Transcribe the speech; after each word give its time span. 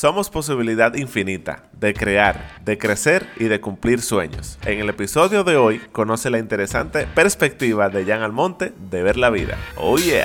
Somos 0.00 0.30
posibilidad 0.30 0.94
infinita 0.94 1.68
de 1.72 1.92
crear, 1.92 2.62
de 2.64 2.78
crecer 2.78 3.26
y 3.36 3.48
de 3.48 3.60
cumplir 3.60 4.00
sueños. 4.00 4.58
En 4.64 4.78
el 4.78 4.88
episodio 4.88 5.44
de 5.44 5.58
hoy 5.58 5.78
conoce 5.92 6.30
la 6.30 6.38
interesante 6.38 7.06
perspectiva 7.06 7.90
de 7.90 8.06
Jan 8.06 8.22
Almonte 8.22 8.72
de 8.90 9.02
ver 9.02 9.18
la 9.18 9.28
vida. 9.28 9.58
Oh 9.76 9.98
yeah. 9.98 10.24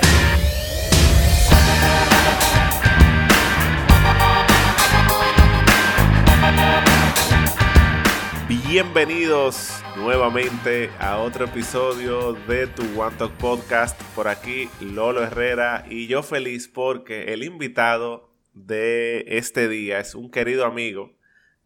Bienvenidos 8.48 9.82
nuevamente 9.94 10.88
a 10.98 11.18
otro 11.18 11.44
episodio 11.44 12.32
de 12.48 12.66
tu 12.66 12.82
One 12.98 13.14
Talk 13.18 13.32
Podcast. 13.32 14.00
Por 14.14 14.26
aquí 14.28 14.70
Lolo 14.80 15.22
Herrera 15.22 15.84
y 15.90 16.06
yo 16.06 16.22
feliz 16.22 16.66
porque 16.66 17.34
el 17.34 17.42
invitado 17.42 18.35
de 18.56 19.24
este 19.28 19.68
día 19.68 20.00
es 20.00 20.14
un 20.14 20.30
querido 20.30 20.64
amigo 20.64 21.14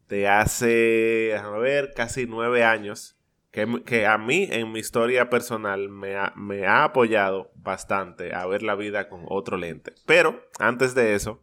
de 0.09 0.29
hace, 0.29 1.37
a 1.37 1.49
ver, 1.51 1.93
casi 1.95 2.27
nueve 2.27 2.65
años, 2.65 3.17
que, 3.53 4.07
a 4.07 4.19
mí 4.19 4.49
en 4.51 4.73
mi 4.73 4.81
historia 4.81 5.31
personal 5.31 5.89
me 5.89 6.17
ha, 6.17 6.33
me 6.37 6.67
ha 6.67 6.85
apoyado 6.85 7.53
bastante 7.55 8.35
a 8.35 8.47
ver 8.47 8.63
la 8.63 8.75
vida 8.75 9.09
con 9.09 9.25
otro 9.29 9.57
lente. 9.57 9.95
Pero 10.05 10.45
antes 10.59 10.95
de 10.95 11.15
eso, 11.15 11.41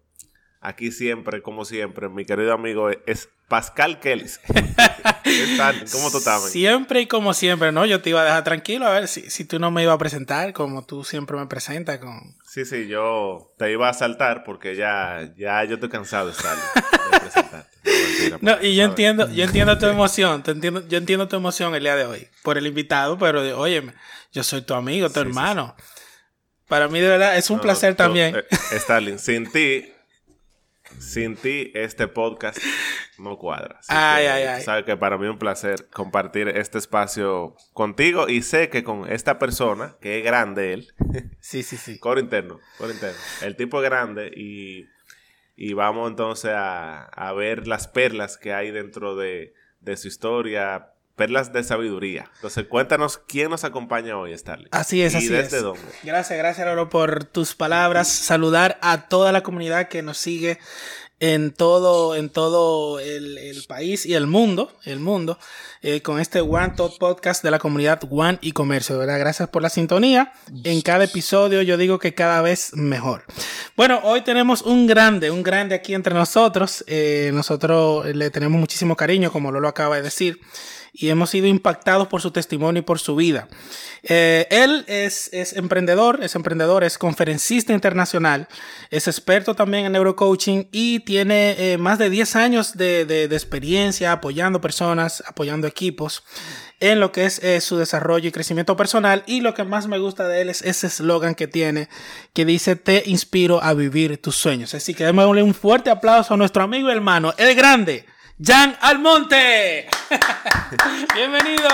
aquí 0.59 0.91
siempre, 0.91 1.41
como 1.41 1.63
siempre, 1.63 2.09
mi 2.09 2.25
querido 2.25 2.53
amigo 2.53 2.89
es 3.05 3.29
Pascal 3.47 3.99
Kellis. 3.99 4.39
¿Cómo 5.91 6.11
tú 6.11 6.17
estás? 6.17 6.49
Siempre 6.49 7.01
y 7.01 7.07
como 7.07 7.33
siempre, 7.33 7.71
¿no? 7.71 7.85
Yo 7.85 8.01
te 8.01 8.09
iba 8.09 8.21
a 8.21 8.25
dejar 8.25 8.43
tranquilo 8.43 8.85
a 8.85 8.91
ver 8.91 9.07
si, 9.07 9.29
si 9.29 9.45
tú 9.45 9.59
no 9.59 9.71
me 9.71 9.83
ibas 9.83 9.95
a 9.95 9.99
presentar 9.99 10.53
como 10.53 10.85
tú 10.85 11.03
siempre 11.03 11.37
me 11.37 11.47
presentas 11.47 11.99
con... 11.99 12.35
Sí, 12.57 12.65
sí, 12.65 12.87
yo 12.87 13.53
te 13.59 13.71
iba 13.71 13.87
a 13.87 13.93
saltar 13.93 14.43
porque 14.43 14.75
ya, 14.75 15.31
ya 15.37 15.63
yo 15.65 15.75
estoy 15.75 15.89
cansado 15.89 16.25
de 16.25 16.31
estar 16.31 16.57
de 16.57 17.19
presentarte. 17.19 18.39
No, 18.41 18.59
y 18.59 18.75
yo 18.75 18.83
entiendo, 18.83 19.29
yo 19.29 19.43
entiendo 19.43 19.77
tu 19.77 19.85
emoción, 19.85 20.41
te 20.41 20.49
entiendo, 20.49 20.83
yo 20.87 20.97
entiendo 20.97 21.27
tu 21.27 21.35
emoción 21.35 21.75
el 21.75 21.83
día 21.83 21.95
de 21.95 22.05
hoy 22.05 22.27
por 22.41 22.57
el 22.57 22.65
invitado, 22.65 23.15
pero 23.19 23.59
oye, 23.59 23.83
yo 24.31 24.41
soy 24.41 24.63
tu 24.63 24.73
amigo, 24.73 25.07
tu 25.11 25.19
hermano. 25.19 25.75
Para 26.67 26.87
mí 26.87 26.99
de 26.99 27.09
verdad 27.09 27.37
es 27.37 27.47
un 27.51 27.59
placer 27.59 27.93
también. 27.93 28.35
Eh, 28.35 28.45
Stalin, 28.71 29.19
sin 29.19 29.51
ti 29.51 29.93
sin 30.99 31.35
ti 31.35 31.71
este 31.73 32.07
podcast 32.07 32.57
no 33.17 33.37
cuadra. 33.37 33.79
ay, 33.87 34.25
ay, 34.25 34.43
ay. 34.43 34.61
Sabes 34.61 34.85
que 34.85 34.97
para 34.97 35.17
mí 35.17 35.25
es 35.25 35.31
un 35.31 35.39
placer 35.39 35.89
compartir 35.89 36.47
este 36.49 36.77
espacio 36.77 37.55
contigo 37.73 38.29
y 38.29 38.41
sé 38.41 38.69
que 38.69 38.83
con 38.83 39.11
esta 39.11 39.39
persona, 39.39 39.95
que 40.01 40.19
es 40.19 40.23
grande 40.23 40.73
él. 40.73 40.93
Sí, 41.39 41.63
sí, 41.63 41.77
sí. 41.77 41.97
Coro 41.99 42.19
interno, 42.19 42.59
coro 42.77 42.91
interno. 42.91 43.17
El 43.41 43.55
tipo 43.55 43.81
es 43.81 43.89
grande 43.89 44.31
y, 44.35 44.85
y 45.55 45.73
vamos 45.73 46.09
entonces 46.09 46.51
a, 46.53 47.03
a, 47.03 47.31
ver 47.33 47.67
las 47.67 47.87
perlas 47.87 48.37
que 48.37 48.53
hay 48.53 48.71
dentro 48.71 49.15
de, 49.15 49.53
de 49.79 49.95
su 49.95 50.09
historia, 50.09 50.91
perlas 51.17 51.51
de 51.51 51.63
sabiduría. 51.63 52.29
Entonces, 52.35 52.65
cuéntanos 52.67 53.17
quién 53.17 53.49
nos 53.49 53.63
acompaña 53.63 54.17
hoy, 54.17 54.37
Starling. 54.37 54.69
Así 54.71 55.01
es, 55.01 55.13
¿Y 55.15 55.17
así 55.17 55.27
desde 55.29 55.57
es. 55.57 55.63
dónde? 55.63 55.81
Gracias, 56.03 56.37
gracias, 56.37 56.65
Loro, 56.65 56.89
por 56.89 57.25
tus 57.25 57.55
palabras. 57.55 58.07
Saludar 58.07 58.77
a 58.81 59.09
toda 59.09 59.31
la 59.31 59.41
comunidad 59.41 59.89
que 59.89 60.03
nos 60.03 60.17
sigue 60.19 60.59
en 61.19 61.51
todo, 61.51 62.15
en 62.15 62.29
todo 62.29 62.99
el, 62.99 63.39
el 63.39 63.63
país 63.63 64.05
y 64.05 64.13
el 64.13 64.27
mundo, 64.27 64.71
el 64.85 64.99
mundo, 64.99 65.39
eh, 65.81 66.03
con 66.03 66.19
este 66.19 66.41
One 66.41 66.73
Talk 66.77 66.99
Podcast 66.99 67.43
de 67.43 67.49
la 67.49 67.57
comunidad 67.57 67.99
One 68.07 68.37
y 68.41 68.51
Comercio. 68.51 68.93
De 68.93 68.99
verdad, 68.99 69.17
gracias 69.17 69.49
por 69.49 69.63
la 69.63 69.69
sintonía. 69.69 70.31
En 70.63 70.81
cada 70.81 71.05
episodio 71.05 71.63
yo 71.63 71.77
digo 71.77 71.97
que 71.97 72.13
cada 72.13 72.43
vez 72.43 72.75
mejor. 72.75 73.23
Bueno, 73.75 74.01
hoy 74.03 74.21
tenemos 74.21 74.61
un 74.61 74.85
grande, 74.85 75.31
un 75.31 75.41
grande 75.41 75.73
aquí 75.73 75.95
entre 75.95 76.13
nosotros. 76.13 76.83
Eh, 76.85 77.31
nosotros 77.33 78.05
le 78.15 78.29
tenemos 78.29 78.59
muchísimo 78.59 78.95
cariño, 78.95 79.31
como 79.31 79.51
Lolo 79.51 79.67
acaba 79.67 79.95
de 79.95 80.03
decir 80.03 80.39
y 80.99 81.09
hemos 81.09 81.29
sido 81.29 81.45
impactados 81.45 82.07
por 82.07 82.21
su 82.21 82.31
testimonio 82.31 82.79
y 82.79 82.83
por 82.83 82.99
su 82.99 83.15
vida. 83.15 83.47
Eh, 84.03 84.47
él 84.49 84.83
es, 84.87 85.29
es, 85.31 85.53
emprendedor, 85.53 86.23
es 86.23 86.35
emprendedor, 86.35 86.83
es 86.83 86.97
conferencista 86.97 87.73
internacional, 87.73 88.47
es 88.89 89.07
experto 89.07 89.53
también 89.53 89.85
en 89.85 89.91
neurocoaching 89.91 90.69
y 90.71 91.01
tiene 91.01 91.55
eh, 91.57 91.77
más 91.77 91.99
de 91.99 92.09
10 92.09 92.35
años 92.35 92.77
de, 92.77 93.05
de, 93.05 93.27
de, 93.27 93.35
experiencia 93.35 94.11
apoyando 94.11 94.59
personas, 94.59 95.23
apoyando 95.27 95.67
equipos 95.67 96.23
en 96.79 96.99
lo 96.99 97.11
que 97.11 97.25
es 97.25 97.43
eh, 97.43 97.61
su 97.61 97.77
desarrollo 97.77 98.27
y 98.27 98.31
crecimiento 98.31 98.75
personal. 98.75 99.23
Y 99.27 99.41
lo 99.41 99.53
que 99.53 99.63
más 99.63 99.87
me 99.87 99.99
gusta 99.99 100.27
de 100.27 100.41
él 100.41 100.49
es 100.49 100.61
ese 100.61 100.87
eslogan 100.87 101.35
que 101.35 101.47
tiene 101.47 101.89
que 102.33 102.45
dice, 102.45 102.75
te 102.75 103.03
inspiro 103.05 103.61
a 103.63 103.73
vivir 103.73 104.19
tus 104.21 104.35
sueños. 104.35 104.73
Así 104.73 104.93
que 104.93 105.05
démosle 105.05 105.43
un 105.43 105.53
fuerte 105.53 105.89
aplauso 105.89 106.33
a 106.33 106.37
nuestro 106.37 106.63
amigo 106.63 106.89
y 106.89 106.93
hermano, 106.93 107.33
el 107.37 107.55
grande. 107.55 108.05
Jan 108.39 108.77
Almonte. 108.81 109.87
Bienvenido. 111.15 111.69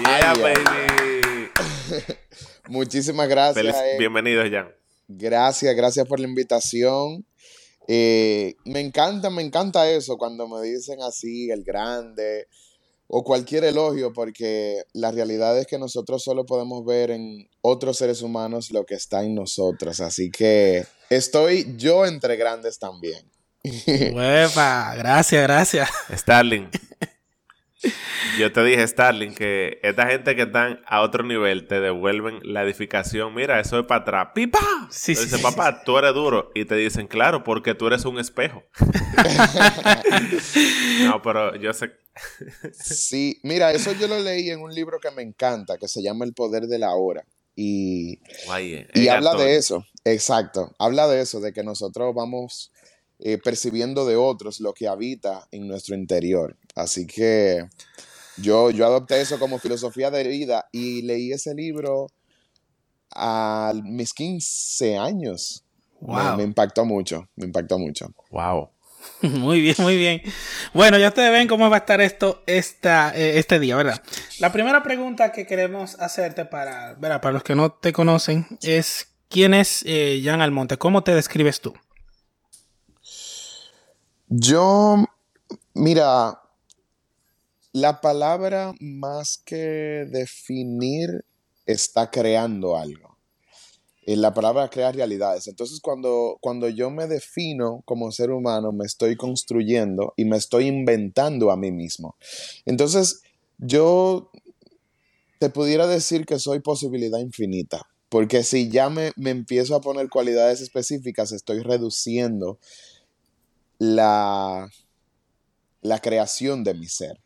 Yeah, 0.00 0.34
baby. 0.34 1.48
Muchísimas 2.68 3.28
gracias. 3.28 3.64
Feliz, 3.64 3.76
bienvenido, 3.96 4.42
Jan. 4.50 4.74
Gracias, 5.06 5.76
gracias 5.76 6.08
por 6.08 6.18
la 6.18 6.26
invitación. 6.26 7.24
Eh, 7.86 8.56
me 8.64 8.80
encanta, 8.80 9.30
me 9.30 9.42
encanta 9.42 9.88
eso 9.88 10.16
cuando 10.16 10.48
me 10.48 10.60
dicen 10.60 11.00
así, 11.02 11.52
el 11.52 11.62
grande 11.62 12.48
o 13.06 13.22
cualquier 13.22 13.62
elogio, 13.62 14.12
porque 14.12 14.82
la 14.92 15.12
realidad 15.12 15.56
es 15.56 15.68
que 15.68 15.78
nosotros 15.78 16.24
solo 16.24 16.46
podemos 16.46 16.84
ver 16.84 17.12
en 17.12 17.48
otros 17.60 17.98
seres 17.98 18.22
humanos 18.22 18.72
lo 18.72 18.84
que 18.84 18.96
está 18.96 19.22
en 19.22 19.36
nosotros. 19.36 20.00
Así 20.00 20.32
que 20.32 20.84
estoy 21.10 21.76
yo 21.76 22.06
entre 22.06 22.34
grandes 22.34 22.80
también. 22.80 23.33
Uepa, 24.12 24.94
gracias, 24.94 25.42
gracias. 25.42 25.88
Starling. 26.12 26.68
Yo 28.38 28.52
te 28.52 28.62
dije, 28.62 28.86
Starling, 28.86 29.34
que 29.34 29.78
esta 29.82 30.06
gente 30.06 30.36
que 30.36 30.42
están 30.42 30.80
a 30.86 31.00
otro 31.00 31.24
nivel 31.24 31.66
te 31.66 31.80
devuelven 31.80 32.40
la 32.42 32.62
edificación. 32.62 33.34
Mira, 33.34 33.60
eso 33.60 33.78
es 33.78 33.86
para 33.86 34.02
atrás. 34.02 34.28
¡Pipa! 34.34 34.58
Sí, 34.90 35.12
Dice, 35.12 35.28
sí, 35.28 35.36
sí, 35.36 35.42
papá, 35.42 35.72
sí. 35.72 35.78
tú 35.86 35.96
eres 35.96 36.14
duro. 36.14 36.50
Y 36.54 36.66
te 36.66 36.76
dicen, 36.76 37.06
claro, 37.06 37.44
porque 37.44 37.74
tú 37.74 37.86
eres 37.86 38.04
un 38.04 38.18
espejo. 38.18 38.64
no, 41.04 41.22
pero 41.22 41.56
yo 41.56 41.72
sé. 41.72 41.92
sí, 42.72 43.40
mira, 43.42 43.72
eso 43.72 43.92
yo 43.92 44.08
lo 44.08 44.18
leí 44.18 44.50
en 44.50 44.60
un 44.60 44.74
libro 44.74 44.98
que 45.00 45.10
me 45.10 45.22
encanta, 45.22 45.78
que 45.78 45.88
se 45.88 46.02
llama 46.02 46.24
El 46.24 46.34
Poder 46.34 46.64
de 46.64 46.78
la 46.78 46.94
Hora. 46.94 47.24
Y, 47.56 48.18
Guay, 48.46 48.86
y 48.94 49.08
habla 49.08 49.34
de 49.34 49.56
eso, 49.56 49.86
exacto. 50.04 50.74
Habla 50.78 51.06
de 51.06 51.20
eso, 51.20 51.40
de 51.40 51.52
que 51.52 51.62
nosotros 51.62 52.12
vamos 52.14 52.72
eh, 53.20 53.38
percibiendo 53.38 54.04
de 54.04 54.16
otros 54.16 54.60
lo 54.60 54.74
que 54.74 54.88
habita 54.88 55.46
en 55.50 55.68
nuestro 55.68 55.94
interior. 55.94 56.56
Así 56.74 57.06
que 57.06 57.68
yo, 58.36 58.70
yo 58.70 58.86
adopté 58.86 59.20
eso 59.20 59.38
como 59.38 59.58
filosofía 59.58 60.10
de 60.10 60.26
vida 60.26 60.68
y 60.72 61.02
leí 61.02 61.32
ese 61.32 61.54
libro 61.54 62.08
a 63.14 63.72
mis 63.84 64.12
15 64.12 64.96
años. 64.98 65.64
Wow. 66.00 66.32
Me, 66.32 66.36
me, 66.38 66.42
impactó 66.42 66.84
mucho, 66.84 67.28
me 67.36 67.46
impactó 67.46 67.78
mucho. 67.78 68.12
Wow. 68.30 68.70
Muy 69.22 69.60
bien, 69.60 69.74
muy 69.78 69.96
bien. 69.96 70.22
Bueno, 70.72 70.98
ya 70.98 71.08
ustedes 71.08 71.30
ven 71.30 71.48
cómo 71.48 71.70
va 71.70 71.76
a 71.76 71.80
estar 71.80 72.00
esto 72.00 72.42
esta, 72.46 73.14
eh, 73.14 73.38
este 73.38 73.58
día, 73.58 73.76
¿verdad? 73.76 74.02
La 74.38 74.52
primera 74.52 74.82
pregunta 74.82 75.32
que 75.32 75.46
queremos 75.46 75.98
hacerte 76.00 76.44
para, 76.44 76.94
¿verdad? 76.94 77.20
para 77.20 77.32
los 77.32 77.42
que 77.42 77.54
no 77.54 77.72
te 77.72 77.92
conocen 77.92 78.46
es 78.62 79.08
¿quién 79.28 79.54
es 79.54 79.82
eh, 79.86 80.20
Jan 80.24 80.40
Almonte? 80.40 80.76
¿Cómo 80.78 81.02
te 81.04 81.14
describes 81.14 81.60
tú? 81.60 81.74
Yo, 84.28 85.04
mira, 85.74 86.40
la 87.72 88.00
palabra 88.00 88.72
más 88.80 89.38
que 89.44 90.06
definir 90.10 91.24
está 91.66 92.10
creando 92.10 92.76
algo. 92.76 93.18
Eh, 94.06 94.16
la 94.16 94.32
palabra 94.32 94.68
crea 94.68 94.92
realidades. 94.92 95.46
Entonces, 95.48 95.80
cuando, 95.80 96.38
cuando 96.40 96.68
yo 96.68 96.90
me 96.90 97.06
defino 97.06 97.82
como 97.84 98.12
ser 98.12 98.30
humano, 98.30 98.72
me 98.72 98.84
estoy 98.84 99.16
construyendo 99.16 100.14
y 100.16 100.24
me 100.24 100.36
estoy 100.36 100.66
inventando 100.66 101.50
a 101.50 101.56
mí 101.56 101.70
mismo. 101.70 102.16
Entonces, 102.66 103.22
yo 103.58 104.30
te 105.38 105.50
pudiera 105.50 105.86
decir 105.86 106.26
que 106.26 106.38
soy 106.38 106.60
posibilidad 106.60 107.18
infinita. 107.18 107.82
Porque 108.08 108.44
si 108.44 108.70
ya 108.70 108.90
me, 108.90 109.12
me 109.16 109.30
empiezo 109.30 109.74
a 109.74 109.80
poner 109.80 110.08
cualidades 110.08 110.60
específicas, 110.60 111.32
estoy 111.32 111.60
reduciendo 111.60 112.58
la, 113.78 114.68
la 115.80 115.98
creación 116.00 116.64
de 116.64 116.74
mi 116.74 116.86
ser. 116.86 117.20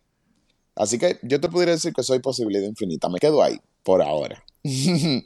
Así 0.75 0.99
que 0.99 1.19
yo 1.23 1.41
te 1.41 1.49
podría 1.49 1.75
decir 1.75 1.93
que 1.93 2.03
soy 2.03 2.21
posibilidad 2.21 2.65
infinita. 2.65 3.09
Me 3.09 3.19
quedo 3.19 3.43
ahí 3.43 3.61
por 3.83 4.03
ahora. 4.03 4.45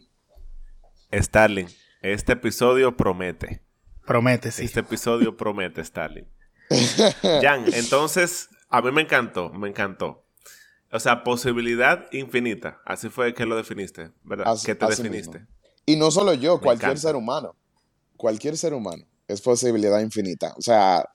Starling, 1.13 1.69
este 2.01 2.33
episodio 2.33 2.97
promete. 2.97 3.63
Promete, 4.07 4.51
sí. 4.51 4.65
Este 4.65 4.81
episodio 4.81 5.37
promete, 5.37 5.85
Starling. 5.85 6.27
Jan, 7.43 7.67
entonces, 7.75 8.49
a 8.69 8.81
mí 8.81 8.91
me 8.91 9.03
encantó, 9.03 9.51
me 9.51 9.69
encantó. 9.69 10.25
O 10.91 10.99
sea, 11.01 11.23
posibilidad 11.23 12.07
infinita. 12.13 12.81
Así 12.85 13.09
fue 13.09 13.35
que 13.35 13.47
lo 13.47 13.57
definiste, 13.57 14.11
¿verdad? 14.25 14.49
Así, 14.49 14.67
que 14.67 14.75
te 14.75 14.87
definiste. 14.87 15.41
Mismo. 15.41 15.55
Y 15.87 15.97
no 15.97 16.11
solo 16.11 16.35
yo, 16.35 16.57
me 16.57 16.63
cualquier 16.63 16.91
encanta. 16.91 17.09
ser 17.09 17.17
humano. 17.17 17.57
Cualquier 18.17 18.57
ser 18.57 18.75
humano. 18.75 19.05
Es 19.29 19.41
posibilidad 19.41 20.01
infinita. 20.01 20.55
O 20.59 20.63
sea, 20.63 21.09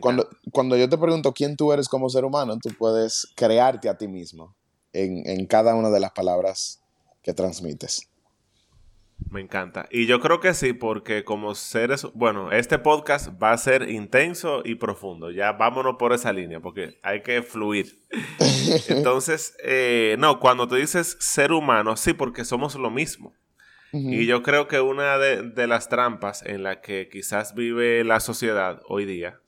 cuando, 0.00 0.28
cuando 0.52 0.76
yo 0.76 0.88
te 0.88 0.98
pregunto 0.98 1.32
quién 1.32 1.56
tú 1.56 1.72
eres 1.72 1.88
como 1.88 2.08
ser 2.08 2.24
humano, 2.24 2.58
tú 2.62 2.70
puedes 2.78 3.32
crearte 3.34 3.88
a 3.88 3.96
ti 3.96 4.08
mismo 4.08 4.54
en, 4.92 5.26
en 5.28 5.46
cada 5.46 5.74
una 5.74 5.90
de 5.90 6.00
las 6.00 6.12
palabras 6.12 6.80
que 7.22 7.32
transmites. 7.32 8.08
Me 9.30 9.40
encanta. 9.40 9.88
Y 9.90 10.06
yo 10.06 10.20
creo 10.20 10.40
que 10.40 10.54
sí, 10.54 10.72
porque 10.72 11.24
como 11.24 11.54
seres, 11.54 12.06
bueno, 12.14 12.50
este 12.50 12.78
podcast 12.78 13.30
va 13.42 13.52
a 13.52 13.58
ser 13.58 13.88
intenso 13.90 14.62
y 14.64 14.74
profundo. 14.74 15.30
Ya 15.30 15.52
vámonos 15.52 15.96
por 15.98 16.12
esa 16.12 16.32
línea, 16.32 16.60
porque 16.60 16.98
hay 17.02 17.22
que 17.22 17.42
fluir. 17.42 18.02
Entonces, 18.88 19.54
eh, 19.62 20.16
no, 20.18 20.40
cuando 20.40 20.66
tú 20.66 20.74
dices 20.74 21.16
ser 21.20 21.52
humano, 21.52 21.96
sí, 21.96 22.12
porque 22.12 22.44
somos 22.44 22.74
lo 22.74 22.90
mismo. 22.90 23.32
Y 23.92 24.24
yo 24.24 24.42
creo 24.42 24.68
que 24.68 24.80
una 24.80 25.18
de, 25.18 25.42
de, 25.42 25.66
las 25.66 25.90
trampas 25.90 26.42
en 26.46 26.62
la 26.62 26.80
que 26.80 27.10
quizás 27.10 27.54
vive 27.54 28.02
la 28.04 28.20
sociedad 28.20 28.80
hoy 28.88 29.04
día, 29.04 29.40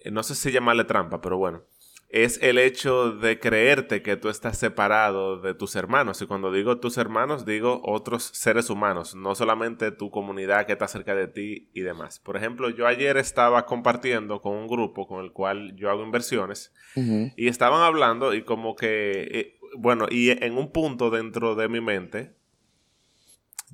eh, 0.00 0.10
no 0.10 0.24
sé 0.24 0.34
si 0.34 0.50
llamarle 0.50 0.82
trampa, 0.82 1.20
pero 1.20 1.38
bueno, 1.38 1.62
es 2.08 2.40
el 2.42 2.58
hecho 2.58 3.10
de 3.10 3.40
creerte 3.40 4.00
que 4.00 4.16
tú 4.16 4.28
estás 4.28 4.56
separado 4.58 5.40
de 5.40 5.54
tus 5.54 5.74
hermanos. 5.74 6.22
Y 6.22 6.26
cuando 6.26 6.52
digo 6.52 6.78
tus 6.78 6.98
hermanos, 6.98 7.44
digo 7.44 7.80
otros 7.84 8.22
seres 8.32 8.70
humanos, 8.70 9.14
no 9.14 9.34
solamente 9.34 9.90
tu 9.90 10.10
comunidad 10.10 10.66
que 10.66 10.72
está 10.72 10.86
cerca 10.86 11.14
de 11.14 11.26
ti 11.26 11.68
y 11.74 11.80
demás. 11.80 12.20
Por 12.20 12.36
ejemplo, 12.36 12.70
yo 12.70 12.86
ayer 12.86 13.16
estaba 13.16 13.66
compartiendo 13.66 14.40
con 14.40 14.52
un 14.54 14.68
grupo 14.68 15.06
con 15.06 15.24
el 15.24 15.32
cual 15.32 15.74
yo 15.76 15.90
hago 15.90 16.04
inversiones 16.04 16.72
y 16.94 17.48
estaban 17.48 17.82
hablando 17.82 18.32
y 18.32 18.42
como 18.42 18.76
que, 18.76 19.28
eh, 19.30 19.58
bueno, 19.76 20.06
y 20.08 20.30
en 20.30 20.56
un 20.56 20.72
punto 20.72 21.10
dentro 21.10 21.54
de 21.56 21.68
mi 21.68 21.80
mente, 21.80 22.35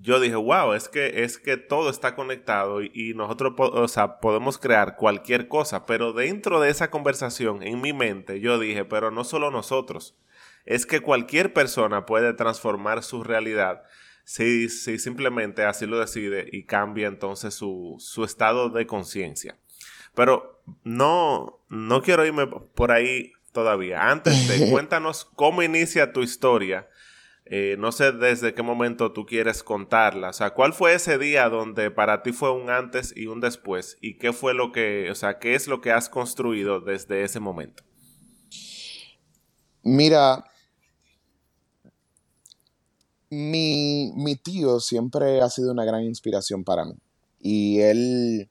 yo 0.03 0.19
dije, 0.19 0.35
wow, 0.35 0.73
es 0.73 0.89
que, 0.89 1.23
es 1.23 1.39
que 1.39 1.57
todo 1.57 1.89
está 1.89 2.17
conectado 2.17 2.83
y, 2.83 3.15
nosotros 3.15 3.55
o 3.57 3.87
sea, 3.87 4.19
podemos 4.19 4.59
crear 4.59 4.97
cualquier 4.97 5.47
cosa, 5.47 5.87
pero 5.87 6.13
dentro 6.13 6.61
de 6.61 6.71
esa 6.71 6.91
conversación, 6.91 7.63
en 7.63 7.81
mi 7.81 7.93
mente, 7.93 8.41
yo 8.41 8.59
dije, 8.59 8.85
pero 8.85 9.13
no 9.13 9.23
solo 9.23 9.53
nosotros, 9.53 10.17
es 10.65 10.87
que 10.87 11.01
cualquier 11.01 11.53
persona 11.53 12.05
puede 12.05 12.35
transformar 12.35 13.05
su 13.05 13.23
realidad 13.23 13.85
si, 14.25 14.69
si 14.69 14.99
simplemente 14.99 15.65
así 15.65 15.87
lo 15.87 16.01
decide 16.01 16.49
y 16.51 16.65
cambia 16.65 17.07
entonces 17.07 17.55
su, 17.55 17.97
su 18.01 18.25
estado 18.25 18.71
de 18.71 18.87
conciencia. 18.87 19.57
Pero 20.15 20.63
no, 20.83 21.61
no 21.69 22.03
quiero 22.03 22.27
irme 22.27 22.49
por 22.49 22.91
ahí 22.91 23.33
todavía. 23.53 24.11
Antes 24.11 24.49
de 24.49 24.69
cuéntanos 24.73 25.25
cómo 25.25 25.63
inicia 25.63 26.13
tu 26.13 26.23
historia 26.23 26.89
eh, 27.45 27.77
no 27.79 27.93
sé 27.93 28.13
desde 28.13 28.55
qué 28.55 28.63
momento 28.63 29.13
tú 29.13 29.27
quieres 29.27 29.63
contarla. 29.63 30.31
O 30.31 30.33
sea, 30.33 30.55
¿cuál 30.55 30.73
fue 30.73 30.95
ese 30.95 31.19
día 31.19 31.49
donde 31.49 31.91
para 31.91 32.23
ti 32.23 32.33
fue 32.33 32.53
un 32.53 32.71
antes 32.71 33.13
y 33.17 33.27
un 33.27 33.41
después? 33.41 33.99
¿Y 34.01 34.19
qué 34.19 34.33
fue 34.33 34.55
lo 34.55 34.73
que, 34.73 35.11
o 35.11 35.15
sea, 35.15 35.39
qué 35.39 35.55
es 35.55 35.67
lo 35.67 35.81
que 35.81 35.91
has 35.91 36.09
construido 36.09 36.81
desde 36.81 37.25
ese 37.25 37.41
momento? 37.41 37.83
Mira, 39.83 40.45
mi, 43.31 44.37
tío 44.43 44.79
siempre 44.79 45.41
ha 45.41 45.49
sido 45.51 45.73
una 45.73 45.85
gran 45.85 46.05
inspiración 46.05 46.63
para 46.65 46.85
mí. 46.85 46.95
Y 47.41 47.81
él, 47.81 48.49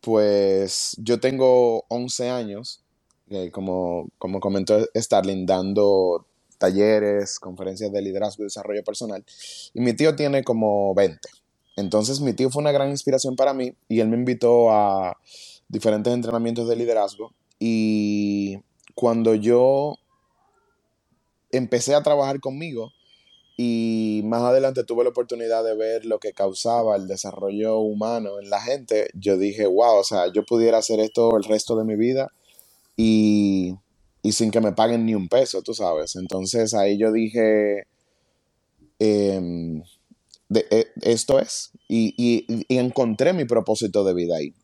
pues, 0.00 0.96
yo 0.98 1.20
tengo 1.20 1.84
11 1.88 2.30
años, 2.30 2.82
eh, 3.30 3.50
como, 3.52 4.08
como 4.18 4.40
comentó 4.40 4.84
Starling, 4.96 5.46
dando 5.46 6.26
talleres, 6.64 7.38
conferencias 7.38 7.92
de 7.92 8.00
liderazgo 8.00 8.42
y 8.42 8.46
desarrollo 8.46 8.82
personal. 8.82 9.24
Y 9.74 9.80
mi 9.80 9.92
tío 9.92 10.16
tiene 10.16 10.42
como 10.42 10.94
20. 10.94 11.28
Entonces 11.76 12.20
mi 12.20 12.32
tío 12.32 12.50
fue 12.50 12.62
una 12.62 12.72
gran 12.72 12.88
inspiración 12.90 13.36
para 13.36 13.52
mí 13.52 13.74
y 13.88 14.00
él 14.00 14.08
me 14.08 14.16
invitó 14.16 14.70
a 14.70 15.18
diferentes 15.68 16.12
entrenamientos 16.12 16.68
de 16.68 16.76
liderazgo. 16.76 17.34
Y 17.58 18.60
cuando 18.94 19.34
yo 19.34 19.96
empecé 21.50 21.94
a 21.94 22.02
trabajar 22.02 22.40
conmigo 22.40 22.90
y 23.56 24.22
más 24.24 24.42
adelante 24.42 24.84
tuve 24.84 25.04
la 25.04 25.10
oportunidad 25.10 25.62
de 25.64 25.76
ver 25.76 26.04
lo 26.06 26.18
que 26.18 26.32
causaba 26.32 26.96
el 26.96 27.06
desarrollo 27.06 27.78
humano 27.78 28.40
en 28.40 28.48
la 28.48 28.60
gente, 28.60 29.08
yo 29.14 29.36
dije, 29.36 29.66
wow, 29.66 29.98
o 29.98 30.04
sea, 30.04 30.32
yo 30.32 30.44
pudiera 30.44 30.78
hacer 30.78 30.98
esto 31.00 31.36
el 31.36 31.44
resto 31.44 31.76
de 31.76 31.84
mi 31.84 31.96
vida 31.96 32.32
y 32.96 33.76
y 34.24 34.32
sin 34.32 34.50
que 34.50 34.62
me 34.62 34.72
paguen 34.72 35.04
ni 35.04 35.14
un 35.14 35.28
peso, 35.28 35.60
tú 35.62 35.74
sabes. 35.74 36.16
Entonces 36.16 36.72
ahí 36.72 36.96
yo 36.96 37.12
dije, 37.12 37.86
em, 38.98 39.82
e, 40.52 40.86
esto 41.02 41.38
es, 41.38 41.72
y, 41.88 42.46
encontré 42.70 43.34
mi 43.34 43.44
propósito 43.44 44.02
de 44.02 44.14
vida 44.14 44.36
ahí. 44.38 44.54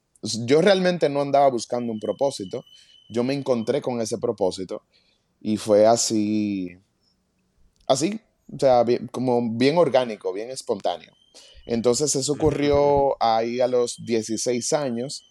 Yo 0.46 0.62
realmente 0.62 1.10
no 1.10 1.20
andaba 1.20 1.50
buscando 1.50 1.92
un 1.92 2.00
propósito, 2.00 2.64
yo 3.10 3.22
me 3.22 3.34
encontré 3.34 3.82
con 3.82 4.00
ese 4.00 4.16
propósito 4.16 4.82
y 5.42 5.58
fue 5.58 5.86
así, 5.86 6.78
así, 7.86 8.18
o 8.50 8.58
sea, 8.58 8.82
como 9.12 9.42
bien 9.58 9.76
orgánico, 9.76 10.32
bien 10.32 10.50
espontáneo. 10.50 11.12
Entonces 11.66 12.16
eso 12.16 12.32
ocurrió 12.32 13.22
ahí 13.22 13.60
a 13.60 13.68
los 13.68 13.96
16 14.06 14.72
años 14.72 15.22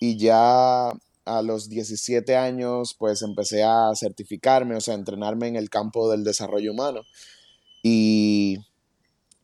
y 0.00 0.16
ya 0.16 0.90
a 1.24 1.42
los 1.42 1.68
17 1.68 2.36
años, 2.36 2.94
pues 2.98 3.22
empecé 3.22 3.62
a 3.62 3.90
certificarme, 3.94 4.76
o 4.76 4.80
sea, 4.80 4.94
a 4.94 4.98
entrenarme 4.98 5.48
en 5.48 5.56
el 5.56 5.70
campo 5.70 6.10
del 6.10 6.24
desarrollo 6.24 6.72
humano. 6.72 7.02
Y, 7.82 8.58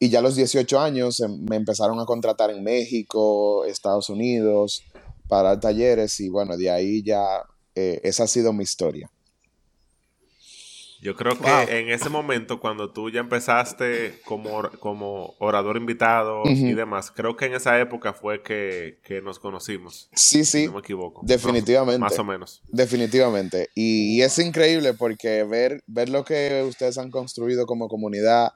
ya 0.01 0.21
a 0.21 0.23
los 0.23 0.35
18 0.35 0.81
años 0.81 1.21
em, 1.21 1.45
me 1.49 1.57
empezaron 1.57 2.01
a 2.01 2.07
contratar 2.07 2.51
en 2.51 2.63
México, 2.63 3.65
Estados 3.65 4.09
Unidos, 4.09 4.83
para 5.29 5.61
talleres 5.61 6.19
y 6.21 6.29
bueno, 6.29 6.57
de 6.57 6.71
ahí 6.71 7.03
ya 7.03 7.45
eh, 7.75 8.01
esa 8.03 8.25
ha 8.25 8.27
sido 8.27 8.53
mi 8.53 8.65
historia. 8.65 9.11
Yo 11.03 11.17
creo 11.17 11.39
que 11.39 11.79
en 11.79 11.89
ese 11.89 12.11
momento, 12.11 12.61
cuando 12.61 12.93
tú 12.93 13.11
ya 13.11 13.21
empezaste 13.21 14.21
como, 14.27 14.69
como 14.81 15.35
orador 15.39 15.79
invitado 15.79 16.43
y 16.45 16.75
demás, 16.75 17.11
creo 17.11 17.37
que 17.37 17.47
en 17.47 17.55
esa 17.55 17.81
época 17.81 18.13
fue 18.13 18.43
que, 18.43 18.99
nos 19.23 19.39
conocimos. 19.39 20.11
Sí, 20.15 20.45
sí. 20.45 20.67
no 20.67 20.75
me 20.75 20.81
equivoco. 20.81 21.23
Definitivamente. 21.25 22.01
Más, 22.01 22.19
o 22.19 22.25
menos. 22.25 22.63
Definitivamente. 22.69 23.71
Y, 23.75 24.21
es 24.21 24.39
increíble 24.39 24.93
porque 24.93 25.45
ver, 25.45 25.83
ver 25.87 26.11
lo 26.11 26.25
que 26.25 26.65
ustedes 26.69 26.99
han 26.99 27.11
construido 27.11 27.65
como 27.65 27.89
comunidad 27.89 28.53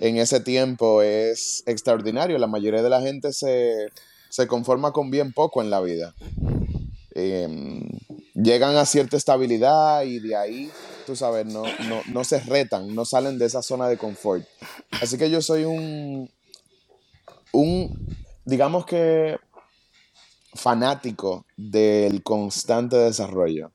en 0.00 0.18
ese 0.18 0.40
tiempo 0.40 1.00
es 1.00 1.62
extraordinario. 1.66 2.36
La 2.36 2.46
mayoría 2.46 2.82
de 2.82 2.90
la 2.90 3.00
gente 3.00 3.32
se, 3.32 3.88
se 4.28 4.46
conforma 4.46 4.92
con 4.92 5.10
bien 5.10 5.32
poco 5.32 5.62
en 5.62 5.70
la 5.70 5.80
vida. 5.80 6.14
Em, 7.14 7.88
llegan 8.34 8.76
a 8.76 8.84
cierta 8.84 9.16
estabilidad 9.16 10.02
y 10.02 10.18
de 10.18 10.36
ahí 10.36 10.70
tú 11.06 11.16
sabes, 11.16 11.46
no, 11.46 11.62
no, 12.12 12.24
se 12.24 12.40
retan, 12.40 12.94
no 12.94 13.04
salen 13.04 13.38
de 13.38 13.46
esa 13.46 13.62
zona 13.62 13.88
de 13.88 13.98
confort. 13.98 14.44
Así 15.00 15.18
que 15.18 15.30
yo 15.30 15.40
soy 15.40 15.64
un, 15.64 16.30
un, 17.52 18.16
digamos 18.44 18.86
que, 18.86 19.38
fanático 20.54 21.46
del 21.56 22.22
constante 22.22 22.96
desarrollo. 22.96 23.70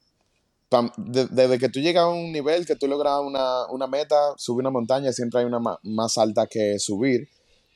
Desde 0.97 1.57
que 1.57 1.69
tú 1.69 1.79
llegas 1.79 2.03
a 2.03 2.09
un 2.09 2.31
nivel, 2.31 2.65
que 2.65 2.75
tú 2.75 2.87
logras 2.87 3.19
una, 3.21 3.87
meta, 3.87 4.15
subir 4.37 4.61
una 4.61 4.69
montaña, 4.69 5.11
siempre 5.11 5.41
hay 5.41 5.45
una 5.45 5.59
más 5.83 6.17
alta 6.17 6.47
que 6.47 6.77
subir. 6.79 7.27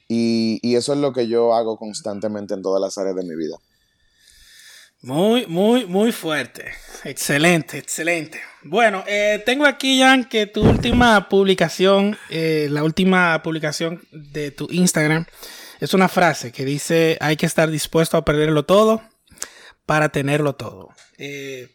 Y, 0.08 0.60
y 0.62 0.76
eso 0.76 0.94
es 0.94 1.00
lo 1.00 1.12
que 1.12 1.28
yo 1.28 1.54
hago 1.54 1.78
constantemente 1.78 2.54
en 2.54 2.62
todas 2.62 2.80
las 2.80 2.98
áreas 2.98 3.16
de 3.16 3.24
mi 3.24 3.36
vida. 3.36 3.58
Muy, 5.04 5.46
muy, 5.48 5.86
muy 5.86 6.14
fuerte. 6.14 6.72
Excelente, 7.04 7.78
excelente. 7.78 8.40
Bueno, 8.62 9.04
eh, 9.06 9.44
tengo 9.46 9.66
aquí, 9.66 10.00
Jan, 10.00 10.24
que 10.24 10.46
tu 10.48 10.64
última 10.64 11.28
publicación, 11.28 12.18
eh, 12.30 12.68
la 12.72 12.86
última 12.86 13.44
publicación 13.44 14.02
de 14.12 14.52
tu 14.52 14.70
Instagram, 14.72 15.26
es 15.82 15.94
una 15.94 16.08
frase 16.08 16.54
que 16.54 16.64
dice, 16.64 17.18
hay 17.20 17.36
que 17.36 17.46
estar 17.46 17.70
dispuesto 17.70 18.16
a 18.16 18.24
perderlo 18.24 18.64
todo 18.64 19.02
para 19.86 20.08
tenerlo 20.08 20.56
todo. 20.56 20.92
Eh, 21.18 21.68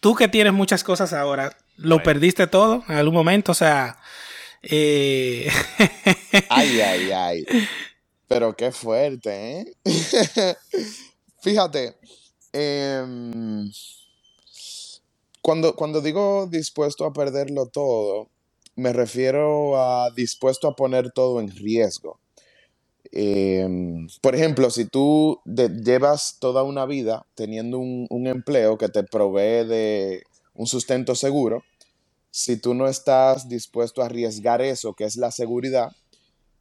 tú 0.00 0.14
que 0.14 0.28
tienes 0.28 0.52
muchas 0.52 0.84
cosas 0.84 1.14
ahora, 1.14 1.56
¿lo 1.76 2.02
perdiste 2.02 2.46
todo 2.46 2.84
en 2.90 2.96
algún 2.96 3.14
momento? 3.14 3.52
O 3.52 3.54
sea... 3.54 3.98
ay, 4.70 5.48
ay, 6.50 7.10
ay. 7.10 7.46
Pero 8.28 8.54
qué 8.54 8.70
fuerte, 8.70 9.60
¿eh? 9.60 9.74
Fíjate, 11.40 11.96
Em, 12.58 13.70
cuando, 15.42 15.76
cuando 15.76 16.00
digo 16.00 16.46
dispuesto 16.50 17.04
a 17.04 17.12
perderlo 17.12 17.66
todo, 17.66 18.30
me 18.76 18.94
refiero 18.94 19.78
a 19.78 20.10
dispuesto 20.10 20.66
a 20.66 20.74
poner 20.74 21.10
todo 21.10 21.38
en 21.40 21.50
riesgo. 21.50 22.18
Em, 23.12 24.08
por 24.22 24.34
ejemplo, 24.34 24.70
si 24.70 24.86
tú 24.86 25.38
llevas 25.44 26.38
toda 26.40 26.62
una 26.62 26.86
vida 26.86 27.26
teniendo 27.34 27.78
un, 27.78 28.06
un, 28.08 28.26
empleo 28.26 28.78
que 28.78 28.88
te 28.88 29.04
provee 29.04 29.66
de 29.66 30.22
un 30.54 30.66
sustento 30.66 31.14
seguro, 31.14 31.62
si 32.30 32.56
tú 32.56 32.72
no 32.72 32.88
estás 32.88 33.50
dispuesto 33.50 34.00
a 34.00 34.06
arriesgar 34.06 34.62
eso, 34.62 34.94
que 34.94 35.04
es 35.04 35.16
la 35.16 35.30
seguridad, 35.30 35.92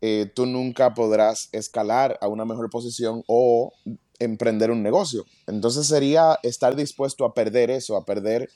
eh, 0.02 0.30
tú 0.36 0.46
nunca 0.46 0.94
podrás 0.94 1.48
escalar 1.54 2.18
a 2.22 2.28
una 2.28 2.44
mejor 2.44 2.70
posición 2.70 3.24
o 3.28 3.72
emprender 4.20 4.72
un 4.72 4.84
negocio. 4.84 5.26
Entonces 5.48 5.88
sería 5.88 6.40
estar 6.44 6.76
dispuesto 6.76 7.26
a 7.26 7.34
perder 7.34 7.70
eso, 7.70 7.96
a 7.96 8.06
perder 8.06 8.50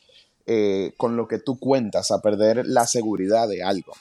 eh, 0.45 0.93
con 0.97 1.15
lo 1.15 1.27
que 1.27 1.39
tú 1.39 1.59
cuentas, 1.59 2.11
a 2.11 2.21
perder 2.21 2.65
la 2.65 2.87
seguridad 2.87 3.47
de 3.47 3.63
algo. 3.63 3.93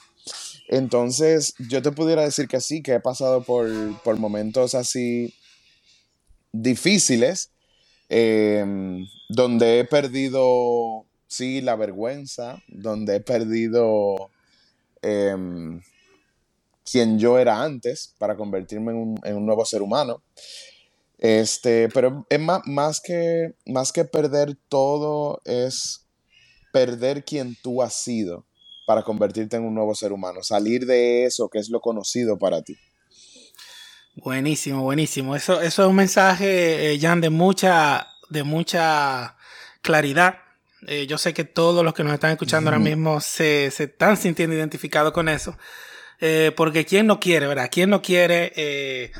Entonces, 0.67 1.55
yo 1.57 1.81
te 1.81 1.91
pudiera 1.91 2.23
decir 2.23 2.47
que 2.47 2.61
sí, 2.61 2.81
que 2.81 2.93
he 2.93 2.99
pasado 2.99 3.43
por, 3.43 3.69
momentos 4.17 4.75
así 4.75 5.33
difíciles, 6.51 7.51
em, 8.09 9.05
donde 9.29 9.79
he 9.79 9.85
perdido, 9.85 11.05
sí, 11.27 11.61
la 11.61 11.75
vergüenza, 11.75 12.61
donde 12.67 13.17
he 13.17 13.19
perdido 13.19 14.29
em, 15.01 15.81
quien 16.83 17.19
yo 17.19 17.37
era 17.39 17.63
antes 17.63 18.13
para 18.17 18.35
convertirme 18.35 18.91
en 19.23 19.35
un 19.35 19.45
nuevo 19.45 19.65
ser 19.65 19.81
humano. 19.81 20.21
Este, 21.19 21.89
pero 21.89 22.25
es 22.29 22.39
más, 22.39 22.61
más, 22.65 23.01
que, 23.01 23.53
más 23.65 23.91
que 23.91 24.05
perder 24.05 24.57
todo, 24.69 25.41
es 25.45 26.07
perder 26.71 27.25
quien 27.25 27.55
tú 27.61 27.81
has 27.81 28.01
sido 28.01 28.45
para 28.87 29.03
convertirte 29.03 29.57
en 29.57 29.63
un 29.63 29.75
nuevo 29.75 29.93
ser 29.93 30.13
humano, 30.13 30.41
salir 30.41 30.85
de 30.85 31.25
eso 31.25 31.49
que 31.49 31.59
es 31.59 31.69
lo 31.69 31.81
conocido 31.81 32.39
para 32.39 32.61
ti. 32.61 32.77
Buenísimo, 34.15 34.83
buenísimo. 34.83 35.35
Eso, 35.35 35.61
eso 35.61 35.83
es 35.83 35.89
un 35.89 35.95
mensaje, 35.95 36.93
eh, 36.93 36.99
Jan, 36.99 37.21
de 37.21 37.29
mucha, 37.29 38.07
de 38.29 38.43
mucha 38.43 39.37
claridad. 39.81 40.39
Eh, 40.87 41.07
yo 41.07 41.17
sé 41.17 41.33
que 41.33 41.43
todos 41.43 41.83
los 41.83 41.93
que 41.93 42.03
nos 42.03 42.13
están 42.13 42.31
escuchando 42.31 42.69
ahora 42.69 42.79
mismo 42.79 43.21
se, 43.21 43.69
se, 43.71 43.85
están 43.85 44.17
sintiendo 44.17 44.55
identificados 44.55 45.11
con 45.13 45.29
eso. 45.29 45.57
Eh, 46.21 46.51
porque 46.55 46.85
¿quién 46.85 47.07
no 47.07 47.19
quiere, 47.19 47.47
verdad? 47.47 47.69
¿Quién 47.71 47.89
no 47.89 48.01
quiere 48.01 48.51
eh, 48.55 49.11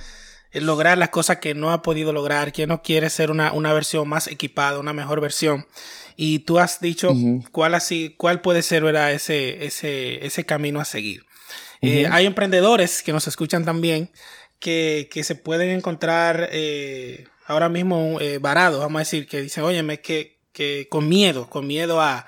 lograr 0.52 0.98
las 0.98 1.10
cosas 1.10 1.38
que 1.38 1.54
no 1.54 1.72
ha 1.72 1.82
podido 1.82 2.14
lograr? 2.14 2.52
¿Quién 2.52 2.70
no 2.70 2.82
quiere 2.82 3.10
ser 3.10 3.32
una, 3.32 3.52
una 3.52 3.74
versión 3.74 4.08
más 4.08 4.28
equipada, 4.28 4.80
una 4.80 4.94
mejor 4.94 5.22
versión? 5.22 5.68
Y 6.16 6.40
tú 6.40 6.60
has 6.60 6.82
dicho 6.82 7.14
cuál 7.52 7.76
así, 7.76 8.16
cuál 8.18 8.42
puede 8.42 8.62
ser, 8.62 8.84
¿verdad? 8.84 9.14
Ese, 9.14 9.66
ese, 9.66 10.26
ese 10.26 10.46
camino 10.46 10.80
a 10.80 10.86
seguir. 10.86 11.26
Eh, 11.82 12.08
hay 12.12 12.26
emprendedores 12.26 13.02
que 13.04 13.14
nos 13.14 13.28
escuchan 13.28 13.64
también 13.64 14.12
que, 14.60 15.08
que 15.12 15.24
se 15.24 15.36
pueden 15.36 15.70
encontrar 15.70 16.50
ahora 17.48 17.70
mismo 17.70 18.20
varados, 18.42 18.80
vamos 18.80 18.98
a 18.98 19.04
decir, 19.04 19.28
que 19.28 19.42
dicen, 19.42 19.64
óyeme, 19.64 20.02
que, 20.02 20.40
que 20.52 20.88
con 20.90 21.08
miedo, 21.08 21.50
con 21.50 21.66
miedo 21.68 22.02
a, 22.02 22.26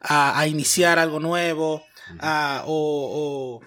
a, 0.00 0.38
a 0.38 0.46
iniciar 0.46 0.98
algo 0.98 1.20
nuevo, 1.20 1.84
o, 2.66 3.60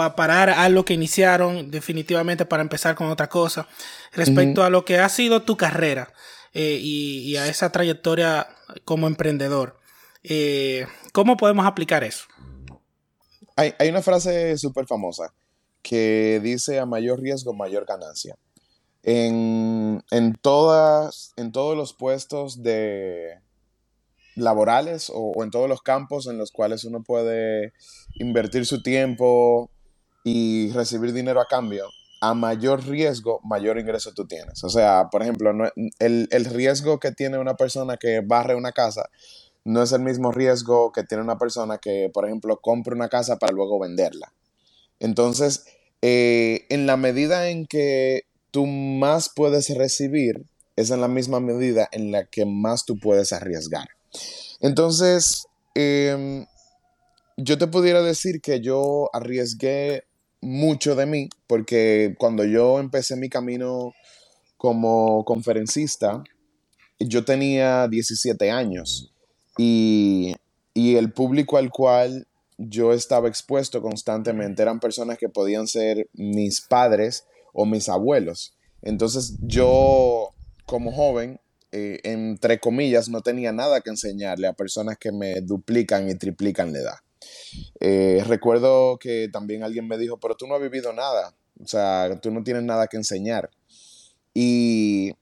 a 0.00 0.16
parar 0.16 0.50
a 0.50 0.68
lo 0.68 0.84
que 0.84 0.94
iniciaron 0.94 1.70
definitivamente 1.70 2.44
para 2.44 2.62
empezar 2.62 2.94
con 2.94 3.08
otra 3.08 3.28
cosa. 3.28 3.68
Respecto 4.12 4.62
a 4.62 4.70
lo 4.70 4.84
que 4.84 4.98
ha 4.98 5.08
sido 5.08 5.42
tu 5.42 5.56
carrera 5.56 6.12
eh, 6.52 6.78
y, 6.80 7.36
a 7.36 7.46
esa 7.48 7.70
trayectoria 7.70 8.48
como 8.84 9.06
emprendedor, 9.06 9.78
eh, 10.22 10.86
¿cómo 11.12 11.36
podemos 11.36 11.66
aplicar 11.66 12.04
eso? 12.04 12.24
Hay, 13.56 13.74
una 13.88 14.02
frase 14.02 14.58
súper 14.58 14.86
famosa 14.86 15.32
que 15.82 16.40
dice 16.42 16.78
a 16.78 16.86
mayor 16.86 17.20
riesgo, 17.20 17.54
mayor 17.54 17.86
ganancia. 17.86 18.36
En, 19.02 20.02
en, 20.10 20.34
todas, 20.34 21.32
en 21.36 21.52
todos 21.52 21.76
los 21.76 21.94
puestos 21.94 22.62
de, 22.62 23.38
laborales 24.36 25.10
o, 25.12 25.42
en 25.42 25.50
todos 25.50 25.68
los 25.68 25.82
campos 25.82 26.26
en 26.26 26.38
los 26.38 26.52
cuales 26.52 26.84
uno 26.84 27.02
puede 27.02 27.72
invertir 28.14 28.66
su 28.66 28.82
tiempo 28.82 29.70
y 30.24 30.70
recibir 30.72 31.12
dinero 31.12 31.40
a 31.40 31.46
cambio, 31.46 31.88
a 32.20 32.34
mayor 32.34 32.86
riesgo, 32.86 33.40
mayor 33.44 33.78
ingreso 33.78 34.12
tú 34.12 34.26
tienes. 34.26 34.62
O 34.64 34.68
sea, 34.68 35.08
por 35.10 35.22
ejemplo, 35.22 35.52
el, 35.98 36.28
el, 36.30 36.44
riesgo 36.44 36.98
que 36.98 37.12
tiene 37.12 37.38
una 37.38 37.54
persona 37.54 37.96
que 37.96 38.20
barre 38.20 38.54
una 38.54 38.72
casa 38.72 39.08
no 39.64 39.82
es 39.82 39.92
el 39.92 40.02
mismo 40.02 40.30
riesgo 40.30 40.92
que 40.92 41.02
tiene 41.02 41.24
una 41.24 41.38
persona 41.38 41.78
que, 41.78 42.10
por 42.12 42.24
ejemplo, 42.24 42.60
compra 42.60 42.94
una 42.94 43.08
casa 43.08 43.36
para 43.36 43.52
luego 43.52 43.80
venderla. 43.80 44.32
Entonces, 45.00 45.64
eh, 46.02 46.66
en 46.68 46.86
la 46.86 46.96
medida 46.96 47.48
en 47.48 47.66
que 47.66 48.22
tú 48.50 48.66
más 48.66 49.30
puedes 49.34 49.68
recibir, 49.76 50.44
es 50.76 50.90
en 50.90 51.00
la 51.00 51.08
misma 51.08 51.40
medida 51.40 51.88
en 51.90 52.12
la 52.12 52.26
que 52.26 52.44
más 52.44 52.84
tú 52.84 52.98
puedes 52.98 53.32
arriesgar. 53.32 53.88
Entonces, 54.60 55.46
em, 55.74 56.46
yo 57.36 57.58
te 57.58 57.66
pudiera 57.66 58.02
decir 58.02 58.40
que 58.40 58.60
yo 58.60 59.10
arriesgué 59.12 60.04
mucho 60.40 60.94
de 60.94 61.06
mí, 61.06 61.28
porque 61.46 62.14
cuando 62.18 62.44
yo 62.44 62.78
empecé 62.78 63.16
mi 63.16 63.28
camino 63.28 63.92
como 64.56 65.24
conferencista, 65.24 66.22
yo 66.98 67.24
tenía 67.24 67.88
17 67.88 68.50
años 68.50 69.12
y, 69.58 70.34
y, 70.72 70.96
el 70.96 71.12
público 71.12 71.58
al 71.58 71.70
cual 71.70 72.26
yo 72.58 72.92
estaba 72.92 73.28
expuesto 73.28 73.82
constantemente 73.82 74.62
eran 74.62 74.80
personas 74.80 75.18
que 75.18 75.28
podían 75.28 75.66
ser 75.66 76.08
mis 76.14 76.62
padres 76.62 77.26
o 77.52 77.66
mis 77.66 77.88
abuelos. 77.88 78.54
Entonces 78.82 79.36
yo 79.40 80.32
como 80.64 80.92
joven 80.92 81.40
eh, 81.72 82.00
entre 82.04 82.60
comillas, 82.60 83.08
no 83.08 83.20
tenía 83.22 83.52
nada 83.52 83.80
que 83.80 83.90
enseñarle 83.90 84.46
a 84.46 84.52
personas 84.52 84.96
que 84.98 85.12
me 85.12 85.40
duplican 85.40 86.08
y 86.08 86.14
triplican 86.14 86.72
la 86.72 86.78
edad. 86.78 86.96
Eh, 87.80 88.22
recuerdo 88.26 88.98
que 88.98 89.28
también 89.32 89.62
alguien 89.62 89.88
me 89.88 89.98
dijo, 89.98 90.18
pero 90.18 90.36
tú 90.36 90.46
no 90.46 90.54
has 90.54 90.62
vivido 90.62 90.92
nada, 90.92 91.34
o 91.62 91.66
sea, 91.66 92.18
tú 92.20 92.30
no 92.30 92.42
tienes 92.44 92.62
nada 92.62 92.86
que 92.86 92.96
enseñar. 92.96 93.50
Y, 94.32 95.12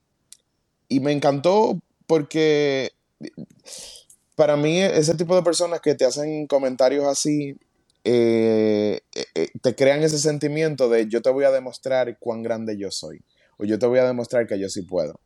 y 0.88 1.00
me 1.00 1.12
encantó 1.12 1.80
porque 2.06 2.92
para 4.34 4.56
mí 4.56 4.80
ese 4.80 5.14
tipo 5.14 5.34
de 5.36 5.42
personas 5.42 5.80
que 5.80 5.94
te 5.94 6.04
hacen 6.04 6.46
comentarios 6.46 7.06
así, 7.06 7.56
eh, 8.04 9.00
te 9.62 9.74
crean 9.74 10.02
ese 10.02 10.18
sentimiento 10.18 10.88
de 10.88 11.08
yo 11.08 11.22
te 11.22 11.30
voy 11.30 11.44
a 11.44 11.50
demostrar 11.50 12.18
cuán 12.18 12.42
grande 12.42 12.76
yo 12.76 12.90
soy, 12.90 13.22
o 13.56 13.64
yo 13.64 13.78
te 13.78 13.86
voy 13.86 14.00
a 14.00 14.04
demostrar 14.04 14.46
que 14.46 14.58
yo 14.58 14.68
sí 14.68 14.82
puedo. 14.82 15.20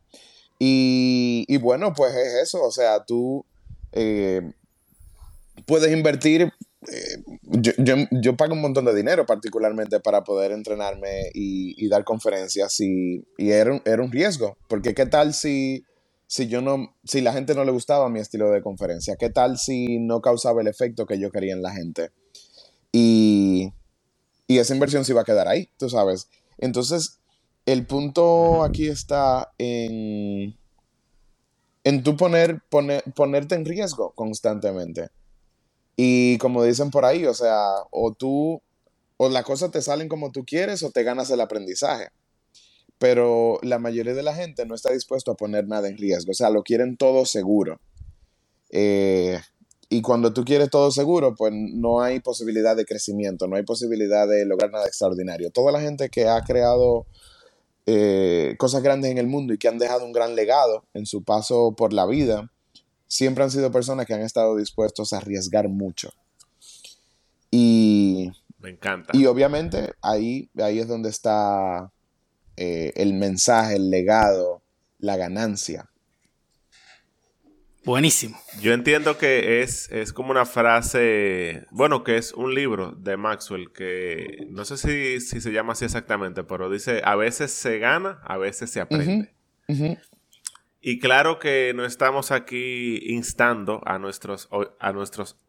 Y, 0.59 1.57
bueno, 1.57 1.93
pues 1.93 2.13
es 2.13 2.33
eso, 2.43 2.61
o 2.63 2.71
sea, 2.71 3.05
tú 3.05 3.45
eh, 3.93 4.41
puedes 5.65 5.91
invertir, 5.91 6.51
eh, 6.91 7.23
yo, 8.11 8.35
pago 8.35 8.53
un 8.53 8.61
montón 8.61 8.83
de 8.83 8.93
dinero 8.93 9.25
particularmente 9.25 10.01
para 10.01 10.25
poder 10.25 10.51
entrenarme 10.51 11.29
y, 11.33 11.87
dar 11.87 12.03
conferencias 12.03 12.77
y, 12.81 13.23
era, 13.37 13.73
un, 13.73 13.81
era, 13.85 14.03
un, 14.03 14.11
riesgo, 14.11 14.57
porque 14.67 14.93
qué 14.93 15.05
tal 15.05 15.33
si, 15.33 15.85
si 16.27 16.47
yo 16.47 16.61
no, 16.61 16.93
si 17.05 17.21
la 17.21 17.31
gente 17.31 17.55
no 17.55 17.63
le 17.63 17.71
gustaba 17.71 18.09
mi 18.09 18.19
estilo 18.19 18.51
de 18.51 18.61
conferencia, 18.61 19.15
qué 19.15 19.29
tal 19.29 19.57
si 19.57 19.97
no 19.99 20.19
causaba 20.19 20.59
el 20.61 20.67
efecto 20.67 21.05
que 21.05 21.19
yo 21.19 21.31
quería 21.31 21.53
en 21.53 21.61
la 21.61 21.71
gente. 21.71 22.11
Y, 22.91 23.71
y 24.45 24.57
esa 24.57 24.73
inversión 24.73 25.05
se 25.05 25.13
iba 25.13 25.21
a 25.21 25.25
quedar 25.25 25.47
ahí, 25.47 25.69
tú 25.77 25.89
sabes. 25.89 26.27
Entonces, 26.57 27.18
el 27.71 27.85
punto 27.85 28.63
aquí 28.63 28.87
está 28.87 29.53
en, 29.59 30.57
en 31.83 32.03
tú 32.03 32.17
poner, 32.17 32.63
ponerte 33.15 33.53
en 33.53 33.65
riesgo 33.65 34.11
constantemente. 34.15 35.09
Y 35.95 36.39
como 36.39 36.63
dicen 36.63 36.89
por 36.89 37.05
ahí, 37.05 37.25
o 37.27 37.33
sea, 37.35 37.67
o 37.91 38.11
tú, 38.13 38.59
o 39.17 39.29
las 39.29 39.43
cosas 39.43 39.69
te 39.69 39.83
salen 39.83 40.09
como 40.09 40.31
tú 40.31 40.45
quieres 40.45 40.81
o 40.81 40.89
te 40.89 41.03
ganas 41.03 41.29
el 41.29 41.41
aprendizaje. 41.41 42.07
Pero 42.97 43.59
la 43.61 43.77
mayoría 43.77 44.15
de 44.15 44.23
la 44.23 44.33
gente 44.33 44.65
no 44.65 44.73
está 44.73 44.91
dispuesto 44.91 45.31
a 45.31 45.37
poner 45.37 45.67
nada 45.67 45.89
en 45.89 45.97
riesgo, 45.97 46.31
o 46.31 46.35
sea, 46.35 46.49
lo 46.49 46.63
quieren 46.63 46.97
todo 46.97 47.25
seguro. 47.25 47.79
Eh, 48.71 49.39
y 49.89 50.01
cuando 50.01 50.33
tú 50.33 50.43
quieres 50.43 50.71
todo 50.71 50.89
seguro, 50.89 51.35
pues 51.35 51.53
no 51.53 52.01
hay 52.01 52.19
posibilidad 52.19 52.75
de 52.75 52.85
crecimiento, 52.85 53.47
no 53.47 53.57
hay 53.57 53.63
posibilidad 53.63 54.27
de 54.27 54.45
lograr 54.45 54.71
nada 54.71 54.87
extraordinario. 54.87 55.51
Toda 55.51 55.71
la 55.71 55.81
gente 55.81 56.09
que 56.09 56.27
ha 56.27 56.41
creado 56.41 57.05
eh, 57.91 58.55
cosas 58.57 58.83
grandes 58.83 59.09
en 59.09 59.17
el 59.17 59.25
mundo 59.25 59.51
y 59.51 59.57
que 59.57 59.67
han 59.67 59.79
dejado 59.79 60.05
un 60.05 60.11
gran 60.11 60.35
legado 60.35 60.85
en 60.93 61.07
su 61.07 61.23
paso 61.23 61.73
por 61.75 61.91
la 61.91 62.05
vida, 62.05 62.51
siempre 63.07 63.43
han 63.43 63.49
sido 63.49 63.71
personas 63.71 64.05
que 64.05 64.13
han 64.13 64.21
estado 64.21 64.55
dispuestos 64.55 65.11
a 65.11 65.17
arriesgar 65.17 65.69
mucho. 65.69 66.11
Y. 67.49 68.29
Me 68.59 68.69
encanta. 68.69 69.11
Y 69.13 69.25
obviamente 69.25 69.93
ahí, 70.03 70.51
ahí 70.61 70.77
es 70.77 70.87
donde 70.87 71.09
está 71.09 71.91
eh, 72.57 72.93
el 72.95 73.13
mensaje, 73.13 73.77
el 73.77 73.89
legado, 73.89 74.61
la 74.99 75.17
ganancia. 75.17 75.88
Buenísimo. 77.89 78.39
Yo 78.61 78.73
entiendo 78.73 79.17
que 79.17 79.63
es, 79.63 79.91
es 79.91 80.13
como 80.13 80.29
una 80.29 80.45
frase, 80.45 81.65
bueno, 81.71 82.03
que 82.03 82.17
es 82.17 82.33
un 82.33 82.53
libro 82.53 82.91
de 82.91 83.17
Maxwell 83.17 83.71
que 83.71 84.45
no 84.51 84.63
sé 84.63 84.77
si, 85.19 85.41
se 85.41 85.51
llama 85.51 85.73
así 85.73 85.85
exactamente, 85.85 86.43
pero 86.43 86.69
dice, 86.69 87.01
a 87.03 87.15
veces 87.15 87.49
se 87.49 87.79
gana, 87.79 88.19
a 88.25 88.37
veces 88.37 88.69
se 88.69 88.79
aprende. 88.79 89.33
Y 90.79 90.99
claro 90.99 91.39
que 91.39 91.73
no 91.75 91.83
estamos 91.83 92.29
aquí 92.29 92.99
instando 93.07 93.81
a 93.83 93.97
nuestros, 93.97 94.49
a 94.79 94.93
nuestros 94.93 95.39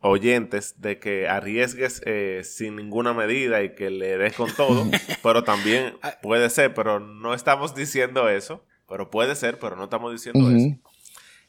oyentes 0.00 0.82
de 0.82 0.98
que 0.98 1.28
arriesgues 1.28 2.02
eh, 2.04 2.42
sin 2.44 2.76
ninguna 2.76 3.14
medida 3.14 3.62
y 3.62 3.74
que 3.74 3.88
le 3.88 4.18
des 4.18 4.34
con 4.34 4.54
todo, 4.54 4.84
pero 5.22 5.44
también 5.44 5.94
ah. 6.02 6.12
puede 6.20 6.50
ser, 6.50 6.74
pero 6.74 7.00
no 7.00 7.32
estamos 7.32 7.74
diciendo 7.74 8.28
eso. 8.28 8.62
Pero 8.88 9.10
puede 9.10 9.34
ser, 9.34 9.58
pero 9.58 9.74
no 9.74 9.84
estamos 9.84 10.12
diciendo 10.12 10.48
eso. 10.48 10.78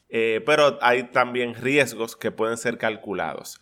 Eh, 0.08 0.42
pero 0.46 0.78
hay 0.80 1.04
también 1.04 1.54
riesgos 1.54 2.16
que 2.16 2.30
pueden 2.30 2.56
ser 2.56 2.78
calculados. 2.78 3.60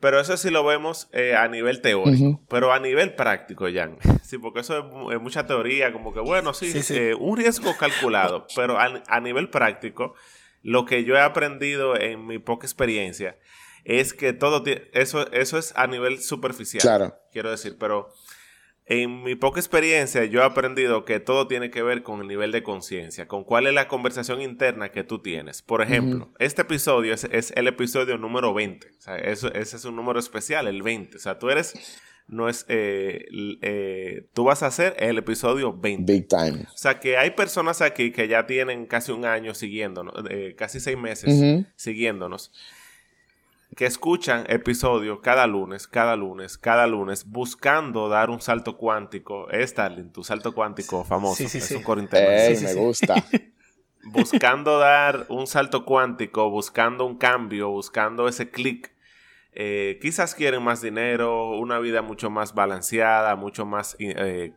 Pero 0.00 0.20
eso 0.20 0.36
sí 0.36 0.50
lo 0.50 0.64
vemos 0.64 1.08
eh, 1.12 1.34
a 1.34 1.48
nivel 1.48 1.80
teórico. 1.80 2.40
Pero 2.48 2.72
a 2.72 2.78
nivel 2.78 3.14
práctico, 3.14 3.66
Jan. 3.72 3.98
Sí, 4.22 4.38
porque 4.38 4.60
eso 4.60 5.10
es, 5.10 5.20
mucha 5.20 5.46
teoría, 5.46 5.92
como 5.92 6.14
que, 6.14 6.20
bueno, 6.20 6.54
sí, 6.54 6.72
eh, 6.90 7.14
un 7.18 7.36
riesgo 7.36 7.76
calculado. 7.76 8.46
pero 8.54 8.78
a, 8.78 9.20
nivel 9.20 9.50
práctico, 9.50 10.14
lo 10.62 10.84
que 10.84 11.02
yo 11.02 11.16
he 11.16 11.20
aprendido 11.20 11.98
en 11.98 12.26
mi 12.26 12.38
poca 12.38 12.64
experiencia 12.64 13.36
es 13.84 14.14
que 14.14 14.32
todo 14.32 14.62
eso, 14.92 15.32
eso 15.32 15.58
es 15.58 15.72
a 15.74 15.88
nivel 15.88 16.20
superficial. 16.20 16.82
Claro. 16.82 17.16
Quiero 17.32 17.50
decir, 17.50 17.76
pero 17.78 18.12
en 18.88 19.22
mi 19.22 19.34
poca 19.34 19.60
experiencia 19.60 20.24
yo 20.24 20.40
he 20.40 20.44
aprendido 20.44 21.04
que 21.04 21.20
todo 21.20 21.46
tiene 21.46 21.70
que 21.70 21.82
ver 21.82 22.02
con 22.02 22.22
el 22.22 22.26
nivel 22.26 22.52
de 22.52 22.62
conciencia, 22.62 23.28
con 23.28 23.44
cuál 23.44 23.66
es 23.66 23.74
la 23.74 23.86
conversación 23.86 24.40
interna 24.40 24.90
que 24.90 25.04
tú 25.04 25.18
tienes. 25.20 25.60
Por 25.60 25.82
ejemplo, 25.82 26.32
este 26.38 26.62
episodio 26.62 27.12
es, 27.12 27.52
el 27.54 27.68
episodio 27.68 28.16
número 28.16 28.54
20. 28.54 28.88
O 28.88 29.00
sea, 29.00 29.18
eso, 29.18 29.52
ese 29.52 29.76
es 29.76 29.84
un 29.84 29.94
número 29.94 30.18
especial, 30.18 30.66
el 30.68 30.82
20. 30.82 31.18
O 31.18 31.20
sea, 31.20 31.38
tú 31.38 31.50
eres, 31.50 31.74
no 32.28 32.48
es, 32.48 32.64
eh, 32.68 33.26
eh, 33.60 34.26
tú 34.32 34.44
vas 34.44 34.62
a 34.62 34.68
hacer 34.68 34.96
el 34.98 35.18
episodio 35.18 35.76
20. 35.76 36.10
Big 36.10 36.26
time. 36.26 36.64
O 36.72 36.78
sea, 36.78 36.98
que 36.98 37.18
hay 37.18 37.32
personas 37.32 37.82
aquí 37.82 38.10
que 38.10 38.26
ya 38.26 38.46
tienen 38.46 38.86
casi 38.86 39.12
un 39.12 39.26
año 39.26 39.52
siguiéndonos, 39.52 40.14
eh, 40.30 40.54
casi 40.56 40.80
seis 40.80 40.96
meses 40.96 41.66
siguiéndonos 41.76 42.52
que 43.76 43.86
escuchan 43.86 44.44
episodios 44.48 45.20
cada 45.20 45.46
lunes, 45.46 45.86
cada 45.86 46.16
lunes, 46.16 46.58
cada 46.58 46.86
lunes, 46.86 47.26
buscando 47.26 48.08
dar 48.08 48.30
un 48.30 48.40
salto 48.40 48.76
cuántico. 48.76 49.48
Es 49.50 49.70
Starling, 49.70 50.10
tu 50.10 50.24
salto 50.24 50.52
cuántico 50.52 51.04
famoso. 51.04 51.36
Sí, 51.36 51.48
sí, 51.48 51.58
es 51.58 51.70
un 51.72 51.82
coro 51.82 52.02
me 52.02 52.74
gusta. 52.74 53.14
buscando 54.04 54.78
dar 54.78 55.26
un 55.28 55.46
salto 55.46 55.84
cuántico, 55.84 56.50
buscando 56.50 57.04
un 57.04 57.18
cambio, 57.18 57.70
buscando 57.70 58.28
ese 58.28 58.50
clic. 58.50 58.92
Eh, 59.52 59.98
quizás 60.00 60.34
quieren 60.34 60.62
más 60.62 60.80
dinero, 60.80 61.58
una 61.58 61.78
vida 61.78 62.02
mucho 62.02 62.30
más 62.30 62.54
balanceada, 62.54 63.34
mucho 63.36 63.66
más, 63.66 63.96
eh, 63.98 64.52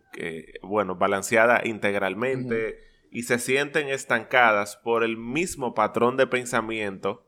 bueno, 0.61 0.95
balanceada 0.95 1.61
integralmente 1.63 2.79
y 3.09 3.23
se 3.23 3.39
sienten 3.39 3.89
estancadas 3.89 4.77
por 4.77 5.03
el 5.03 5.17
mismo 5.17 5.73
patrón 5.73 6.17
de 6.17 6.27
pensamiento 6.27 7.25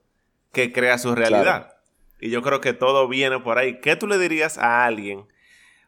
que 0.52 0.72
crea 0.72 0.98
su 0.98 1.16
realidad. 1.16 1.73
Y 2.24 2.30
yo 2.30 2.42
creo 2.42 2.62
que 2.62 2.72
todo 2.72 3.10
viene 3.10 3.42
por 3.42 3.58
ahí. 3.58 3.82
¿Qué 3.82 3.98
tú 3.98 4.08
le 4.08 4.18
dirías 4.18 4.58
a 4.58 4.86
alguien? 4.86 5.26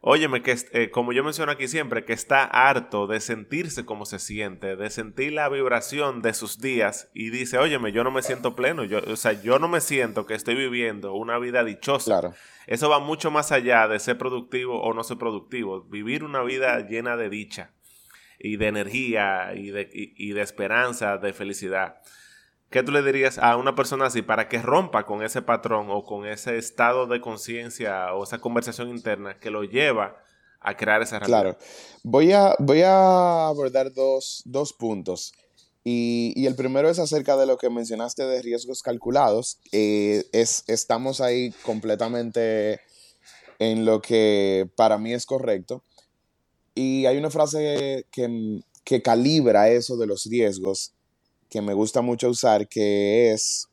Óyeme, 0.02 0.42
que 0.42 0.54
eh, 0.72 0.90
como 0.90 1.14
yo 1.14 1.24
menciono 1.24 1.50
aquí 1.50 1.66
siempre, 1.66 2.04
que 2.04 2.12
está 2.12 2.44
harto 2.44 3.06
de 3.06 3.20
sentirse 3.20 3.86
como 3.86 4.04
se 4.04 4.18
siente, 4.18 4.76
de 4.76 4.90
sentir 4.90 5.32
la 5.32 5.48
vibración 5.48 6.20
de 6.20 6.34
sus 6.34 6.60
días 6.60 7.10
y 7.14 7.30
dice, 7.30 7.56
óyeme, 7.56 7.90
yo 7.90 8.04
no 8.04 8.10
me 8.10 8.20
siento 8.20 8.54
pleno, 8.54 8.84
yo, 8.84 9.00
o 9.10 9.16
sea, 9.16 9.32
yo 9.32 9.58
no 9.58 9.66
me 9.66 9.80
siento 9.80 10.26
que 10.26 10.34
estoy 10.34 10.56
viviendo 10.56 11.14
una 11.14 11.38
vida 11.38 11.64
dichosa. 11.64 12.04
Claro. 12.04 12.34
Eso 12.66 12.90
va 12.90 12.98
mucho 12.98 13.30
más 13.30 13.50
allá 13.50 13.88
de 13.88 13.98
ser 13.98 14.18
productivo 14.18 14.82
o 14.82 14.92
no 14.92 15.04
ser 15.04 15.16
productivo. 15.16 15.84
Vivir 15.84 16.22
una 16.22 16.42
vida 16.42 16.86
llena 16.86 17.16
de 17.16 17.30
dicha 17.30 17.70
y 18.38 18.58
de 18.58 18.66
energía 18.66 19.54
y 19.54 19.70
de, 19.70 19.88
y 19.90 20.32
de 20.32 20.42
esperanza, 20.42 21.16
de 21.16 21.32
felicidad. 21.32 21.96
¿Qué 22.70 22.82
tú 22.82 22.90
le 22.90 23.02
dirías 23.02 23.38
a 23.38 23.56
una 23.56 23.76
persona 23.76 24.06
así 24.06 24.22
para 24.22 24.48
que 24.48 24.60
rompa 24.60 25.06
con 25.06 25.22
ese 25.22 25.40
patrón 25.40 25.86
o 25.90 26.02
con 26.02 26.26
ese 26.26 26.58
estado 26.58 27.06
de 27.06 27.20
conciencia 27.20 28.12
o 28.14 28.24
esa 28.24 28.38
conversación 28.38 28.88
interna 28.88 29.38
que 29.38 29.50
lo 29.50 29.62
lleva 29.62 30.16
a 30.60 30.76
crear 30.76 31.00
esa 31.00 31.20
realidad? 31.20 31.42
Claro. 31.42 31.58
Voy 32.02 32.32
a, 32.32 32.56
voy 32.58 32.82
a 32.82 33.46
abordar 33.46 33.92
dos, 33.92 34.42
puntos. 34.76 35.32
Y, 35.84 36.44
el 36.44 36.56
primero 36.56 36.90
es 36.90 36.98
acerca 36.98 37.36
de 37.36 37.46
lo 37.46 37.56
que 37.56 37.70
mencionaste 37.70 38.24
de 38.24 38.42
riesgos 38.42 38.82
calculados. 38.82 39.60
Eh, 39.70 40.24
es, 40.32 40.64
estamos 40.66 41.20
ahí 41.20 41.52
completamente 41.62 42.80
en 43.60 43.84
lo 43.84 44.02
que 44.02 44.68
para 44.74 44.98
mí 44.98 45.12
es 45.12 45.24
correcto. 45.24 45.84
Y 46.74 47.06
hay 47.06 47.16
una 47.16 47.30
frase 47.30 48.06
que, 48.10 48.60
que 48.82 49.02
calibra 49.02 49.70
eso 49.70 49.96
de 49.96 50.08
los 50.08 50.26
riesgos 50.26 50.95
que 51.48 51.62
me 51.62 51.74
gusta 51.74 52.00
mucho 52.00 52.28
usar, 52.28 52.68
que 52.68 53.32
es 53.32 53.68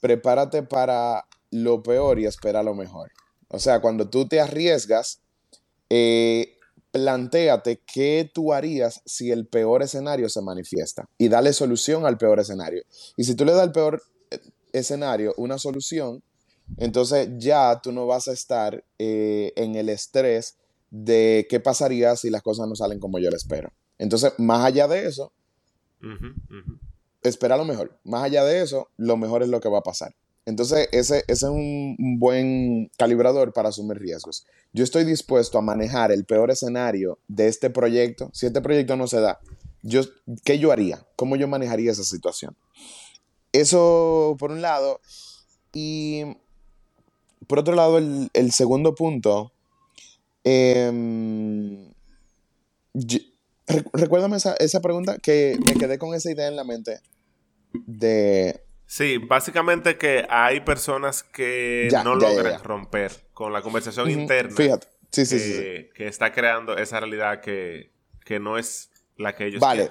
prepárate 0.00 0.62
para 0.62 1.26
lo 1.50 1.82
peor 1.82 2.18
y 2.18 2.26
espera 2.26 2.62
lo 2.62 2.74
mejor. 2.74 3.10
O 3.48 3.58
sea, 3.58 3.80
cuando 3.80 4.08
tú 4.08 4.26
te 4.28 4.40
arriesgas, 4.40 5.20
eh, 5.90 6.56
plantéate 6.90 7.80
qué 7.86 8.30
tú 8.32 8.52
harías 8.52 9.02
si 9.04 9.30
el 9.30 9.46
peor 9.46 9.82
escenario 9.82 10.28
se 10.28 10.40
manifiesta 10.40 11.08
y 11.18 11.28
dale 11.28 11.52
solución 11.52 12.06
al 12.06 12.18
peor 12.18 12.40
escenario. 12.40 12.82
Y 13.16 13.24
si 13.24 13.34
tú 13.34 13.44
le 13.44 13.52
das 13.52 13.62
al 13.62 13.72
peor 13.72 14.02
eh, 14.30 14.40
escenario 14.72 15.34
una 15.36 15.58
solución, 15.58 16.22
entonces 16.78 17.28
ya 17.36 17.80
tú 17.82 17.92
no 17.92 18.06
vas 18.06 18.28
a 18.28 18.32
estar 18.32 18.84
eh, 18.98 19.52
en 19.56 19.76
el 19.76 19.88
estrés 19.88 20.56
de 20.90 21.46
qué 21.48 21.60
pasaría 21.60 22.16
si 22.16 22.30
las 22.30 22.42
cosas 22.42 22.68
no 22.68 22.74
salen 22.74 22.98
como 22.98 23.18
yo 23.18 23.30
lo 23.30 23.36
espero. 23.36 23.72
Entonces, 23.98 24.32
más 24.38 24.64
allá 24.64 24.88
de 24.88 25.06
eso, 25.06 25.32
Espera 27.22 27.56
lo 27.56 27.64
mejor. 27.64 27.98
Más 28.04 28.22
allá 28.22 28.44
de 28.44 28.62
eso, 28.62 28.88
lo 28.96 29.16
mejor 29.16 29.42
es 29.42 29.48
lo 29.48 29.60
que 29.60 29.68
va 29.68 29.78
a 29.78 29.82
pasar. 29.82 30.14
Entonces, 30.46 30.88
ese, 30.92 31.24
es 31.26 31.42
un 31.42 31.96
buen 32.20 32.88
calibrador 32.96 33.52
para 33.52 33.70
asumir 33.70 33.98
riesgos. 33.98 34.46
Yo 34.72 34.84
estoy 34.84 35.04
dispuesto 35.04 35.58
a 35.58 35.62
manejar 35.62 36.12
el 36.12 36.24
peor 36.24 36.52
escenario 36.52 37.18
de 37.26 37.48
este 37.48 37.68
proyecto. 37.68 38.30
Si 38.32 38.46
este 38.46 38.60
proyecto 38.60 38.96
no 38.96 39.08
se 39.08 39.20
da, 39.20 39.40
yo, 39.82 40.02
¿qué 40.44 40.60
yo 40.60 40.70
haría? 40.70 41.04
¿Cómo 41.16 41.34
yo 41.34 41.48
manejaría 41.48 41.90
esa 41.90 42.04
situación? 42.04 42.56
Eso 43.52 44.36
por 44.38 44.52
un 44.52 44.62
lado. 44.62 45.00
Y 45.72 46.22
por 47.48 47.58
otro 47.58 47.74
lado, 47.74 47.98
el, 47.98 48.52
segundo 48.52 48.94
punto. 48.94 49.52
Em, 50.44 51.90
recuérdame 53.92 54.36
esa, 54.36 54.54
esa 54.54 54.80
pregunta 54.80 55.18
que 55.18 55.58
me 55.66 55.74
quedé 55.74 55.98
con 55.98 56.14
esa 56.14 56.30
idea 56.30 56.48
en 56.48 56.56
la 56.56 56.64
mente 56.64 57.00
de... 57.72 58.62
Sí, 58.86 59.18
básicamente 59.18 59.98
que 59.98 60.24
hay 60.28 60.60
personas 60.60 61.24
que 61.24 61.88
no 62.04 62.14
logran 62.14 62.62
romper 62.62 63.26
con 63.32 63.52
la 63.52 63.60
conversación 63.60 64.08
interna. 64.10 64.54
Fíjate, 64.54 64.86
sí, 65.10 65.26
sí, 65.26 65.38
sí, 65.40 65.88
Que 65.94 66.06
está 66.06 66.32
creando 66.32 66.76
esa 66.76 67.00
realidad 67.00 67.40
que, 67.40 67.90
no 68.40 68.58
es 68.58 68.90
la 69.16 69.34
que 69.34 69.46
ellos 69.46 69.60
Vale, 69.60 69.90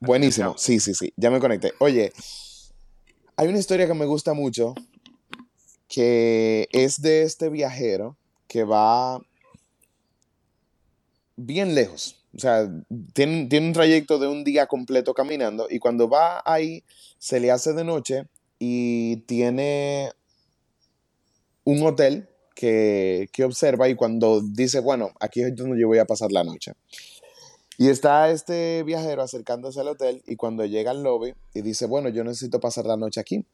buenísimo. 0.00 0.56
Sí, 0.56 0.80
sí, 0.80 0.94
sí, 0.94 1.12
ya 1.16 1.30
me 1.30 1.38
conecté. 1.38 1.74
Oye, 1.78 2.12
hay 3.36 3.48
una 3.48 3.58
historia 3.58 3.86
que 3.86 3.94
me 3.94 4.06
gusta 4.06 4.32
mucho 4.32 4.74
que 5.86 6.66
es 6.72 7.02
de 7.02 7.24
este 7.24 7.50
viajero 7.50 8.16
que 8.48 8.64
va 8.64 9.20
bien 11.36 11.74
lejos 11.74 12.19
o 12.34 12.38
sea, 12.38 12.70
tiene, 13.12 13.46
tiene, 13.46 13.68
un 13.68 13.72
trayecto 13.72 14.18
de 14.18 14.28
un 14.28 14.44
día 14.44 14.66
completo 14.66 15.14
caminando 15.14 15.66
y 15.68 15.78
cuando 15.78 16.08
va 16.08 16.42
ahí 16.44 16.84
se 17.18 17.40
le 17.40 17.50
hace 17.50 17.72
de 17.72 17.84
noche 17.84 18.28
y 18.58 19.16
tiene 19.26 20.12
un 21.64 21.84
hotel 21.84 22.28
que, 22.54 23.28
que 23.32 23.44
observa 23.44 23.88
y 23.88 23.94
cuando 23.94 24.42
dice, 24.42 24.80
bueno, 24.80 25.12
aquí 25.18 25.42
es 25.42 25.56
donde 25.56 25.80
yo 25.80 25.88
voy 25.88 25.98
a 25.98 26.04
pasar 26.04 26.30
la 26.30 26.44
noche. 26.44 26.72
Y 27.78 27.88
está 27.88 28.30
este 28.30 28.82
viajero 28.82 29.22
acercándose 29.22 29.80
al 29.80 29.88
hotel 29.88 30.22
y 30.26 30.36
cuando 30.36 30.66
llega 30.66 30.90
al 30.90 31.02
lobby 31.02 31.32
y 31.54 31.62
dice, 31.62 31.86
bueno, 31.86 32.10
yo 32.10 32.22
necesito 32.22 32.60
pasar 32.60 32.84
la 32.84 32.98
noche 32.98 33.20
aquí. 33.20 33.46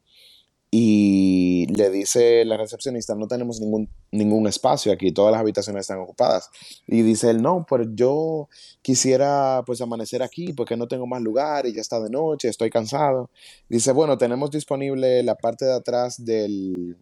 Y 0.69 1.65
le 1.73 1.89
dice 1.89 2.43
la 2.43 2.57
recepcionista, 2.57 3.15
no 3.15 3.27
tenemos 3.27 3.61
ningún, 3.61 3.89
ningún 4.11 4.47
espacio 4.47 4.91
aquí, 4.91 5.13
todas 5.13 5.31
las 5.31 5.39
habitaciones 5.39 5.81
están 5.81 5.99
ocupadas. 5.99 6.49
Y 6.85 7.03
dice 7.03 7.29
él, 7.29 7.41
no, 7.41 7.65
pero 7.69 7.85
yo 7.95 8.49
quisiera 8.81 9.63
pues 9.65 9.79
amanecer 9.79 10.21
aquí 10.21 10.51
porque 10.51 10.75
no 10.75 10.87
tengo 10.87 11.07
más 11.07 11.21
lugar 11.21 11.65
y 11.65 11.73
ya 11.73 11.79
está 11.79 12.01
de 12.01 12.09
noche, 12.09 12.49
estoy 12.49 12.69
cansado. 12.69 13.29
Dice, 13.69 13.93
bueno, 13.93 14.17
tenemos 14.17 14.51
disponible 14.51 15.23
la 15.23 15.35
parte 15.35 15.65
de 15.65 15.73
atrás 15.73 16.25
del, 16.25 16.97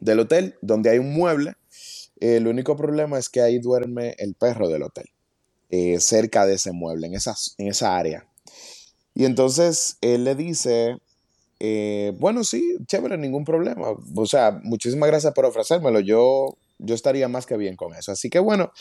del 0.00 0.20
hotel 0.20 0.56
donde 0.60 0.90
hay 0.90 0.98
un 0.98 1.14
mueble. 1.14 1.54
el 2.20 2.46
único 2.46 2.76
problema 2.76 3.18
es 3.18 3.28
que 3.30 3.40
ahí 3.40 3.58
duerme 3.58 4.14
el 4.18 4.34
perro 4.34 4.68
del 4.68 4.82
hotel, 4.82 5.06
eh, 5.70 5.98
cerca 6.00 6.44
de 6.44 6.54
ese 6.54 6.72
mueble, 6.72 7.06
en 7.06 7.14
esa, 7.14 7.34
en 7.56 7.68
esa 7.68 7.96
área. 7.96 8.28
Y 9.14 9.24
entonces 9.24 9.96
él 10.02 10.24
le 10.24 10.34
dice, 10.34 10.98
eh, 11.58 12.12
bueno, 12.18 12.44
sí, 12.44 12.76
chévere, 12.86 13.16
ningún 13.16 13.44
problema. 13.44 13.94
O 14.14 14.26
sea, 14.26 14.60
muchísimas 14.62 15.08
gracias 15.08 15.32
por 15.32 15.46
ofrecérmelo. 15.46 16.00
Yo, 16.00 16.56
yo 16.78 16.94
estaría 16.94 17.28
más 17.28 17.46
que 17.46 17.56
bien 17.56 17.76
con 17.76 17.94
eso. 17.94 18.12
Así 18.12 18.30
que 18.30 18.38
bueno, 18.38 18.72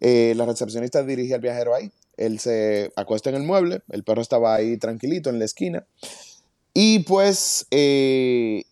eh, 0.00 0.34
la 0.36 0.46
recepcionista 0.46 1.02
dirige 1.02 1.34
al 1.34 1.40
viajero 1.40 1.74
ahí. 1.74 1.90
Él 2.16 2.38
se 2.38 2.92
acuesta 2.96 3.30
en 3.30 3.36
el 3.36 3.44
mueble. 3.44 3.80
El 3.90 4.04
perro 4.04 4.20
estaba 4.20 4.54
ahí 4.54 4.76
tranquilito 4.76 5.30
en 5.30 5.38
la 5.38 5.44
esquina. 5.44 5.86
Y 6.74 7.00
pues 7.00 7.66
eh, 7.70 8.64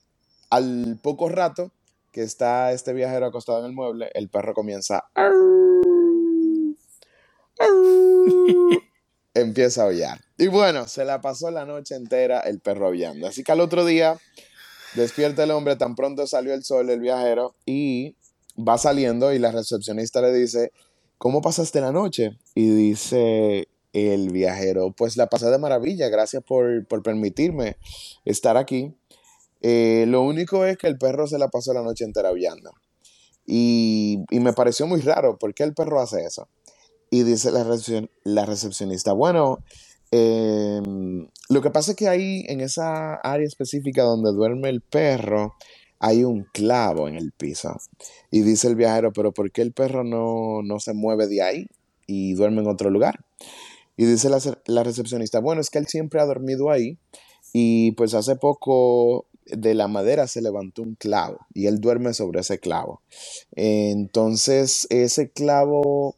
al 0.51 0.99
poco 1.03 1.29
rato 1.29 1.71
que 2.12 2.23
está 2.23 2.73
este 2.73 2.92
viajero 2.92 3.27
acostado 3.27 3.61
en 3.61 3.66
el 3.66 3.73
mueble, 3.73 4.11
el 4.14 4.29
perro 4.29 4.55
comienza... 4.55 5.05
empieza 9.40 9.83
a 9.83 9.85
aullar. 9.87 10.20
Y 10.38 10.49
bueno, 10.49 10.88
se 10.88 11.05
la 11.05 11.20
pasó 11.20 11.51
la 11.51 11.64
noche 11.64 11.94
entera 11.94 12.40
el 12.40 12.61
perro 12.61 12.88
aullando. 12.88 13.27
Así 13.27 13.42
que 13.42 13.53
al 13.53 13.61
otro 13.61 13.85
día 13.85 14.18
despierta 14.94 15.44
el 15.44 15.51
hombre, 15.51 15.77
tan 15.77 15.94
pronto 15.94 16.27
salió 16.27 16.55
el 16.55 16.64
sol, 16.64 16.90
el 16.90 17.01
viajero, 17.01 17.55
y 17.64 18.16
va 18.57 18.79
saliendo 18.79 19.33
y 19.33 19.38
la 19.38 19.53
recepcionista 19.53 20.20
le 20.20 20.33
dice, 20.33 20.72
¿cómo 21.18 21.42
pasaste 21.42 21.81
la 21.81 21.92
noche? 21.92 22.38
Y 22.55 22.70
dice 22.70 23.68
el 23.92 24.31
viajero, 24.31 24.92
pues 24.92 25.16
la 25.16 25.27
pasé 25.29 25.46
de 25.46 25.59
maravilla, 25.59 26.09
gracias 26.09 26.42
por, 26.42 26.87
permitirme 27.03 27.77
estar 28.25 28.57
aquí. 28.57 28.94
Eh, 29.62 30.05
lo 30.09 30.22
único 30.22 30.64
es 30.64 30.77
que 30.77 30.87
el 30.87 30.99
perro 30.99 31.27
se 31.27 31.38
la 31.38 31.49
pasó 31.49 31.72
la 31.72 31.83
noche 31.83 32.05
entera 32.05 32.29
aullando. 32.29 32.72
Y, 33.46 34.25
me 34.31 34.53
pareció 34.53 34.87
muy 34.87 35.01
raro, 35.01 35.38
¿por 35.38 35.55
qué 35.55 35.62
el 35.62 35.75
perro 35.75 36.01
hace 36.01 36.25
eso? 36.25 36.49
Y 37.11 37.23
dice 37.23 37.51
la, 37.51 37.64
la 38.25 38.47
recepcionista, 38.47 39.12
bueno, 39.12 39.59
em, 40.11 41.29
lo 41.49 41.62
que 41.62 41.71
pasa 41.71 41.92
es 41.92 41.97
que 41.97 42.09
ahí 42.09 42.45
en 42.49 42.61
esa 42.61 43.14
área 43.16 43.47
específica 43.47 44.03
donde 44.03 44.33
duerme 44.33 44.69
el 44.69 44.81
perro, 44.81 45.55
hay 45.99 46.25
un 46.25 46.45
clavo 46.53 47.09
en 47.09 47.16
el 47.16 47.33
piso. 47.33 47.77
Y 48.31 48.40
dice 48.40 48.69
el 48.69 48.77
viajero, 48.77 49.12
pero 49.12 49.33
¿por 49.33 49.51
qué 49.51 49.62
el 49.62 49.73
perro 49.73 50.05
no, 50.05 50.81
se 50.81 50.92
mueve 50.92 51.27
de 51.27 51.42
ahí 51.42 51.66
y 52.07 52.35
duerme 52.35 52.61
en 52.61 52.69
otro 52.69 52.90
lugar? 52.90 53.25
Y 53.97 54.05
dice 54.05 54.29
la, 54.29 54.38
la, 54.66 54.83
recepcionista, 54.83 55.40
bueno, 55.40 55.61
es 55.61 55.71
que 55.71 55.79
él 55.79 55.87
siempre 55.87 56.21
ha 56.21 56.27
dormido 56.27 56.71
ahí 56.71 56.99
y 57.53 57.92
pues 57.92 58.12
hace 58.12 58.37
poco 58.37 59.27
de 59.47 59.75
la 59.75 59.88
madera 59.88 60.27
se 60.27 60.42
levantó 60.42 60.83
un 60.83 60.97
clavo 60.97 61.47
y 61.55 61.66
él 61.66 61.81
duerme 61.81 62.12
sobre 62.12 62.40
ese 62.40 62.59
clavo. 62.59 63.01
Entonces 63.53 64.87
ese 64.90 65.31
clavo 65.31 66.16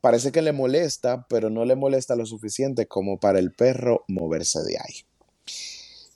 parece 0.00 0.32
que 0.32 0.42
le 0.42 0.52
molesta, 0.52 1.26
pero 1.28 1.50
no 1.50 1.64
le 1.64 1.76
molesta 1.76 2.16
lo 2.16 2.26
suficiente 2.26 2.86
como 2.86 3.18
para 3.18 3.38
el 3.38 3.52
perro 3.52 4.04
moverse 4.08 4.62
de 4.62 4.78
ahí. 4.78 5.04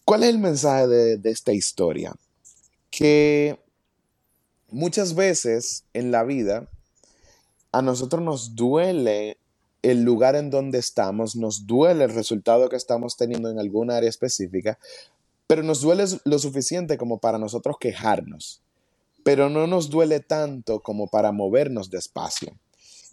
¿Cuál 0.05 0.23
es 0.23 0.31
el 0.31 0.39
mensaje 0.39 0.87
de, 0.87 1.31
esta 1.31 1.53
historia? 1.53 2.15
Que 2.91 3.59
muchas 4.71 5.15
veces 5.15 5.85
en 5.95 6.11
la 6.11 6.25
vida 6.25 6.69
a 7.73 7.83
nosotros 7.83 8.23
nos 8.23 8.55
duele 8.55 9.39
el 9.83 10.03
lugar 10.03 10.37
en 10.37 10.51
donde 10.51 10.79
estamos, 10.79 11.37
nos 11.37 11.67
duele 11.67 12.05
el 12.05 12.15
resultado 12.15 12.69
que 12.69 12.77
estamos 12.77 13.17
teniendo 13.17 13.51
en 13.51 13.59
alguna 13.59 13.97
área 13.97 14.09
específica, 14.09 14.79
pero 15.47 15.63
nos 15.63 15.81
duele 15.81 16.05
lo 16.25 16.39
suficiente 16.39 16.97
como 16.97 17.19
para 17.19 17.39
nosotros 17.39 17.77
quejarnos, 17.79 18.63
pero 19.25 19.51
no 19.51 19.67
nos 19.67 19.91
duele 19.91 20.21
tanto 20.21 20.81
como 20.81 21.09
para 21.09 21.33
movernos 21.33 21.91
despacio. 21.91 22.55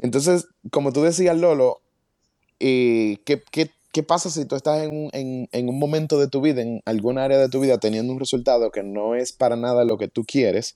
Entonces, 0.02 0.48
como 0.72 0.92
tú 0.92 1.04
decías, 1.04 1.38
Lolo, 1.38 1.82
eh, 2.60 3.18
¿qué, 3.26 4.04
pasa 4.04 4.30
si 4.30 4.46
tú 4.46 4.56
estás 4.56 4.84
en 4.84 4.96
un, 4.96 5.48
en 5.52 5.70
un, 5.70 5.80
momento 5.80 6.20
de 6.20 6.28
tu 6.28 6.42
vida, 6.42 6.62
en 6.62 6.82
alguna 6.86 7.24
área 7.24 7.38
de 7.38 7.50
tu 7.50 7.60
vida, 7.60 7.78
teniendo 7.78 8.12
un 8.12 8.20
resultado 8.20 8.72
que 8.72 8.84
no 8.84 9.16
es 9.16 9.32
para 9.32 9.56
nada 9.56 9.86
lo 9.86 9.98
que 9.98 10.08
tú 10.08 10.24
quieres? 10.24 10.76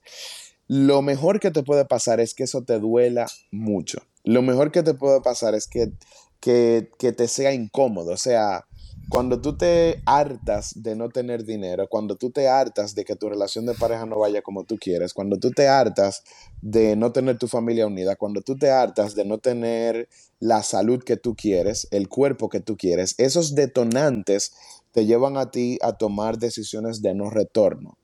Lo 0.68 1.02
mejor 1.02 1.40
que 1.40 1.50
te 1.50 1.62
puede 1.62 1.84
pasar 1.84 2.20
es 2.20 2.34
que 2.34 2.44
eso 2.44 2.62
te 2.62 2.78
duela 2.78 3.26
mucho. 3.50 3.98
Lo 4.24 4.42
mejor 4.42 4.72
que 4.72 4.82
te 4.82 4.94
puede 4.94 5.20
pasar 5.20 5.54
es 5.54 5.68
que, 5.68 5.92
que, 6.40 6.90
que 6.98 7.12
te 7.12 7.28
sea 7.28 7.52
incómodo. 7.52 8.12
O 8.12 8.16
sea, 8.16 8.66
cuando 9.08 9.40
tú 9.40 9.56
te 9.56 10.02
hartas 10.04 10.72
de 10.74 10.96
no 10.96 11.08
tener 11.08 11.44
dinero, 11.44 11.88
cuando 11.88 12.16
tú 12.16 12.30
te 12.30 12.48
hartas 12.48 12.94
de 12.94 13.04
que 13.04 13.14
tu 13.14 13.28
relación 13.28 13.64
de 13.66 13.74
pareja 13.74 14.04
no 14.04 14.18
vaya 14.18 14.42
como 14.42 14.64
tú 14.64 14.76
quieres, 14.78 15.14
cuando 15.14 15.38
tú 15.38 15.50
te 15.50 15.68
hartas 15.68 16.24
de 16.60 16.96
no 16.96 17.12
tener 17.12 17.38
tu 17.38 17.46
familia 17.46 17.86
unida, 17.86 18.16
cuando 18.16 18.40
tú 18.40 18.56
te 18.56 18.70
hartas 18.70 19.14
de 19.14 19.24
no 19.24 19.38
tener 19.38 20.08
la 20.40 20.62
salud 20.62 21.02
que 21.04 21.16
tú 21.16 21.36
quieres, 21.36 21.86
el 21.92 22.08
cuerpo 22.08 22.48
que 22.48 22.60
tú 22.60 22.76
quieres, 22.76 23.14
esos 23.18 23.54
detonantes 23.54 24.52
te 24.90 25.06
llevan 25.06 25.36
a 25.36 25.50
ti 25.50 25.78
a 25.82 25.92
tomar 25.92 26.38
decisiones 26.38 27.00
de 27.00 27.14
no 27.14 27.30
retorno. 27.30 27.98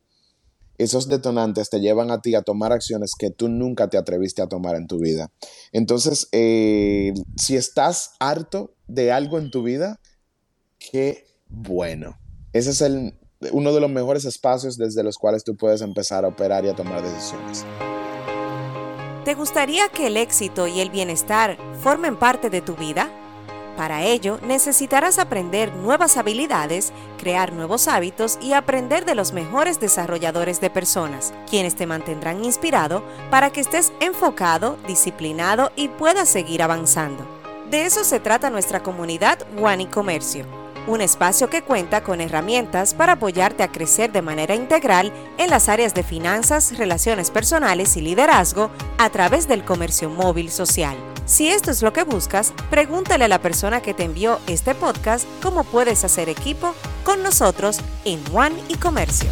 Esos 0.79 1.09
detonantes 1.09 1.69
te 1.69 1.81
llevan 1.81 2.11
a 2.11 2.21
ti 2.21 2.35
a 2.35 2.43
tomar 2.43 2.73
acciones 2.73 3.13
que 3.19 3.31
tú 3.31 3.49
nunca 3.49 3.89
te 3.89 3.99
atreviste 3.99 4.43
a 4.43 4.49
tomar 4.49 4.77
en 4.77 4.87
tu 4.87 4.99
vida. 4.99 5.31
Entonces, 5.73 6.29
eh, 6.33 7.13
si 7.37 7.57
estás 7.57 8.15
harto 8.21 8.75
de 8.89 9.13
algo 9.13 9.39
en 9.39 9.51
tu 9.51 9.63
vida, 9.63 10.01
Qué 10.91 11.27
bueno. 11.49 12.19
Ese 12.53 12.71
es 12.71 12.81
el, 12.81 13.15
uno 13.53 13.73
de 13.73 13.81
los 13.81 13.91
mejores 13.91 14.25
espacios 14.25 14.77
desde 14.77 15.03
los 15.03 15.17
cuales 15.17 15.45
tú 15.45 15.57
puedes 15.57 15.81
empezar 15.81 16.25
a 16.25 16.29
operar 16.29 16.65
y 16.65 16.69
a 16.69 16.75
tomar 16.75 17.03
decisiones. 17.03 17.65
¿Te 19.25 19.35
gustaría 19.35 19.89
que 19.89 20.09
el 20.09 20.17
éxito 20.17 20.67
y 20.67 20.81
el 20.81 20.91
bienestar 20.91 21.57
formen 21.81 22.17
parte 22.17 22.51
de 22.51 22.61
tu 22.61 22.75
vida? 22.75 23.11
Para 23.77 24.05
ello, 24.05 24.39
necesitarás 24.43 25.19
aprender 25.19 25.75
nuevas 25.75 26.19
habilidades, 26.19 26.93
crear 27.19 27.55
nuevos 27.55 27.89
hábitos 27.89 28.39
y 28.43 28.53
aprender 28.53 29.07
de 29.07 29.15
los 29.15 29.33
mejores 29.33 29.81
desarrolladores 29.81 30.61
de 30.61 30.69
personas, 30.69 31.33
quienes 31.49 31.75
te 31.75 31.87
mantendrán 31.87 32.45
inspirado 32.45 33.03
para 33.31 33.51
que 33.51 33.61
estés 33.61 33.93
enfocado, 34.01 34.77
disciplinado 34.87 35.71
y 35.75 35.89
puedas 35.89 36.29
seguir 36.29 36.63
avanzando. 36.63 37.27
De 37.71 37.87
eso 37.87 38.05
se 38.05 38.21
trata 38.21 38.51
nuestra 38.51 38.83
comunidad 38.83 39.39
One 39.59 39.85
y 39.85 39.87
Comercio 39.87 40.62
un 40.87 41.01
espacio 41.01 41.49
que 41.49 41.63
cuenta 41.63 42.03
con 42.03 42.21
herramientas 42.21 42.95
para 42.95 43.13
apoyarte 43.13 43.63
a 43.63 43.69
crecer 43.69 44.13
de 44.13 44.23
manera 44.23 44.55
integral 44.55 45.13
en 45.39 45.51
las 45.51 45.69
áreas 45.69 45.95
de 45.95 46.03
finanzas, 46.03 46.77
relaciones 46.77 47.31
personales 47.31 47.97
y 47.97 48.01
liderazgo 48.01 48.71
a 48.99 49.11
través 49.11 49.49
del 49.49 49.65
comercio 49.65 50.11
móvil 50.11 50.51
social. 50.51 50.97
Si 51.25 51.49
esto 51.49 51.71
es 51.71 51.83
lo 51.83 51.93
que 51.93 52.03
buscas, 52.03 52.53
pregúntale 52.69 53.25
a 53.25 53.29
la 53.29 53.41
persona 53.41 53.81
que 53.81 53.95
te 53.95 54.05
envió 54.05 54.41
este 54.47 54.75
podcast 54.75 55.27
cómo 55.41 55.65
puedes 55.65 56.05
hacer 56.05 56.29
equipo 56.29 56.75
con 57.05 57.23
nosotros 57.23 57.81
en 58.05 58.21
One 58.35 58.57
y 58.69 58.75
Comercio. 58.75 59.31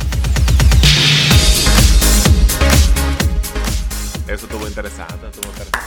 Eso 4.26 4.46
estuvo 4.46 4.66
interesante, 4.68 5.26
estuvo 5.26 5.50
interesante. 5.50 5.78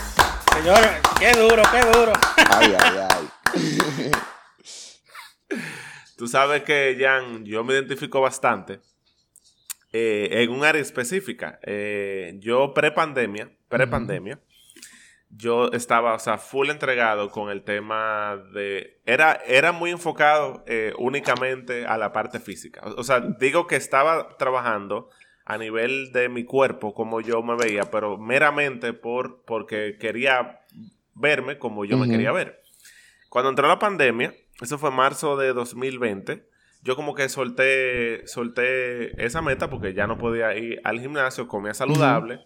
Señor, 0.54 0.80
qué 1.17 1.32
duro, 1.32 1.63
qué 1.71 1.97
duro. 1.97 2.13
Ay, 2.49 2.76
ay, 2.78 3.08
ay. 3.10 4.12
Tú 6.17 6.27
sabes 6.27 6.63
que, 6.63 6.97
Jan, 6.99 7.45
yo 7.45 7.63
me 7.63 7.73
identifico 7.73 8.21
bastante 8.21 8.79
eh, 9.91 10.29
en 10.31 10.51
un 10.51 10.63
área 10.63 10.81
específica. 10.81 11.59
Eh, 11.63 12.35
yo 12.39 12.73
pre-pandemia, 12.73 13.51
pre-pandemia, 13.67 14.39
yo 15.29 15.71
estaba, 15.71 16.13
o 16.13 16.19
sea, 16.19 16.37
full 16.37 16.69
entregado 16.69 17.29
con 17.29 17.49
el 17.49 17.63
tema 17.63 18.37
de... 18.53 19.01
Era, 19.05 19.41
era 19.47 19.71
muy 19.71 19.89
enfocado 19.89 20.63
eh, 20.67 20.93
únicamente 20.97 21.85
a 21.85 21.97
la 21.97 22.11
parte 22.11 22.39
física. 22.39 22.81
O, 22.97 23.03
sea, 23.03 23.19
digo 23.19 23.67
que 23.67 23.75
estaba 23.75 24.37
trabajando 24.37 25.09
a 25.45 25.57
nivel 25.57 26.11
de 26.11 26.29
mi 26.29 26.43
cuerpo 26.43 26.93
como 26.93 27.21
yo 27.21 27.41
me 27.41 27.55
veía, 27.55 27.83
pero 27.91 28.17
meramente 28.17 28.93
por, 28.93 29.43
porque 29.43 29.97
quería 29.99 30.61
verme 31.15 31.57
como 31.57 31.85
yo 31.85 31.97
me 31.97 32.07
quería 32.07 32.31
ver. 32.31 32.61
Cuando 33.29 33.49
entró 33.49 33.67
la 33.67 33.79
pandemia, 33.79 34.33
eso 34.63 34.78
fue 34.78 34.91
marzo 34.91 35.38
de 35.38 35.54
2020. 35.54 36.47
Yo 36.84 36.95
como 36.95 37.15
que 37.15 37.30
solté, 37.30 38.28
solté 38.28 39.23
esa 39.23 39.41
meta 39.41 39.69
porque 39.69 39.93
ya 39.93 40.08
no 40.08 40.17
podía 40.17 40.56
ir 40.58 40.82
al 40.84 40.99
gimnasio, 40.99 41.47
comía 41.47 41.73
saludable. 41.73 42.41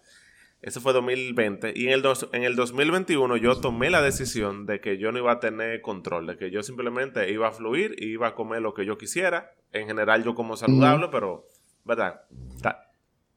Eso 0.60 0.80
fue 0.80 0.92
2020. 0.92 1.72
Y 1.76 1.86
en 1.86 1.92
el, 1.92 2.04
en 2.32 2.44
el 2.44 2.56
2021 2.56 3.36
yo 3.36 3.60
tomé 3.60 3.90
la 3.90 4.02
decisión 4.02 4.66
de 4.66 4.80
que 4.80 4.98
yo 4.98 5.12
no 5.12 5.18
iba 5.18 5.32
a 5.32 5.40
tener 5.40 5.80
control, 5.80 6.26
de 6.26 6.36
que 6.36 6.50
yo 6.50 6.62
simplemente 6.62 7.30
iba 7.30 7.48
a 7.48 7.52
fluir 7.52 7.94
y 7.98 8.06
iba 8.06 8.28
a 8.28 8.34
comer 8.34 8.62
lo 8.62 8.74
que 8.74 8.84
yo 8.84 8.98
quisiera. 8.98 9.52
En 9.72 9.86
general 9.86 10.24
yo 10.24 10.34
como 10.34 10.56
saludable, 10.56 11.08
pero, 11.10 11.46
¿verdad? 11.84 12.22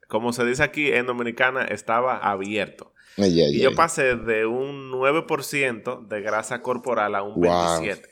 como 0.08 0.34
se 0.34 0.44
dice 0.44 0.64
aquí 0.64 0.92
en 0.92 1.06
Dominicana, 1.06 1.64
estaba 1.64 2.18
abierto. 2.18 2.94
y 3.16 3.60
yo 3.60 3.76
pasé 3.76 4.16
de 4.16 4.46
un 4.46 4.92
9% 4.92 6.08
de 6.08 6.22
grasa 6.22 6.62
corporal 6.62 7.16
a 7.16 7.24
un 7.24 7.36
27%. 7.36 8.12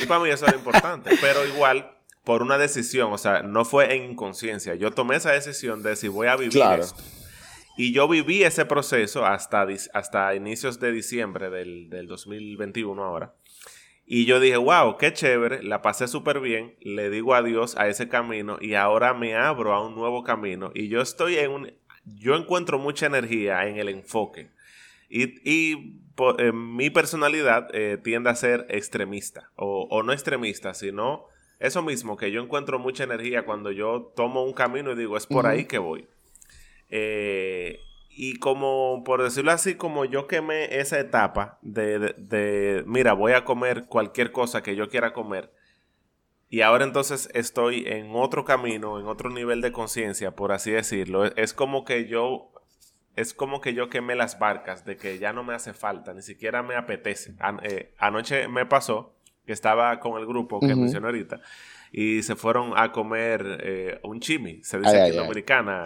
Y 0.00 0.06
para 0.06 0.20
mí 0.20 0.30
eso 0.30 0.46
era 0.46 0.56
importante, 0.56 1.10
pero 1.20 1.46
igual 1.46 1.94
por 2.24 2.42
una 2.42 2.58
decisión, 2.58 3.12
o 3.12 3.18
sea, 3.18 3.42
no 3.42 3.64
fue 3.64 3.94
en 3.94 4.10
inconsciencia. 4.10 4.74
Yo 4.74 4.90
tomé 4.90 5.16
esa 5.16 5.32
decisión 5.32 5.82
de 5.82 5.96
si 5.96 6.08
voy 6.08 6.26
a 6.26 6.36
vivir 6.36 6.62
esto. 6.78 7.02
Y 7.78 7.92
yo 7.92 8.08
viví 8.08 8.42
ese 8.42 8.66
proceso 8.66 9.24
hasta, 9.24 9.66
hasta 9.94 10.34
inicios 10.34 10.80
de 10.80 10.92
diciembre 10.92 11.48
del, 11.48 11.88
del 11.88 12.06
2021 12.06 13.02
ahora. 13.02 13.34
Y 14.04 14.24
yo 14.24 14.40
dije, 14.40 14.56
wow, 14.56 14.96
qué 14.96 15.12
chévere, 15.12 15.62
la 15.62 15.80
pasé 15.80 16.08
súper 16.08 16.40
bien, 16.40 16.74
le 16.80 17.08
digo 17.08 17.34
adiós 17.34 17.76
a 17.76 17.88
ese 17.88 18.08
camino 18.08 18.56
y 18.60 18.74
ahora 18.74 19.14
me 19.14 19.36
abro 19.36 19.74
a 19.74 19.86
un 19.86 19.94
nuevo 19.94 20.24
camino. 20.24 20.70
Y 20.74 20.88
yo 20.88 21.00
estoy 21.00 21.36
en 21.36 21.50
un, 21.50 21.72
yo 22.04 22.34
encuentro 22.34 22.78
mucha 22.78 23.06
energía 23.06 23.66
en 23.66 23.76
el 23.76 23.88
enfoque. 23.88 24.50
Y, 25.08 25.40
y 25.48 26.02
eh, 26.38 26.52
mi 26.52 26.90
personalidad 26.90 27.68
eh, 27.72 27.98
tiende 28.02 28.30
a 28.30 28.34
ser 28.34 28.66
extremista, 28.68 29.50
o, 29.56 30.02
no 30.02 30.12
extremista, 30.12 30.74
sino 30.74 31.24
eso 31.58 31.82
mismo, 31.82 32.16
que 32.16 32.30
yo 32.30 32.42
encuentro 32.42 32.78
mucha 32.78 33.04
energía 33.04 33.44
cuando 33.44 33.70
yo 33.70 34.12
tomo 34.14 34.44
un 34.44 34.52
camino 34.52 34.92
y 34.92 34.96
digo, 34.96 35.16
es 35.16 35.26
por 35.26 35.46
ahí 35.46 35.64
que 35.64 35.78
voy. 35.78 36.06
Eh, 36.90 37.80
y 38.10 38.38
como, 38.38 39.02
por 39.04 39.22
decirlo 39.22 39.52
así, 39.52 39.76
como 39.76 40.04
yo 40.04 40.26
quemé 40.26 40.78
esa 40.78 40.98
etapa 40.98 41.58
de, 41.62 41.98
de, 41.98 42.14
de, 42.18 42.84
mira, 42.86 43.12
voy 43.12 43.32
a 43.32 43.44
comer 43.44 43.86
cualquier 43.86 44.32
cosa 44.32 44.62
que 44.62 44.76
yo 44.76 44.88
quiera 44.88 45.12
comer. 45.12 45.52
Y 46.50 46.62
ahora 46.62 46.84
entonces 46.84 47.28
estoy 47.34 47.84
en 47.86 48.10
otro 48.14 48.44
camino, 48.44 48.98
en 48.98 49.06
otro 49.06 49.30
nivel 49.30 49.60
de 49.60 49.70
conciencia, 49.70 50.32
por 50.34 50.50
así 50.50 50.70
decirlo. 50.70 51.24
Es 51.24 51.52
como 51.52 51.84
que 51.84 52.08
yo 52.08 52.50
es 53.18 53.34
como 53.34 53.60
que 53.60 53.74
yo 53.74 53.88
quemé 53.88 54.14
las 54.14 54.38
barcas 54.38 54.84
de 54.84 54.96
que 54.96 55.18
ya 55.18 55.32
no 55.32 55.42
me 55.42 55.52
hace 55.52 55.74
falta, 55.74 56.14
ni 56.14 56.22
siquiera 56.22 56.62
me 56.62 56.76
apetece. 56.76 57.34
eh, 57.64 57.92
anoche 57.98 58.46
me 58.46 58.64
pasó 58.64 59.14
que 59.44 59.52
estaba 59.52 59.98
con 59.98 60.20
el 60.20 60.26
grupo 60.26 60.60
que 60.60 60.76
mencioné 60.76 61.06
ahorita 61.06 61.40
y 61.90 62.22
se 62.22 62.36
fueron 62.36 62.74
a 62.76 62.92
comer 62.92 63.60
eh, 63.62 64.00
un 64.04 64.20
chimi, 64.20 64.62
se 64.62 64.78
dice 64.78 65.02
aquí 65.02 65.10
en 65.10 65.16
Dominicana. 65.16 65.84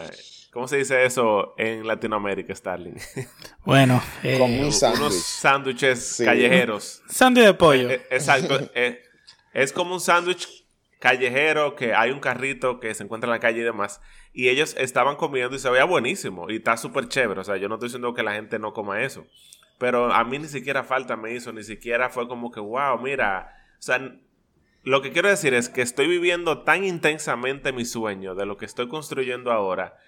¿Cómo 0.51 0.69
se 0.69 0.77
dice 0.77 1.07
eso 1.07 1.55
en 1.57 1.87
Latinoamérica, 1.87 2.55
Starling? 2.55 2.97
Bueno, 3.65 4.03
eh, 4.23 4.37
como 4.39 4.55
un 4.55 4.65
unos 4.65 5.15
sándwiches 5.15 6.17
sí. 6.17 6.25
callejeros. 6.27 7.03
Sándwich 7.09 7.47
de 7.47 7.55
pollo. 7.55 7.89
Eh, 7.91 8.03
exacto. 8.11 8.59
Eh, 8.75 9.01
es 9.55 9.73
como 9.73 9.95
un 9.95 10.01
sándwich 10.01 10.62
callejero 11.03 11.75
que 11.75 11.95
hay 11.95 12.13
un 12.13 12.21
carrito 12.21 12.79
que 12.79 12.95
se 12.95 13.03
encuentra 13.03 13.27
en 13.27 13.33
la 13.33 13.41
calle 13.41 13.59
y 13.59 13.65
demás. 13.65 14.01
Y 14.33 14.49
ellos 14.51 14.77
estaban 14.79 15.17
comiendo 15.17 15.57
y 15.57 15.59
se 15.59 15.69
veía 15.69 15.85
buenísimo. 15.85 16.49
Y 16.49 16.57
está 16.57 16.77
súper 16.77 17.09
chévere. 17.09 17.41
O 17.41 17.45
sea, 17.45 17.57
yo 17.57 17.69
no 17.69 17.75
estoy 17.75 17.89
diciendo 17.89 18.15
que 18.15 18.23
la 18.23 18.35
gente 18.35 18.61
no 18.61 18.73
coma 18.73 19.03
eso. 19.03 19.27
Pero 19.79 20.13
a 20.13 20.23
mí 20.23 20.39
ni 20.39 20.47
siquiera 20.47 20.85
falta 20.85 21.17
me 21.17 21.35
hizo. 21.35 21.53
Ni 21.53 21.65
siquiera 21.65 22.09
fue 22.09 22.29
como 22.29 22.53
que, 22.53 22.61
wow, 22.61 23.01
mira. 23.03 23.53
O 23.81 23.83
sea, 23.83 24.15
lo 24.85 25.03
que 25.03 25.11
quiero 25.11 25.29
decir 25.29 25.55
es 25.55 25.69
que 25.69 25.83
estoy 25.83 26.07
viviendo 26.07 26.63
tan 26.63 26.85
intensamente 26.85 27.73
mi 27.73 27.85
sueño 27.85 28.37
de 28.37 28.47
lo 28.47 28.57
que 28.57 28.67
estoy 28.67 28.87
construyendo 28.87 29.51
ahora 29.51 29.99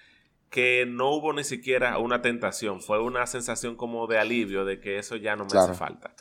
que 0.49 0.85
no 0.87 1.09
hubo 1.09 1.33
ni 1.33 1.43
siquiera 1.43 1.97
una 1.97 2.21
tentación. 2.21 2.79
Fue 2.79 3.01
una 3.01 3.27
sensación 3.27 3.75
como 3.75 4.07
de 4.07 4.17
alivio 4.17 4.63
de 4.63 4.79
que 4.79 4.97
eso 4.97 5.17
ya 5.17 5.35
no 5.35 5.43
me 5.43 5.49
claro. 5.49 5.71
hace 5.71 5.77
falta. 5.77 6.13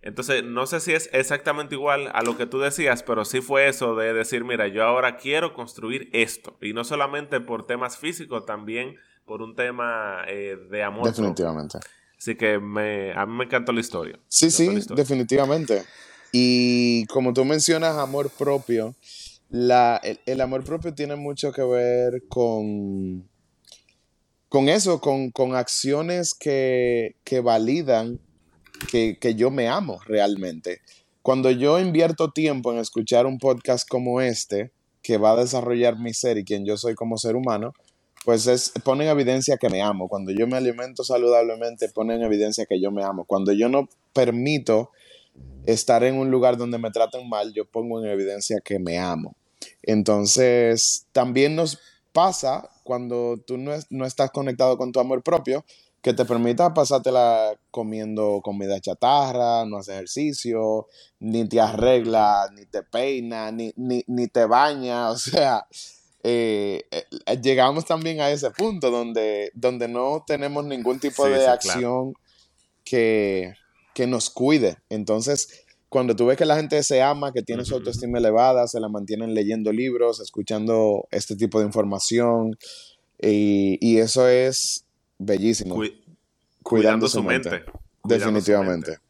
Entonces, 0.00 0.44
no 0.44 0.66
sé 0.66 0.80
si 0.80 0.92
es 0.92 1.10
exactamente 1.12 1.74
igual 1.74 2.10
a 2.14 2.22
lo 2.22 2.36
que 2.36 2.46
tú 2.46 2.60
decías, 2.60 3.02
pero 3.02 3.24
sí 3.24 3.40
fue 3.40 3.68
eso 3.68 3.96
de 3.96 4.12
decir, 4.12 4.44
mira, 4.44 4.68
yo 4.68 4.84
ahora 4.84 5.16
quiero 5.16 5.54
construir 5.54 6.08
esto. 6.12 6.56
Y 6.62 6.72
no 6.72 6.84
solamente 6.84 7.40
por 7.40 7.66
temas 7.66 7.98
físicos, 7.98 8.46
también 8.46 8.96
por 9.24 9.42
un 9.42 9.56
tema 9.56 10.22
eh, 10.28 10.56
de 10.70 10.82
amor. 10.82 11.06
Definitivamente. 11.06 11.78
Propio. 11.78 11.98
Así 12.16 12.36
que 12.36 12.58
me, 12.58 13.12
a 13.12 13.26
mí 13.26 13.34
me 13.34 13.44
encantó 13.44 13.72
la 13.72 13.80
historia. 13.80 14.18
Sí, 14.28 14.50
sí, 14.50 14.66
historia. 14.66 15.02
definitivamente. 15.02 15.84
Y 16.32 17.06
como 17.06 17.32
tú 17.32 17.44
mencionas, 17.44 17.96
amor 17.96 18.30
propio, 18.30 18.94
la, 19.50 20.00
el, 20.02 20.20
el, 20.26 20.40
amor 20.40 20.64
propio 20.64 20.94
tiene 20.94 21.16
mucho 21.16 21.52
que 21.52 21.62
ver 21.62 22.24
con, 22.28 23.28
con 24.48 24.68
eso, 24.68 25.00
con, 25.00 25.30
con 25.30 25.54
acciones 25.54 26.34
que, 26.34 27.16
que 27.24 27.40
validan 27.40 28.20
que, 28.90 29.18
que, 29.18 29.34
yo 29.34 29.50
me 29.50 29.68
amo 29.68 30.00
realmente. 30.06 30.80
Cuando 31.22 31.50
yo 31.50 31.78
invierto 31.78 32.30
tiempo 32.30 32.72
en 32.72 32.78
escuchar 32.78 33.26
un 33.26 33.38
podcast 33.38 33.88
como 33.88 34.20
este, 34.20 34.72
que 35.02 35.18
va 35.18 35.32
a 35.32 35.36
desarrollar 35.36 35.98
mi 35.98 36.14
ser 36.14 36.38
y 36.38 36.44
quien 36.44 36.64
yo 36.64 36.76
soy 36.76 36.94
como 36.94 37.18
ser 37.18 37.36
humano, 37.36 37.72
pues 38.24 38.46
es, 38.46 38.72
pone 38.84 39.04
en 39.04 39.10
evidencia 39.10 39.56
que 39.56 39.68
me 39.68 39.82
amo. 39.82 40.08
Cuando 40.08 40.32
yo 40.32 40.46
me 40.46 40.56
alimento 40.56 41.04
saludablemente, 41.04 41.88
pone 41.88 42.14
en 42.14 42.22
evidencia 42.22 42.66
que 42.66 42.80
yo 42.80 42.90
me 42.90 43.02
amo. 43.02 43.24
Cuando 43.24 43.52
yo 43.52 43.68
no 43.68 43.88
permito 44.12 44.90
estar 45.66 46.04
en 46.04 46.16
un 46.16 46.30
lugar 46.30 46.56
donde 46.56 46.78
me 46.78 46.90
traten 46.90 47.28
mal, 47.28 47.52
yo 47.54 47.64
pongo 47.64 48.02
en 48.02 48.10
evidencia 48.10 48.58
que 48.64 48.78
me 48.78 48.98
amo. 48.98 49.34
Entonces, 49.82 51.06
también 51.12 51.56
nos 51.56 51.78
pasa 52.12 52.68
cuando 52.84 53.38
tú 53.46 53.58
no, 53.58 53.72
es, 53.72 53.86
no 53.90 54.04
estás 54.04 54.30
conectado 54.30 54.76
con 54.76 54.92
tu 54.92 55.00
amor 55.00 55.22
propio, 55.22 55.64
que 56.00 56.12
te 56.12 56.24
permita 56.24 56.74
pasártela 56.74 57.58
comiendo 57.70 58.40
comida 58.42 58.80
chatarra, 58.80 59.64
no 59.66 59.78
haces 59.78 59.94
ejercicio, 59.94 60.86
ni 61.18 61.48
te 61.48 61.60
arreglas, 61.60 62.52
ni 62.52 62.66
te 62.66 62.82
peinas, 62.82 63.52
ni, 63.52 63.72
ni, 63.76 64.04
ni 64.06 64.28
te 64.28 64.44
bañas, 64.44 65.12
o 65.14 65.18
sea, 65.18 65.66
eh, 66.22 66.84
eh, 66.90 67.40
llegamos 67.42 67.84
también 67.84 68.20
a 68.20 68.30
ese 68.30 68.50
punto 68.50 68.90
donde, 68.90 69.50
donde 69.54 69.88
no 69.88 70.24
tenemos 70.26 70.64
ningún 70.64 71.00
tipo 71.00 71.26
sí, 71.26 71.32
de 71.32 71.40
sí, 71.40 71.46
acción 71.46 72.12
claro. 72.12 72.14
que, 72.84 73.54
que 73.94 74.06
nos 74.06 74.30
cuide. 74.30 74.78
Entonces, 74.90 75.64
cuando 75.88 76.14
tú 76.14 76.26
ves 76.26 76.36
que 76.36 76.44
la 76.44 76.56
gente 76.56 76.82
se 76.82 77.02
ama, 77.02 77.32
que 77.32 77.42
tiene 77.42 77.62
uh 77.62 77.64
-huh. 77.64 77.68
su 77.68 77.74
autoestima 77.76 78.18
elevada, 78.18 78.68
se 78.68 78.78
la 78.78 78.88
mantienen 78.88 79.34
leyendo 79.34 79.72
libros, 79.72 80.20
escuchando 80.20 81.08
este 81.10 81.34
tipo 81.34 81.60
de 81.60 81.66
información, 81.66 82.56
y, 83.20 83.78
y 83.80 83.98
eso 83.98 84.28
es 84.28 84.84
bellísimo. 85.18 85.74
Cu 85.74 85.80
cuidando, 85.80 86.06
cuidando, 86.62 87.08
su 87.08 87.22
mente. 87.22 87.50
mente. 87.50 87.72
Definitivamente. 88.04 88.86
Su 88.86 88.92
mente. 88.92 89.08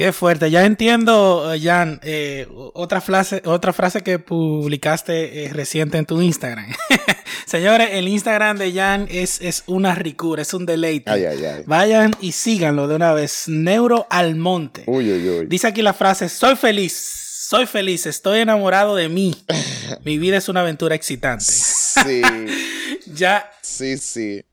Qué 0.00 0.14
fuerte. 0.14 0.50
Ya 0.50 0.64
entiendo, 0.64 1.52
Jan, 1.60 2.00
eh, 2.02 2.48
otra, 2.72 3.02
frase, 3.02 3.42
otra 3.44 3.74
frase 3.74 4.00
que 4.00 4.18
publicaste 4.18 5.44
eh, 5.44 5.52
reciente 5.52 5.98
en 5.98 6.06
tu 6.06 6.22
Instagram. 6.22 6.72
Señores, 7.46 7.90
el 7.92 8.08
Instagram 8.08 8.56
de 8.56 8.72
Jan 8.72 9.06
es, 9.10 9.42
es 9.42 9.62
una 9.66 9.94
ricura, 9.94 10.40
es 10.40 10.54
un 10.54 10.64
deleite. 10.64 11.10
Ay, 11.10 11.26
ay, 11.26 11.44
ay. 11.44 11.64
Vayan 11.66 12.12
y 12.18 12.32
síganlo 12.32 12.88
de 12.88 12.94
una 12.94 13.12
vez. 13.12 13.44
Neuro 13.48 14.06
Almonte. 14.08 14.84
Uy, 14.86 15.12
uy, 15.12 15.28
uy. 15.28 15.46
Dice 15.46 15.66
aquí 15.66 15.82
la 15.82 15.92
frase, 15.92 16.30
soy 16.30 16.56
feliz, 16.56 16.94
soy 16.94 17.66
feliz, 17.66 18.06
estoy 18.06 18.38
enamorado 18.38 18.96
de 18.96 19.10
mí. 19.10 19.34
Mi 20.06 20.16
vida 20.16 20.38
es 20.38 20.48
una 20.48 20.60
aventura 20.60 20.94
excitante. 20.94 21.44
Sí. 21.44 22.22
ya. 23.14 23.50
Sí, 23.62 23.96
sí. 23.98 24.44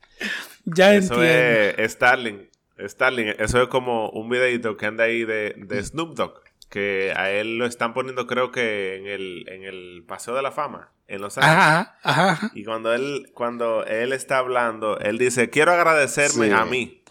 Ya 0.65 0.93
Eso 0.93 1.13
entiendo. 1.15 1.83
es 1.83 1.91
Starling. 1.93 2.49
Starling, 2.79 3.33
eso 3.39 3.61
es 3.61 3.67
como 3.69 4.09
un 4.09 4.29
videito 4.29 4.77
que 4.77 4.85
anda 4.85 5.05
ahí 5.05 5.23
de, 5.25 5.53
de 5.57 5.83
Snoop 5.83 6.15
Dogg. 6.15 6.41
Que 6.69 7.13
a 7.15 7.31
él 7.31 7.57
lo 7.57 7.65
están 7.65 7.93
poniendo, 7.93 8.27
creo 8.27 8.51
que 8.51 8.97
en 8.97 9.07
el, 9.07 9.45
en 9.47 9.63
el 9.63 10.03
Paseo 10.05 10.35
de 10.35 10.41
la 10.41 10.51
Fama, 10.51 10.91
en 11.07 11.21
Los 11.21 11.37
Ángeles. 11.37 11.57
Ajá, 11.57 11.97
ajá. 12.03 12.51
Y 12.53 12.65
cuando 12.65 12.93
él, 12.93 13.29
cuando 13.33 13.85
él 13.85 14.11
está 14.11 14.39
hablando, 14.39 14.99
él 14.99 15.17
dice: 15.17 15.49
Quiero 15.49 15.71
agradecerme 15.71 16.47
Sí. 16.47 16.51
a 16.51 16.65
mí 16.65 17.01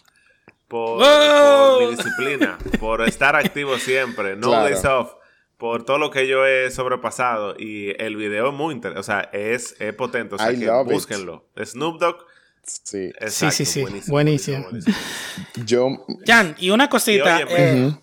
por, 0.67 1.01
¡Oh! 1.03 1.77
por 1.79 1.89
mi 1.89 1.95
disciplina, 1.95 2.57
por 2.79 3.01
estar 3.01 3.35
activo 3.35 3.77
siempre, 3.79 4.35
no 4.35 4.47
Claro. 4.49 4.65
days 4.69 4.85
off, 4.85 5.13
por 5.57 5.83
todo 5.85 5.97
lo 5.97 6.11
que 6.11 6.27
yo 6.27 6.45
he 6.45 6.69
sobrepasado. 6.71 7.55
Y 7.57 7.89
el 8.01 8.15
video 8.15 8.49
es 8.49 8.53
muy 8.53 8.73
interesante, 8.75 8.99
o 8.99 9.03
sea, 9.03 9.29
es, 9.33 9.75
es 9.79 9.93
potente. 9.93 10.35
O 10.35 10.37
sea, 10.37 10.51
I 10.51 10.59
que 10.59 10.65
love 10.65 10.87
it. 10.87 10.93
búsquenlo. 10.93 11.45
Snoop 11.63 11.99
Dogg. 11.99 12.17
Sí. 12.63 13.11
exacto, 13.19 13.55
sí, 13.55 13.65
sí. 13.65 13.81
buenísimo, 13.81 14.11
Buenísimo. 14.13 14.63
buenísimo. 14.63 14.95
Yo. 15.65 15.87
Jan, 16.25 16.55
y 16.59 16.69
una 16.69 16.89
cosita. 16.89 17.39
Y 17.39 17.43
óyeme. 17.43 17.55
eh, 17.57 17.85
Ujú. 17.87 18.01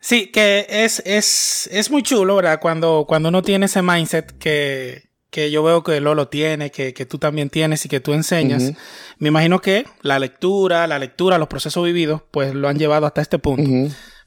Sí, 0.00 0.26
que 0.28 0.66
es, 0.68 1.02
es, 1.04 1.68
es 1.72 1.90
muy 1.90 2.02
chulo, 2.02 2.36
¿verdad? 2.36 2.60
Cuando, 2.60 3.06
cuando 3.08 3.28
uno 3.28 3.42
tiene 3.42 3.66
ese 3.66 3.82
mindset 3.82 4.38
que, 4.38 5.08
que 5.30 5.50
yo 5.50 5.62
veo 5.64 5.82
que 5.82 6.00
Lolo 6.00 6.28
tiene, 6.28 6.70
que, 6.70 6.94
que 6.94 7.06
tú 7.06 7.18
también 7.18 7.48
tienes 7.50 7.84
y 7.84 7.88
que 7.88 7.98
tú 8.00 8.12
enseñas. 8.12 8.72
Me 9.18 9.28
imagino 9.28 9.60
que 9.60 9.84
la 10.02 10.18
lectura, 10.20 10.86
la 10.86 10.98
lectura, 11.00 11.38
los 11.38 11.48
procesos 11.48 11.84
vividos, 11.84 12.22
pues 12.30 12.54
lo 12.54 12.68
han 12.68 12.78
llevado 12.78 13.06
hasta 13.06 13.20
este 13.20 13.38
punto. 13.40 13.68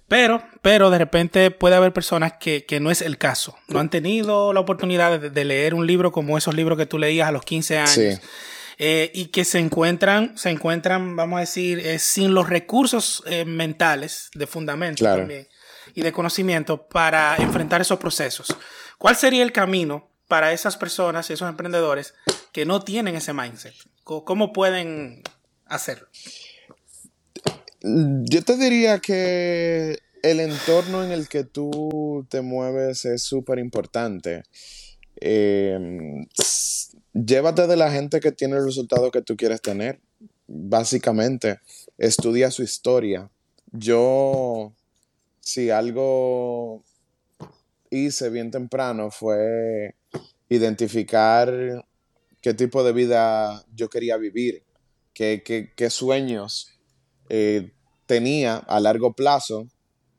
Pero, 0.10 0.44
pero 0.62 0.90
de 0.90 0.98
repente 0.98 1.52
puede 1.52 1.76
haber 1.76 1.94
personas 1.94 2.34
que, 2.40 2.66
que 2.66 2.80
no 2.82 2.92
es 2.92 3.02
el 3.02 3.18
caso. 3.18 3.56
No 3.68 3.80
han 3.80 3.90
tenido 3.90 4.52
la 4.52 4.60
oportunidad 4.60 5.20
de, 5.20 5.30
de 5.30 5.46
leer 5.46 5.74
un 5.74 5.88
libro 5.88 6.12
como 6.12 6.38
esos 6.38 6.54
libros 6.56 6.78
que 6.78 6.86
tú 6.86 6.98
leías 6.98 7.28
a 7.30 7.32
los 7.32 7.44
15 7.46 7.78
años. 7.78 7.92
Sí. 7.92 8.10
Eh, 8.82 9.12
y 9.14 9.26
que 9.26 9.44
se 9.46 9.60
encuentran, 9.60 10.38
se 10.38 10.50
encuentran, 10.50 11.16
vamos 11.18 11.38
a 11.38 11.42
decir, 11.42 11.80
eh, 11.80 12.00
sin 12.00 12.34
los 12.34 12.48
recursos 12.50 13.22
eh, 13.28 13.44
mentales 13.46 14.30
de 14.34 14.48
fundamento 14.48 15.00
Claro. 15.00 15.20
también 15.20 15.48
y 15.94 16.02
de 16.02 16.12
conocimiento 16.14 16.88
para 16.88 17.36
enfrentar 17.38 17.82
esos 17.82 18.00
procesos. 18.00 18.56
¿Cuál 18.98 19.16
sería 19.18 19.44
el 19.44 19.52
camino 19.52 20.10
para 20.30 20.54
esas 20.54 20.78
personas 20.78 21.30
y 21.30 21.34
esos 21.34 21.50
emprendedores 21.50 22.14
que 22.54 22.66
no 22.66 22.82
tienen 22.82 23.16
ese 23.16 23.34
mindset? 23.34 23.76
¿Cómo 24.04 24.54
pueden 24.54 25.24
hacerlo? 25.66 26.08
Yo 27.82 28.44
te 28.44 28.58
diría 28.58 29.00
que 29.00 29.98
el 30.22 30.40
entorno 30.42 31.04
en 31.04 31.12
el 31.12 31.30
que 31.30 31.44
tú 31.46 32.26
te 32.30 32.42
mueves 32.42 33.06
es 33.06 33.24
súper 33.24 33.60
importante. 33.60 34.44
S- 36.38 36.98
llévate 37.14 37.68
de 37.68 37.78
la 37.78 37.92
gente 37.92 38.20
que 38.20 38.32
tiene 38.32 38.58
el 38.58 38.66
resultado 38.66 39.12
que 39.12 39.22
tú 39.22 39.38
quieres 39.38 39.62
tener. 39.62 40.02
Básicamente, 40.48 41.60
estudia 41.98 42.52
su 42.52 42.64
historia. 42.64 43.30
Yo, 43.72 44.74
si 45.40 45.70
algo 45.70 46.84
hice 47.92 48.30
bien 48.30 48.52
temprano 48.52 49.10
fue 49.10 49.96
identificar 50.50 51.86
qué 52.42 52.54
tipo 52.54 52.84
de 52.84 52.92
vida 52.94 53.64
yo 53.76 53.90
quería 53.90 54.18
vivir, 54.18 54.64
qué, 55.14 55.42
qué- 55.46 55.72
qué 55.76 55.90
sueños 55.90 56.79
eh, 57.30 57.72
tenía 58.06 58.58
a 58.58 58.80
largo 58.80 59.14
plazo 59.14 59.68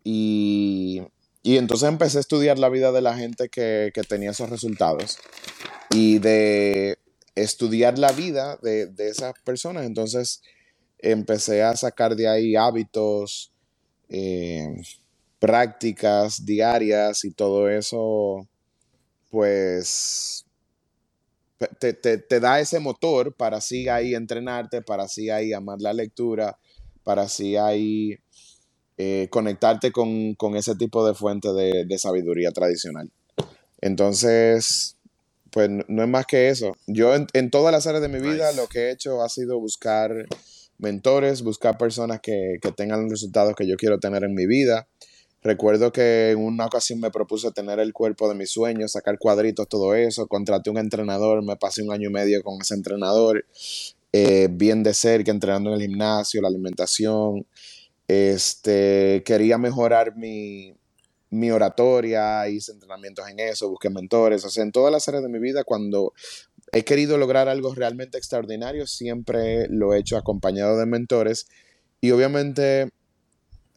y, 0.05 1.03
y 1.43 1.57
entonces 1.57 1.89
empecé 1.89 2.19
a 2.19 2.21
estudiar 2.21 2.59
la 2.59 2.69
vida 2.69 2.93
de 2.93 3.03
la 3.03 3.17
gente 3.17 3.49
que, 3.49 3.91
que 3.95 4.03
tenía 4.03 4.31
esos 4.31 4.49
resultados 4.49 5.19
y 5.91 6.19
de 6.19 6.99
estudiar 7.35 7.99
la 7.99 8.13
vida 8.13 8.59
de, 8.63 8.87
de 8.87 9.09
esas 9.09 9.35
personas. 9.45 9.85
Entonces 9.87 10.43
empecé 10.99 11.63
a 11.63 11.77
sacar 11.77 12.17
de 12.17 12.29
ahí 12.29 12.57
hábitos, 12.57 13.53
eh, 14.09 14.75
prácticas 15.39 16.45
diarias 16.45 17.25
y 17.25 17.31
todo 17.33 17.69
eso, 17.69 18.47
pues 19.31 20.45
te, 21.79 22.41
da 22.41 22.61
ese 22.61 22.79
motor 22.79 23.35
para 23.35 23.59
así 23.59 23.89
ahí 23.89 24.15
entrenarte, 24.15 24.83
para 24.83 25.05
así 25.05 25.31
ahí 25.31 25.53
amar 25.53 25.81
la 25.81 25.93
lectura, 25.93 26.59
para 27.11 27.23
así 27.23 27.57
ahí 27.57 28.17
eh, 28.97 29.27
conectarte 29.33 29.91
con, 29.91 30.37
ese 30.55 30.77
tipo 30.77 31.05
de 31.05 31.13
fuente 31.13 31.53
de, 31.53 31.99
sabiduría 31.99 32.53
tradicional. 32.53 33.11
Entonces, 33.81 34.97
pues 35.51 35.69
no 35.89 36.03
es 36.05 36.09
más 36.09 36.27
que 36.27 36.51
eso. 36.51 36.77
Yo 36.87 37.13
en, 37.17 37.51
todas 37.51 37.73
las 37.73 37.89
áreas 37.89 38.03
de 38.03 38.09
mi 38.09 38.21
vida 38.21 38.53
lo 38.53 38.69
que 38.69 38.79
he 38.79 38.91
hecho 38.93 39.23
ha 39.23 39.29
sido 39.29 39.59
buscar 39.59 40.13
mentores, 40.79 41.43
buscar 41.43 41.77
personas 41.77 42.21
que, 42.21 42.59
que 42.63 42.71
tengan 42.71 43.03
los 43.03 43.11
resultados 43.11 43.57
que 43.57 43.67
yo 43.67 43.77
quiero 43.77 43.99
tener 43.99 44.23
en 44.23 44.33
mi 44.33 44.47
vida. 44.47 44.87
Recuerdo 45.43 45.91
que 45.91 46.31
en 46.31 46.39
una 46.39 46.67
ocasión 46.67 47.01
me 47.01 47.11
propuse 47.11 47.51
tener 47.51 47.81
el 47.81 47.93
cuerpo 47.93 48.29
de 48.29 48.37
mis 48.37 48.53
sueños, 48.53 48.93
sacar 48.93 49.19
cuadritos, 49.19 49.67
todo 49.69 49.97
eso. 49.97 50.29
Contraté 50.29 50.71
un 50.71 50.79
entrenador, 50.79 51.43
me 51.43 51.57
pasé 51.57 51.83
un 51.83 51.91
año 51.91 52.09
y 52.09 52.13
medio 52.13 52.41
con 52.45 52.61
ese 52.61 52.75
entrenador, 52.75 53.45
eh, 54.13 54.49
bien 54.51 54.83
de 54.83 54.95
cerca, 54.95 55.31
entrenando 55.31 55.71
en 55.71 55.81
el 55.81 55.89
gimnasio, 55.89 56.43
la 56.43 56.49
alimentación. 56.49 57.47
Este, 58.09 59.23
quería 59.25 59.57
mejorar 59.59 60.17
mi, 60.17 60.75
mi 61.31 61.51
oratoria, 61.51 62.49
hice 62.49 62.73
entrenamientos 62.73 63.29
en 63.29 63.39
eso, 63.41 63.71
busqué 63.71 63.89
mentores. 63.89 64.45
O 64.45 64.51
sea, 64.51 64.65
en 64.65 64.73
todas 64.73 64.93
las 64.93 65.07
áreas 65.09 65.23
de 65.23 65.29
mi 65.29 65.39
vida, 65.39 65.65
cuando 65.65 66.13
he 66.73 66.85
querido 66.85 67.19
lograr 67.19 67.49
algo 67.49 67.75
realmente 67.75 68.19
extraordinario, 68.19 68.87
siempre 68.87 69.69
lo 69.69 69.95
he 69.95 70.01
hecho 70.01 70.17
acompañado 70.17 70.79
de 70.79 70.87
mentores. 70.87 71.47
Y 72.01 72.11
obviamente 72.11 72.91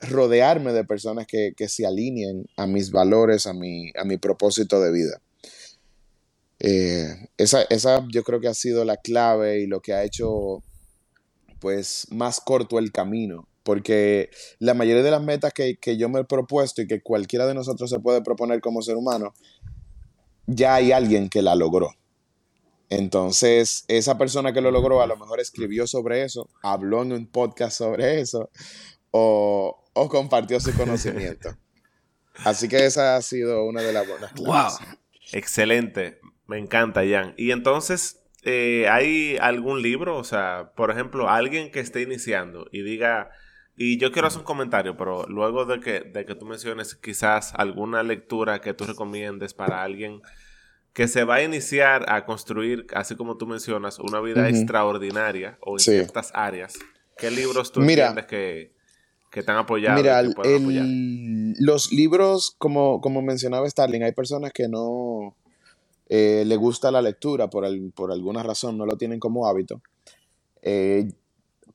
rodearme 0.01 0.73
de 0.73 0.83
personas 0.83 1.27
que, 1.27 1.53
se 1.67 1.85
alineen 1.85 2.45
a 2.57 2.67
mis 2.67 2.91
valores, 2.91 3.47
a 3.47 3.53
mi, 3.53 3.91
a 3.95 4.03
mi 4.03 4.17
propósito 4.17 4.81
de 4.81 4.91
vida. 4.91 5.21
Eh, 6.65 7.27
esa, 7.37 8.07
yo 8.07 8.23
creo 8.23 8.39
que 8.39 8.47
ha 8.47 8.53
sido 8.53 8.85
la 8.85 8.95
clave 8.95 9.59
y 9.59 9.67
lo 9.67 9.81
que 9.81 9.93
ha 9.93 10.03
hecho 10.03 10.63
pues 11.59 12.07
más 12.09 12.39
corto 12.39 12.79
el 12.79 12.91
camino, 12.91 13.49
porque 13.63 14.29
la 14.59 14.73
mayoría 14.73 15.03
de 15.03 15.11
las 15.11 15.21
metas 15.21 15.53
que, 15.53 15.75
que 15.75 15.97
yo 15.97 16.07
me 16.07 16.21
he 16.21 16.23
propuesto 16.23 16.81
y 16.81 16.87
que 16.87 17.01
cualquiera 17.01 17.45
de 17.47 17.53
nosotros 17.53 17.89
se 17.89 17.99
puede 17.99 18.21
proponer 18.21 18.61
como 18.61 18.81
ser 18.81 18.95
humano, 18.95 19.33
ya 20.47 20.75
hay 20.75 20.93
alguien 20.93 21.29
que 21.29 21.41
la 21.41 21.55
logró. 21.55 21.89
Entonces, 22.89 23.83
esa 23.89 24.17
persona 24.17 24.53
que 24.53 24.61
lo 24.61 24.71
logró 24.71 25.01
a 25.01 25.07
lo 25.07 25.17
mejor 25.17 25.41
escribió 25.41 25.85
sobre 25.85 26.23
eso, 26.23 26.49
habló 26.61 27.01
en 27.01 27.11
un 27.11 27.27
podcast 27.27 27.77
sobre 27.77 28.21
eso, 28.21 28.49
o, 29.11 29.83
o 29.93 30.09
compartió 30.09 30.59
su 30.61 30.73
conocimiento. 30.73 31.57
Así 32.45 32.67
que 32.67 32.85
esa 32.85 33.15
ha 33.17 33.21
sido 33.21 33.65
una 33.65 33.81
de 33.81 33.93
las 33.93 34.07
buenas 34.07 34.33
Wow. 34.35 34.97
Excelente. 35.31 36.19
Me 36.53 36.59
encanta, 36.59 37.01
Jan. 37.03 37.33
Y 37.35 37.49
entonces, 37.49 38.21
eh, 38.43 38.87
¿hay 38.87 39.37
algún 39.37 39.81
libro? 39.81 40.17
O 40.17 40.23
sea, 40.23 40.71
por 40.75 40.91
ejemplo, 40.91 41.27
alguien 41.27 41.71
que 41.71 41.79
esté 41.79 42.03
iniciando 42.03 42.67
y 42.71 42.83
diga, 42.83 43.31
y 43.75 43.97
yo 43.97 44.11
quiero 44.11 44.27
hacer 44.27 44.41
un 44.41 44.45
comentario, 44.45 44.95
pero 44.95 45.25
luego 45.27 45.65
de 45.65 45.79
que, 45.79 46.01
de 46.01 46.25
que 46.25 46.35
tú 46.35 46.45
menciones 46.45 46.93
quizás 46.93 47.55
alguna 47.55 48.03
lectura 48.03 48.61
que 48.61 48.75
tú 48.75 48.85
recomiendes 48.85 49.55
para 49.55 49.81
alguien 49.81 50.21
que 50.93 51.07
se 51.07 51.23
va 51.23 51.37
a 51.37 51.43
iniciar 51.43 52.05
a 52.07 52.23
construir, 52.23 52.85
así 52.93 53.15
como 53.15 53.35
tú 53.37 53.47
mencionas, 53.47 53.97
una 53.97 54.21
vida 54.21 54.47
extraordinaria 54.47 55.57
o 55.59 55.73
en 55.77 55.79
ciertas 55.79 56.29
áreas, 56.35 56.75
¿qué 57.17 57.31
libros 57.31 57.71
tú 57.71 57.81
entiendes 57.81 58.27
que, 58.27 58.73
que 59.31 59.39
están 59.39 59.57
apoyados. 59.57 59.99
Mira, 59.99 60.21
los 61.57 61.91
libros, 61.91 62.55
como, 62.59 63.01
como 63.01 63.23
mencionaba 63.23 63.67
Starling, 63.67 64.03
hay 64.03 64.11
personas 64.11 64.53
que 64.53 64.67
no 64.67 65.35
eh, 66.15 66.43
le 66.45 66.55
gusta 66.57 66.91
la 66.91 67.01
lectura 67.01 67.49
por, 67.49 67.65
por 67.93 68.11
alguna 68.11 68.43
razón, 68.43 68.77
no 68.77 68.85
lo 68.85 68.97
tienen 68.97 69.19
como 69.19 69.47
hábito. 69.47 69.81
Eh, 70.61 71.09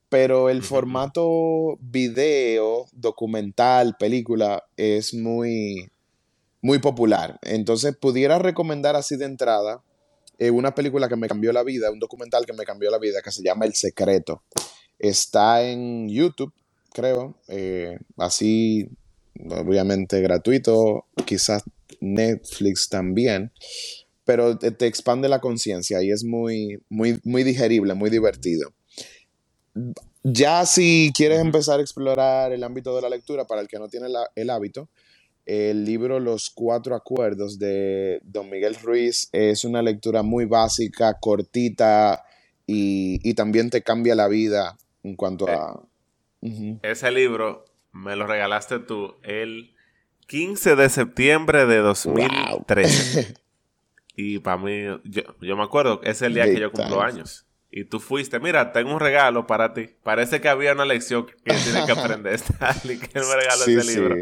pero 0.08 0.48
el 0.48 0.62
formato 0.62 1.76
video, 1.80 2.86
documental, 2.92 3.96
película 3.98 4.62
es 4.76 5.12
muy, 5.12 5.90
muy 6.62 6.78
popular. 6.78 7.40
Entonces, 7.42 7.96
pudiera 7.96 8.38
recomendar 8.38 8.94
así 8.94 9.16
de 9.16 9.24
entrada 9.24 9.82
eh, 10.38 10.50
una 10.50 10.72
película 10.72 11.08
que 11.08 11.16
me 11.16 11.26
cambió 11.26 11.52
la 11.52 11.64
vida, 11.64 11.90
un 11.90 11.98
documental 11.98 12.46
que 12.46 12.52
me 12.52 12.64
cambió 12.64 12.92
la 12.92 12.98
vida, 12.98 13.22
que 13.22 13.32
se 13.32 13.42
llama 13.42 13.64
El 13.64 13.74
Secreto. 13.74 14.44
Está 15.00 15.64
en 15.64 16.08
YouTube 16.08 16.52
creo. 16.92 17.36
Eh, 17.48 17.98
así, 18.16 18.88
obviamente 19.50 20.20
gratuito, 20.20 21.06
quizás 21.24 21.62
Netflix 22.00 22.88
también, 22.88 23.52
pero 24.28 24.58
te, 24.58 24.86
expande 24.86 25.26
la 25.26 25.40
conciencia 25.40 26.02
y 26.02 26.10
es 26.10 26.22
muy, 26.22 26.82
muy, 26.90 27.18
muy 27.24 27.44
digerible, 27.44 27.94
muy 27.94 28.10
divertido. 28.10 28.74
Ya 30.22 30.66
si 30.66 31.12
quieres 31.16 31.40
empezar 31.40 31.78
a 31.78 31.82
explorar 31.82 32.52
el 32.52 32.62
ámbito 32.62 32.94
de 32.94 33.00
la 33.00 33.08
lectura, 33.08 33.46
para 33.46 33.62
el 33.62 33.68
que 33.68 33.78
no 33.78 33.88
tiene 33.88 34.08
el 34.34 34.50
hábito, 34.50 34.90
el 35.46 35.86
libro 35.86 36.20
Los 36.20 36.50
Cuatro 36.50 36.94
Acuerdos 36.94 37.58
de 37.58 38.20
Don 38.22 38.50
Miguel 38.50 38.74
Ruiz 38.74 39.30
es 39.32 39.64
una 39.64 39.80
lectura 39.80 40.22
muy 40.22 40.44
básica, 40.44 41.16
cortita 41.18 42.22
y, 42.66 43.26
y 43.26 43.32
también 43.32 43.70
te 43.70 43.82
cambia 43.82 44.14
la 44.14 44.28
vida 44.28 44.76
en 45.04 45.16
cuanto 45.16 45.48
a, 45.48 45.82
ese 46.82 47.10
libro 47.12 47.64
me 47.92 48.14
lo 48.14 48.26
regalaste 48.26 48.78
tú 48.78 49.14
el 49.22 49.74
15 50.26 50.76
de 50.76 50.90
septiembre 50.90 51.64
de 51.64 51.78
2013. 51.78 53.34
y 54.20 54.40
para 54.40 54.56
mí, 54.56 54.82
yo, 55.04 55.56
me 55.56 55.62
acuerdo, 55.62 56.00
es 56.02 56.22
el 56.22 56.34
día 56.34 56.44
que 56.46 56.58
yo 56.58 56.72
cumplo 56.72 57.00
años. 57.00 57.46
Y 57.70 57.84
tú 57.84 58.00
fuiste, 58.00 58.40
mira, 58.40 58.72
tengo 58.72 58.92
un 58.92 58.98
regalo 58.98 59.46
para 59.46 59.74
ti. 59.74 59.90
Parece 60.02 60.40
que 60.40 60.48
había 60.48 60.72
una 60.72 60.84
lección 60.84 61.26
que 61.26 61.34
tienes 61.54 61.84
que 61.86 61.92
aprender, 61.96 62.34
Stanley, 62.34 62.98
que 62.98 63.20
me 63.20 63.36
regaló 63.36 63.64
ese 63.64 63.84
libro. 63.84 64.16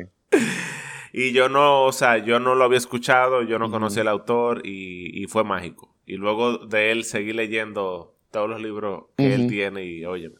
Y 1.14 1.32
yo 1.32 1.48
no, 1.48 1.84
o 1.84 1.92
sea, 1.92 2.18
yo 2.18 2.38
no 2.38 2.54
lo 2.54 2.64
había 2.64 2.76
escuchado, 2.76 3.42
yo 3.42 3.58
no 3.58 3.70
conocía 3.70 4.02
al 4.02 4.08
autor 4.08 4.66
y, 4.66 5.24
fue 5.28 5.44
mágico. 5.44 5.96
Y 6.04 6.16
luego 6.16 6.58
de 6.58 6.92
él 6.92 7.04
seguí 7.04 7.32
leyendo 7.32 8.18
todos 8.30 8.50
los 8.50 8.60
libros 8.60 9.04
que 9.16 9.34
él 9.34 9.46
tiene 9.48 9.86
y 9.86 10.04
óyeme. 10.04 10.36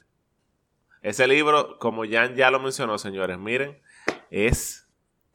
Ese 1.00 1.26
libro, 1.26 1.78
como 1.78 2.04
Jan 2.04 2.36
ya 2.36 2.50
lo 2.50 2.60
mencionó, 2.60 2.98
señores, 2.98 3.38
miren, 3.38 3.80
es 4.30 4.85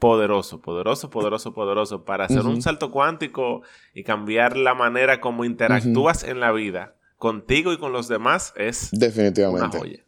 poderoso, 0.01 0.61
poderoso, 0.61 1.11
poderoso, 1.11 1.53
poderoso 1.53 2.05
para 2.05 2.25
hacer 2.25 2.47
un 2.47 2.63
salto 2.63 2.89
cuántico 2.89 3.61
y 3.93 4.03
cambiar 4.03 4.57
la 4.57 4.73
manera 4.73 5.21
como 5.21 5.45
interactúas 5.45 6.23
en 6.23 6.39
la 6.39 6.51
vida 6.51 6.95
contigo 7.17 7.71
y 7.71 7.77
con 7.77 7.93
los 7.93 8.07
demás 8.07 8.51
es 8.57 8.89
definitivamente 8.91 9.67
una 9.67 9.79
joya. 9.79 10.03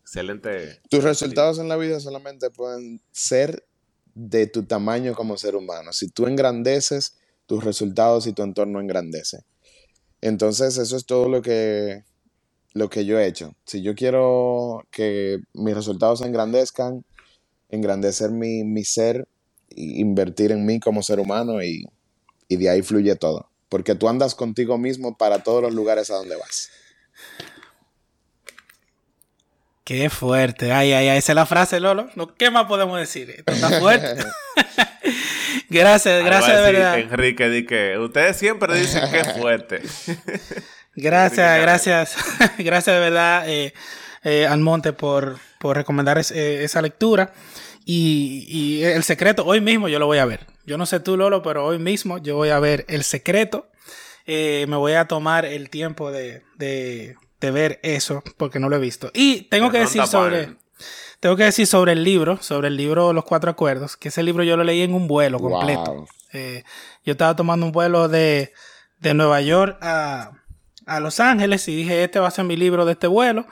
Excelente. 0.00 0.80
Tus 0.90 1.04
resultados 1.04 1.60
en 1.60 1.68
la 1.68 1.76
vida 1.76 2.00
solamente 2.00 2.50
pueden 2.50 3.00
ser 3.12 3.64
de 4.14 4.48
tu 4.48 4.64
tamaño 4.64 5.14
como 5.14 5.36
ser 5.36 5.54
humano. 5.54 5.92
Si 5.92 6.08
tú 6.08 6.26
engrandeces, 6.26 7.16
tus 7.46 7.62
resultados 7.62 8.26
y 8.26 8.32
tu 8.32 8.42
entorno 8.42 8.80
engrandece. 8.80 9.44
Entonces, 10.20 10.78
eso 10.78 10.96
es 10.96 11.06
todo 11.06 11.28
lo 11.28 11.42
que 11.42 12.02
lo 12.72 12.90
que 12.90 13.06
yo 13.06 13.20
he 13.20 13.26
hecho. 13.28 13.54
Si 13.66 13.82
yo 13.82 13.94
quiero 13.94 14.84
que 14.90 15.38
mis 15.54 15.76
resultados 15.76 16.18
se 16.18 16.26
engrandezcan, 16.26 17.04
engrandecer 17.68 18.30
mi, 18.30 18.64
mi 18.64 18.84
ser, 18.84 19.26
invertir 19.70 20.52
en 20.52 20.64
mí 20.64 20.80
como 20.80 21.02
ser 21.02 21.20
humano 21.20 21.62
y, 21.62 21.86
de 22.48 22.70
ahí 22.70 22.82
fluye 22.82 23.16
todo. 23.16 23.50
Porque 23.68 23.94
tú 23.94 24.08
andas 24.08 24.34
contigo 24.34 24.78
mismo 24.78 25.16
para 25.16 25.42
todos 25.42 25.62
los 25.62 25.74
lugares 25.74 26.10
a 26.10 26.14
donde 26.14 26.36
vas. 26.36 26.70
Qué 29.84 30.10
fuerte. 30.10 30.72
Ay, 30.72 30.92
ay, 30.92 31.08
ay. 31.08 31.18
Esa 31.18 31.32
es 31.32 31.36
la 31.36 31.46
frase, 31.46 31.80
Lolo. 31.80 32.08
¿Qué 32.38 32.50
más 32.50 32.66
podemos 32.66 32.98
decir? 32.98 33.30
Esto 33.30 33.52
está 33.52 33.80
fuerte. 33.80 34.24
gracias, 35.68 36.24
gracias 36.24 36.56
de 36.56 36.72
verdad. 36.72 36.98
Enrique, 36.98 37.48
di 37.48 37.66
que 37.66 37.98
ustedes 37.98 38.36
siempre 38.36 38.78
dicen 38.78 39.10
que 39.10 39.20
es 39.20 39.32
fuerte. 39.40 39.82
Gracias, 40.96 41.60
gracias, 41.60 42.16
gracias 42.58 42.96
de 42.96 43.00
verdad, 43.00 43.44
eh, 43.46 43.74
eh, 44.26 44.44
Almonte, 44.44 44.92
por, 44.92 45.38
por 45.60 45.76
recomendar 45.76 46.18
eh, 46.18 46.64
esa 46.64 46.82
lectura. 46.82 47.32
Y, 47.84 48.82
el 48.82 49.04
secreto, 49.04 49.44
hoy 49.44 49.60
mismo 49.60 49.86
yo 49.86 50.00
lo 50.00 50.06
voy 50.06 50.18
a 50.18 50.24
ver. 50.24 50.48
Yo 50.64 50.76
no 50.76 50.84
sé 50.84 50.98
tú, 50.98 51.16
Lolo, 51.16 51.42
pero 51.42 51.64
hoy 51.64 51.78
mismo 51.78 52.18
yo 52.18 52.34
voy 52.34 52.48
a 52.48 52.58
ver 52.58 52.84
el 52.88 53.04
secreto. 53.04 53.68
me 54.26 54.66
voy 54.66 54.94
a 54.94 55.06
tomar 55.06 55.44
el 55.44 55.70
tiempo 55.70 56.10
de, 56.10 56.42
ver 57.40 57.78
eso, 57.84 58.24
porque 58.36 58.58
no 58.58 58.68
lo 58.68 58.74
he 58.74 58.80
visto. 58.80 59.12
Y 59.14 59.42
tengo 59.42 59.70
que 59.70 59.78
decir 59.78 60.04
sobre. 60.08 60.56
Tengo 61.20 61.36
que 61.36 61.44
decir 61.44 61.68
sobre 61.68 61.92
el 61.92 62.02
libro, 62.02 62.42
sobre 62.42 62.66
el 62.66 62.76
libro 62.76 63.12
Los 63.12 63.24
Cuatro 63.24 63.48
Acuerdos, 63.48 63.96
que 63.96 64.08
ese 64.08 64.24
libro 64.24 64.42
yo 64.42 64.56
lo 64.56 64.64
leí 64.64 64.82
en 64.82 64.92
un 64.92 65.06
vuelo 65.06 65.38
completo. 65.38 66.08
yo 66.32 67.12
estaba 67.12 67.36
tomando 67.36 67.64
un 67.64 67.70
vuelo 67.70 68.08
de, 68.08 68.52
de 68.98 69.14
Nueva 69.14 69.40
York 69.40 69.78
a, 69.82 70.32
a 70.84 70.98
Los 70.98 71.20
Ángeles 71.20 71.68
y 71.68 71.76
dije, 71.76 72.02
este 72.02 72.18
va 72.18 72.26
a 72.26 72.32
ser 72.32 72.44
mi 72.44 72.56
libro 72.56 72.84
de 72.84 72.92
este 72.92 73.06
vuelo. 73.06 73.46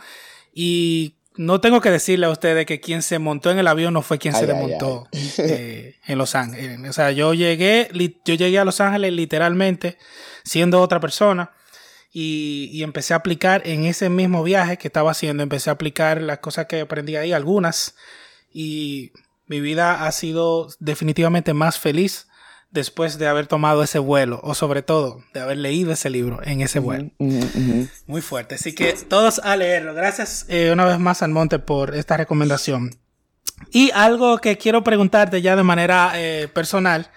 Y 0.55 1.17
no 1.37 1.61
tengo 1.61 1.81
que 1.81 1.91
decirle 1.91 2.27
a 2.27 2.31
ustedes 2.31 2.65
que 2.65 2.81
quien 2.81 3.03
se 3.03 3.19
montó 3.19 3.51
en 3.51 3.59
el 3.59 3.67
avión 3.67 3.93
no 3.93 4.03
fue 4.03 4.19
quien 4.19 4.35
se 4.35 4.47
desmontó 4.47 5.09
eh, 5.39 5.97
en 6.07 6.19
Los 6.19 6.35
Ángeles. 6.35 6.79
O 6.89 6.93
sea, 6.93 7.11
yo 7.11 7.35
llegué, 7.35 7.91
yo 8.25 8.35
llegué 8.35 8.59
a 8.59 8.65
Los 8.65 8.81
Ángeles 8.81 9.13
literalmente 9.13 9.99
siendo 10.45 10.81
otra 10.81 11.01
persona 11.01 11.51
y, 12.13 12.71
y, 12.73 12.85
empecé 12.85 13.13
a 13.13 13.17
aplicar 13.17 13.63
en 13.67 13.85
ese 13.87 14.09
mismo 14.09 14.45
viaje 14.45 14.79
que 14.79 14.87
estaba 14.87 15.11
haciendo, 15.11 15.43
empecé 15.43 15.71
a 15.71 15.73
aplicar 15.73 16.23
las 16.23 16.39
cosas 16.39 16.67
que 16.67 16.83
aprendí 16.83 17.17
ahí, 17.17 17.33
algunas, 17.33 17.97
y 18.53 19.11
mi 19.47 19.61
vida 19.61 20.07
ha 20.07 20.13
sido 20.13 20.69
definitivamente 20.79 21.55
más 21.55 21.81
feliz 21.81 22.29
después 22.75 23.19
de 23.19 23.29
haber 23.29 23.47
tomado 23.47 23.83
ese 23.83 24.01
vuelo 24.01 24.41
o 24.43 24.55
sobre 24.55 24.83
todo 24.83 25.23
de 25.33 25.41
haber 25.41 25.57
leído 25.59 25.93
ese 25.93 26.11
libro 26.11 26.41
en 26.45 26.61
ese 26.61 26.81
vuelo. 26.81 27.11
Muy 27.19 28.21
fuerte. 28.21 28.57
Así 28.57 28.75
que 28.75 28.93
todos 28.93 29.39
a 29.39 29.57
leerlo. 29.57 29.95
Gracias 29.95 30.45
eh, 30.49 30.71
una 30.73 30.85
vez 30.85 30.99
más 30.99 31.23
al 31.23 31.31
Monte 31.31 31.61
por 31.61 31.95
esta 31.95 32.17
recomendación. 32.17 32.91
Y 33.71 33.93
algo 33.93 34.39
que 34.39 34.59
quiero 34.59 34.83
preguntarte 34.83 35.41
ya 35.41 35.55
de 35.55 35.63
manera 35.63 36.13
eh, 36.17 36.49
personal 36.53 37.11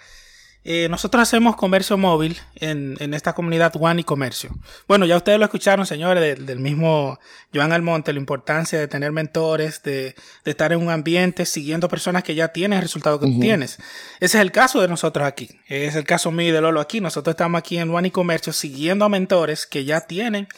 eh, 0.69 0.89
nosotros 0.89 1.23
hacemos 1.23 1.55
comercio 1.55 1.97
móvil 1.97 2.37
en, 2.55 2.97
en, 2.99 3.13
esta 3.13 3.31
comunidad 3.31 3.71
One 3.79 4.01
y 4.01 4.03
Comercio. 4.03 4.49
Bueno, 4.85 5.05
ya 5.05 5.15
ustedes 5.15 5.39
lo 5.39 5.45
escucharon, 5.45 5.85
señores, 5.85 6.45
del 6.45 6.59
mismo 6.59 7.17
Joan 7.53 7.71
Almonte, 7.71 8.11
la 8.11 8.19
importancia 8.19 8.77
de 8.77 8.89
tener 8.89 9.13
mentores, 9.13 9.81
de, 9.83 10.13
de, 10.43 10.51
estar 10.51 10.73
en 10.73 10.81
un 10.81 10.89
ambiente 10.89 11.45
siguiendo 11.45 11.87
personas 11.87 12.23
que 12.23 12.35
ya 12.35 12.49
tienen 12.49 12.79
el 12.79 12.83
resultado 12.83 13.17
que 13.17 13.27
tú 13.27 13.39
tienes. 13.39 13.77
Ese 14.19 14.37
es 14.37 14.41
el 14.41 14.51
caso 14.51 14.81
de 14.81 14.89
nosotros 14.89 15.25
aquí. 15.25 15.49
Es 15.67 15.95
el 15.95 16.03
caso 16.03 16.31
mío 16.31 16.49
y 16.49 16.51
de 16.51 16.59
Lolo 16.59 16.81
aquí. 16.81 16.99
Nosotros 16.99 17.31
estamos 17.31 17.59
aquí 17.59 17.77
en 17.77 17.89
One 17.89 18.09
y 18.09 18.11
Comercio 18.11 18.51
siguiendo 18.51 19.05
a 19.05 19.09
mentores 19.09 19.67
que 19.67 19.85
ya 19.85 20.01
tienen 20.01 20.49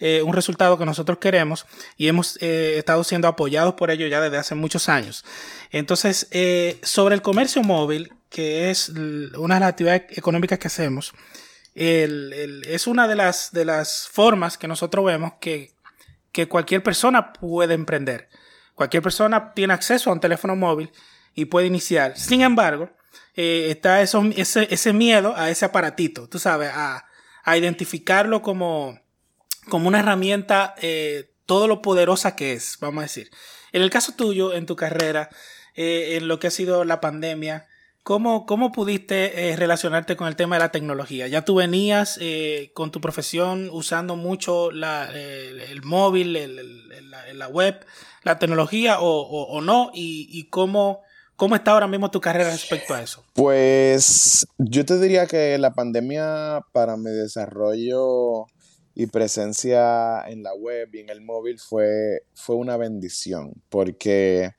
eh, 0.00 0.22
un 0.22 0.32
resultado 0.32 0.78
que 0.78 0.86
nosotros 0.86 1.18
queremos 1.18 1.66
y 1.96 2.06
hemos 2.06 2.38
eh, 2.40 2.78
estado 2.78 3.02
siendo 3.02 3.26
apoyados 3.26 3.74
por 3.74 3.90
ellos 3.90 4.08
ya 4.08 4.20
desde 4.20 4.38
hace 4.38 4.54
muchos 4.54 4.88
años. 4.88 5.24
Entonces, 5.72 6.28
eh, 6.30 6.78
sobre 6.82 7.16
el 7.16 7.22
comercio 7.22 7.62
móvil, 7.62 8.12
que 8.28 8.70
es 8.70 8.88
una 8.90 9.54
de 9.54 9.60
las 9.60 9.70
actividades 9.70 10.16
económicas 10.16 10.58
que 10.58 10.68
hacemos, 10.68 11.12
es 11.74 12.86
una 12.86 13.06
de 13.06 13.14
las, 13.14 13.52
de 13.52 13.64
las 13.64 14.08
formas 14.08 14.58
que 14.58 14.68
nosotros 14.68 15.04
vemos 15.04 15.34
que, 15.40 15.74
que 16.32 16.48
cualquier 16.48 16.82
persona 16.82 17.32
puede 17.32 17.74
emprender. 17.74 18.28
Cualquier 18.74 19.02
persona 19.02 19.52
tiene 19.54 19.74
acceso 19.74 20.10
a 20.10 20.12
un 20.12 20.20
teléfono 20.20 20.56
móvil 20.56 20.90
y 21.34 21.46
puede 21.46 21.66
iniciar. 21.66 22.18
Sin 22.18 22.42
embargo, 22.42 22.90
eh, 23.34 23.68
está 23.70 24.02
eso, 24.02 24.24
ese, 24.36 24.66
ese, 24.70 24.92
miedo 24.92 25.34
a 25.36 25.50
ese 25.50 25.64
aparatito, 25.64 26.28
tú 26.28 26.38
sabes, 26.38 26.70
a, 26.72 27.06
a 27.44 27.56
identificarlo 27.56 28.42
como, 28.42 29.00
como 29.68 29.88
una 29.88 30.00
herramienta 30.00 30.74
eh, 30.80 31.32
todo 31.46 31.66
lo 31.66 31.80
poderosa 31.80 32.36
que 32.36 32.52
es, 32.52 32.78
vamos 32.80 32.98
a 32.98 33.02
decir. 33.02 33.30
En 33.72 33.82
el 33.82 33.90
caso 33.90 34.12
tuyo, 34.12 34.52
en 34.52 34.66
tu 34.66 34.76
carrera, 34.76 35.30
eh, 35.74 36.16
en 36.16 36.28
lo 36.28 36.38
que 36.38 36.48
ha 36.48 36.50
sido 36.50 36.84
la 36.84 37.00
pandemia, 37.00 37.66
¿Cómo, 38.08 38.46
cómo 38.46 38.72
pudiste 38.72 39.50
eh, 39.50 39.56
relacionarte 39.56 40.16
con 40.16 40.28
el 40.28 40.34
tema 40.34 40.56
de 40.56 40.60
la 40.60 40.72
tecnología? 40.72 41.28
¿Ya 41.28 41.44
tú 41.44 41.56
venías 41.56 42.18
eh, 42.22 42.70
con 42.72 42.90
tu 42.90 43.02
profesión 43.02 43.68
usando 43.70 44.16
mucho 44.16 44.70
el, 44.70 45.82
móvil, 45.84 46.32
la, 47.34 47.48
web, 47.48 47.84
la 48.22 48.38
tecnología 48.38 48.96
o, 48.98 49.60
no? 49.60 49.90
¿Y, 49.92 50.26
y 50.32 50.48
cómo, 50.48 51.02
cómo, 51.36 51.54
está 51.54 51.72
ahora 51.72 51.86
mismo 51.86 52.10
tu 52.10 52.18
carrera 52.18 52.50
respecto 52.50 52.94
a 52.94 53.02
eso? 53.02 53.26
Pues 53.34 54.46
yo 54.56 54.86
te 54.86 54.98
diría 54.98 55.26
que 55.26 55.58
la 55.58 55.74
pandemia 55.74 56.62
para 56.72 56.96
mi 56.96 57.10
desarrollo 57.10 58.46
y 58.94 59.04
presencia 59.08 60.22
en 60.26 60.44
la 60.44 60.54
web 60.54 60.88
y 60.94 61.00
en 61.00 61.10
el 61.10 61.20
móvil 61.20 61.58
fue, 61.58 62.22
fue 62.32 62.56
una 62.56 62.78
bendición 62.78 63.52
porque 63.68 64.52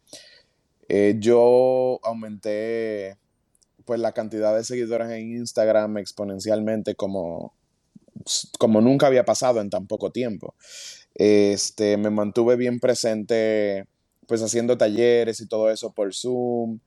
eh, 0.87 1.15
yo 1.17 1.99
aumenté 2.03 3.17
pues 3.89 3.99
la 3.99 4.11
cantidad 4.11 4.55
de 4.55 4.63
seguidores 4.63 5.09
en 5.09 5.31
Instagram 5.31 5.97
exponencialmente 5.97 6.93
como, 6.93 7.55
como 8.59 8.81
nunca 8.81 9.07
había 9.07 9.25
pasado 9.25 9.61
en 9.61 9.71
tan 9.71 9.87
poco 9.87 10.11
tiempo. 10.11 10.53
Este, 11.15 11.97
me 11.97 12.11
mantuve 12.11 12.55
bien 12.55 12.79
presente 12.79 13.87
pues 14.27 14.43
haciendo 14.43 14.77
talleres 14.77 15.41
y 15.41 15.47
todo 15.47 15.71
eso 15.71 15.91
por 15.91 16.13
Zoom, 16.13 16.81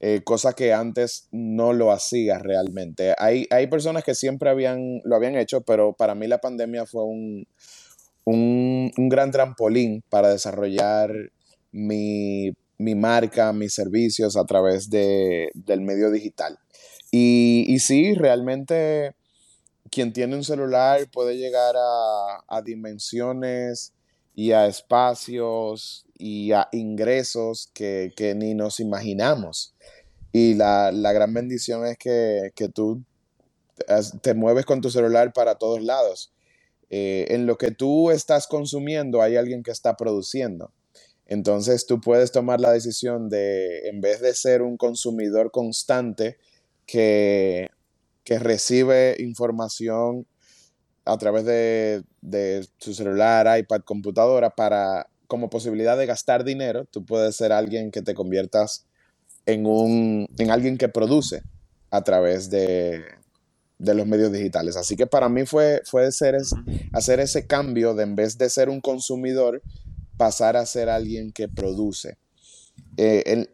eh, 0.00 0.22
cosa 0.24 0.54
que 0.54 0.72
antes 0.72 1.28
no 1.30 1.72
lo 1.72 1.92
hacía 1.92 2.40
realmente. 2.40 3.14
Hay, 3.18 3.46
hay 3.50 3.68
personas 3.68 4.02
que 4.02 4.16
siempre 4.16 4.50
habían, 4.50 5.00
lo 5.04 5.14
habían 5.14 5.36
hecho, 5.36 5.60
pero 5.60 5.92
para 5.92 6.16
mí 6.16 6.26
la 6.26 6.40
pandemia 6.40 6.86
fue 6.86 7.04
un, 7.04 7.46
un, 8.24 8.90
un 8.96 9.08
gran 9.08 9.30
trampolín 9.30 10.02
para 10.10 10.30
desarrollar 10.30 11.12
mi 11.70 12.52
mi 12.78 12.94
marca, 12.94 13.52
mis 13.52 13.74
servicios 13.74 14.36
a 14.36 14.44
través 14.44 14.88
de, 14.88 15.50
del 15.54 15.80
medio 15.80 16.10
digital. 16.10 16.58
Y, 17.10 17.64
y, 17.68 17.78
sí, 17.80 18.14
realmente 18.14 19.14
quien 19.90 20.12
tiene 20.12 20.36
un 20.36 20.44
celular 20.44 21.08
puede 21.10 21.36
llegar 21.36 21.74
a, 21.76 22.44
a 22.46 22.62
dimensiones 22.62 23.92
y 24.34 24.52
a 24.52 24.66
espacios 24.66 26.06
y 26.16 26.52
a 26.52 26.68
ingresos 26.72 27.70
que, 27.74 28.12
que 28.16 28.34
ni 28.34 28.54
nos 28.54 28.80
imaginamos. 28.80 29.74
Y 30.32 30.54
la, 30.54 30.92
la 30.92 31.12
gran 31.12 31.32
bendición 31.34 31.86
es 31.86 31.96
que, 31.98 32.52
que, 32.54 32.68
tú 32.68 33.02
te 34.22 34.34
mueves 34.34 34.66
con 34.66 34.80
tu 34.80 34.90
celular 34.90 35.32
para 35.32 35.56
todos 35.56 35.82
lados. 35.82 36.32
Eh, 36.90 37.26
en 37.30 37.46
lo 37.46 37.58
que 37.58 37.70
tú 37.70 38.10
estás 38.10 38.46
consumiendo 38.46 39.22
hay 39.22 39.36
alguien 39.36 39.62
que 39.62 39.70
está 39.70 39.96
produciendo. 39.96 40.70
Entonces 41.28 41.86
tú 41.86 42.00
puedes 42.00 42.32
tomar 42.32 42.60
la 42.60 42.72
decisión 42.72 43.28
de, 43.28 43.88
en 43.88 44.00
vez 44.00 44.20
de 44.20 44.34
ser 44.34 44.62
un 44.62 44.76
consumidor 44.76 45.50
constante 45.50 46.38
que, 46.86 47.68
que 48.24 48.38
recibe 48.38 49.14
información 49.18 50.26
a 51.04 51.16
través 51.18 51.44
de, 51.44 52.02
de, 52.22 52.66
su 52.78 52.94
celular, 52.94 53.58
iPad, 53.58 53.82
computadora, 53.82 54.50
para 54.50 55.08
como 55.26 55.50
posibilidad 55.50 55.96
de 55.98 56.06
gastar 56.06 56.44
dinero, 56.44 56.86
tú 56.86 57.04
puedes 57.04 57.36
ser 57.36 57.52
alguien 57.52 57.90
que 57.90 58.00
te 58.00 58.14
conviertas 58.14 58.86
en, 59.44 59.66
un, 59.66 60.26
en 60.38 60.50
alguien 60.50 60.78
que 60.78 60.88
produce 60.88 61.42
a 61.90 62.02
través 62.02 62.48
de, 62.50 63.04
de 63.78 63.94
los 63.94 64.06
medios 64.06 64.32
digitales. 64.32 64.76
Así 64.76 64.96
que 64.96 65.06
para 65.06 65.28
mí 65.28 65.46
fue, 65.46 65.82
fue 65.84 66.06
hacer, 66.06 66.36
hacer 66.92 67.20
ese 67.20 67.46
cambio 67.46 67.94
de 67.94 68.04
en 68.04 68.16
vez 68.16 68.38
de 68.38 68.50
ser 68.50 68.68
un 68.68 68.80
consumidor, 68.80 69.62
pasar 70.18 70.56
a 70.56 70.66
ser 70.66 70.90
alguien 70.90 71.32
que 71.32 71.48
produce. 71.48 72.18
Eh, 72.98 73.46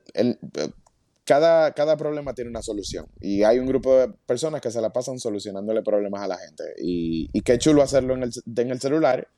cada, 1.25 1.73
cada, 1.73 1.97
problema 1.97 2.35
tiene 2.35 2.51
una 2.51 2.63
solución 2.63 3.07
y 3.21 3.45
hay 3.45 3.59
un 3.59 3.67
grupo 3.67 3.97
de 3.97 4.09
personas 4.27 4.61
que 4.61 4.71
se 4.71 4.81
la 4.81 4.93
pasan 4.93 5.19
solucionándole 5.19 5.83
problemas 5.83 6.23
a 6.23 6.29
la 6.29 6.37
gente 6.37 6.65
y, 6.79 7.31
y 7.33 7.41
qué 7.43 7.59
chulo 7.59 7.83
hacerlo 7.83 8.15
en 8.15 8.25
el, 8.25 8.33
en 8.57 8.71
el, 8.71 8.81
celular, 8.81 9.29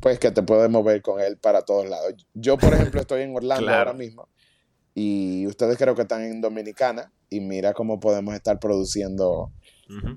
pues 0.00 0.18
que 0.18 0.30
te 0.30 0.42
puedes 0.42 0.68
mover 0.68 1.00
con 1.00 1.20
él 1.20 1.38
para 1.38 1.62
todos 1.62 1.88
lados. 1.88 2.14
Yo, 2.34 2.58
por 2.58 2.74
ejemplo, 2.74 3.00
estoy 3.00 3.22
en 3.22 3.34
Orlando 3.34 3.70
ahora 3.72 3.92
mismo 3.92 4.28
y 4.94 5.46
ustedes 5.46 5.78
creo 5.78 5.94
que 5.94 6.02
están 6.02 6.22
en 6.22 6.40
Dominicana 6.40 7.12
y 7.30 7.40
mira 7.40 7.72
cómo 7.72 7.98
podemos 8.00 8.34
estar 8.34 8.58
produciendo 8.58 9.52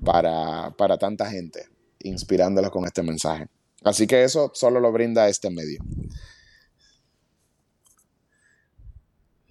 para, 0.04 0.74
para 0.76 0.98
tanta 0.98 1.30
gente, 1.30 1.66
inspirándolos 2.00 2.70
con 2.70 2.84
este 2.84 3.02
mensaje. 3.02 3.48
Así 3.86 4.08
que 4.08 4.24
eso 4.24 4.50
solo 4.52 4.80
lo 4.80 4.90
brinda 4.90 5.28
este 5.28 5.48
medio. 5.48 5.80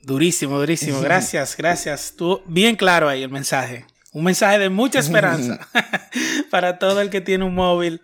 Durísimo, 0.02 0.60
durísimo. 0.60 1.00
Gracias, 1.02 1.56
gracias. 1.58 2.14
Tú 2.16 2.42
bien 2.46 2.76
claro 2.76 3.08
ahí 3.08 3.24
el 3.24 3.32
mensaje. 3.32 3.86
Un 4.12 4.26
mensaje 4.26 4.60
de 4.60 4.70
mucha 4.70 5.00
esperanza 5.00 5.60
para 6.52 6.80
todo 6.80 7.02
el 7.02 7.10
que 7.10 7.22
tiene 7.22 7.46
un 7.46 7.56
móvil 7.56 8.02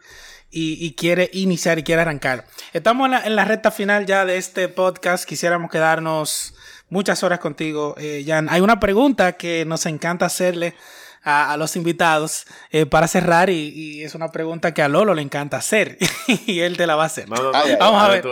y, 0.49 0.93
quiere 0.95 1.29
iniciar 1.34 1.79
y 1.79 1.84
quiere 1.84 2.01
arrancar. 2.01 2.45
Estamos 2.73 3.09
en 3.23 3.36
la, 3.36 3.45
recta 3.45 3.71
final 3.71 4.05
ya 4.05 4.25
de 4.25 4.38
este 4.38 4.67
podcast. 4.67 5.25
Quisiéramos 5.25 5.71
quedarnos 5.71 6.53
muchas 6.89 7.23
horas 7.23 7.39
contigo, 7.39 7.95
eh, 7.97 8.23
Jan. 8.25 8.47
Hay 8.49 8.59
una 8.59 8.79
pregunta 8.79 9.34
que 9.34 9.63
nos 9.65 9.86
encanta 9.86 10.25
hacerle 10.25 10.75
a, 11.24 11.55
los 11.57 11.76
invitados 11.76 12.45
eh, 12.72 12.86
para 12.86 13.07
cerrar 13.07 13.49
y, 13.49 14.03
es 14.03 14.15
una 14.15 14.32
pregunta 14.32 14.74
que 14.74 14.82
a 14.82 14.88
Lolo 14.88 15.13
le 15.13 15.22
encanta 15.22 15.57
hacer 15.57 15.97
y 16.45 16.61
él 16.61 16.78
te 16.78 16.88
la 16.88 16.95
va 16.95 17.03
a 17.03 17.07
hacer. 17.07 17.28
vamos 17.28 17.55
a 17.55 18.07
ver. 18.09 18.24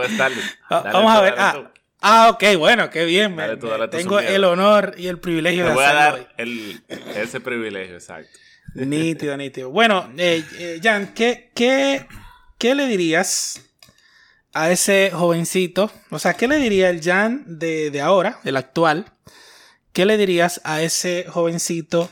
vamos 0.70 1.12
a 1.12 1.22
ver. 1.22 1.36
Ah, 1.38 1.72
ah, 2.02 2.30
ok, 2.32 2.58
bueno, 2.58 2.90
qué 2.90 3.06
bien. 3.06 3.38
tengo 3.92 4.20
el 4.20 4.44
honor 4.44 4.96
y 4.98 5.08
el 5.08 5.20
privilegio 5.20 5.68
de 5.68 5.74
voy 5.74 5.84
a 5.84 5.94
dar 5.94 6.34
ese 7.16 7.40
privilegio, 7.40 7.96
exacto. 7.96 8.40
Nítido, 8.76 9.36
nítido. 9.36 9.72
Bueno, 9.72 10.12
eh, 10.18 10.44
eh, 10.60 10.80
Jan, 10.82 11.14
¿qué, 11.14 11.52
qué, 11.56 12.06
qué 12.60 12.76
le 12.76 12.86
dirías 12.88 13.62
a 14.54 14.70
ese 14.70 15.12
jovencito? 15.12 15.92
O 16.12 16.20
sea, 16.20 16.36
¿qué 16.36 16.48
le 16.48 16.58
diría 16.58 16.90
el 16.90 17.02
Jan 17.02 17.44
de, 17.48 17.90
de 17.90 18.02
ahora, 18.02 18.40
el 18.44 18.58
actual? 18.58 19.12
¿Qué 19.92 20.06
le 20.06 20.18
dirías 20.18 20.62
a 20.64 20.82
ese 20.84 21.26
jovencito 21.28 22.12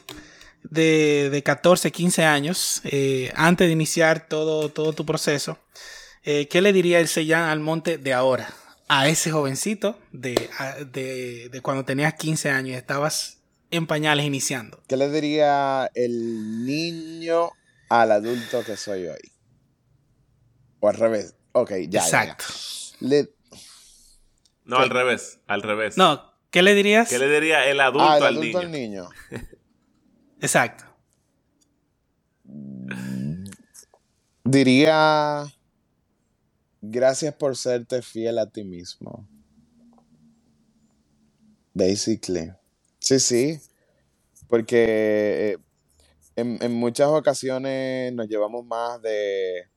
de, 0.63 1.29
de 1.29 1.43
14, 1.43 1.91
15 1.91 2.23
años, 2.25 2.81
eh, 2.85 3.31
antes 3.35 3.67
de 3.67 3.73
iniciar 3.73 4.27
todo, 4.27 4.69
todo 4.69 4.93
tu 4.93 5.05
proceso, 5.05 5.57
eh, 6.23 6.47
¿qué 6.47 6.61
le 6.61 6.73
diría 6.73 6.99
el 6.99 7.07
Seyán 7.07 7.43
Almonte 7.49 7.97
de 7.97 8.13
ahora? 8.13 8.53
A 8.89 9.07
ese 9.09 9.31
jovencito 9.31 9.99
de, 10.13 10.49
de, 10.93 11.49
de 11.49 11.61
cuando 11.61 11.83
tenías 11.85 12.13
15 12.13 12.49
años 12.49 12.69
y 12.71 12.73
estabas 12.75 13.39
en 13.69 13.85
pañales 13.85 14.25
iniciando. 14.25 14.81
¿Qué 14.87 14.95
le 14.95 15.09
diría 15.09 15.91
el 15.93 16.65
niño 16.65 17.49
al 17.89 18.11
adulto 18.13 18.63
que 18.63 18.77
soy 18.77 19.07
hoy? 19.07 19.31
O 20.79 20.87
al 20.87 20.95
revés. 20.95 21.35
Ok, 21.51 21.71
ya. 21.89 21.99
Exacto. 22.01 22.45
ya, 22.47 22.53
ya. 23.01 23.07
Le- 23.09 23.29
No, 24.63 24.77
al 24.77 24.89
revés, 24.89 25.39
al 25.47 25.61
revés. 25.63 25.97
No, 25.97 26.33
¿qué 26.51 26.61
le 26.61 26.73
dirías? 26.73 27.09
¿Qué 27.09 27.19
le 27.19 27.29
diría 27.29 27.65
el 27.69 27.81
adulto, 27.81 28.07
ah, 28.09 28.17
el 28.19 28.23
al, 28.23 28.33
adulto 28.37 28.45
niño? 28.45 28.59
al 28.59 28.71
niño. 28.71 29.09
Exacto. 30.41 30.85
Diría. 34.43 35.45
Gracias 36.81 37.33
por 37.33 37.57
serte 37.57 38.01
fiel 38.01 38.37
a 38.39 38.49
ti 38.49 38.63
mismo. 38.63 39.27
Basically. 41.73 42.53
Sí, 42.99 43.19
sí. 43.19 43.59
Porque 44.47 45.53
eh, 45.53 45.57
en, 46.35 46.57
en 46.61 46.73
muchas 46.73 47.09
ocasiones 47.09 48.13
nos 48.13 48.27
llevamos 48.27 48.65
más 48.65 49.01
de, 49.01 49.67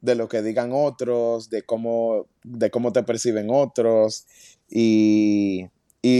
de 0.00 0.14
lo 0.14 0.28
que 0.28 0.42
digan 0.42 0.70
otros, 0.72 1.50
de 1.50 1.62
cómo, 1.62 2.26
de 2.42 2.70
cómo 2.70 2.92
te 2.92 3.02
perciben 3.02 3.48
otros. 3.50 4.26
Y, 4.68 5.66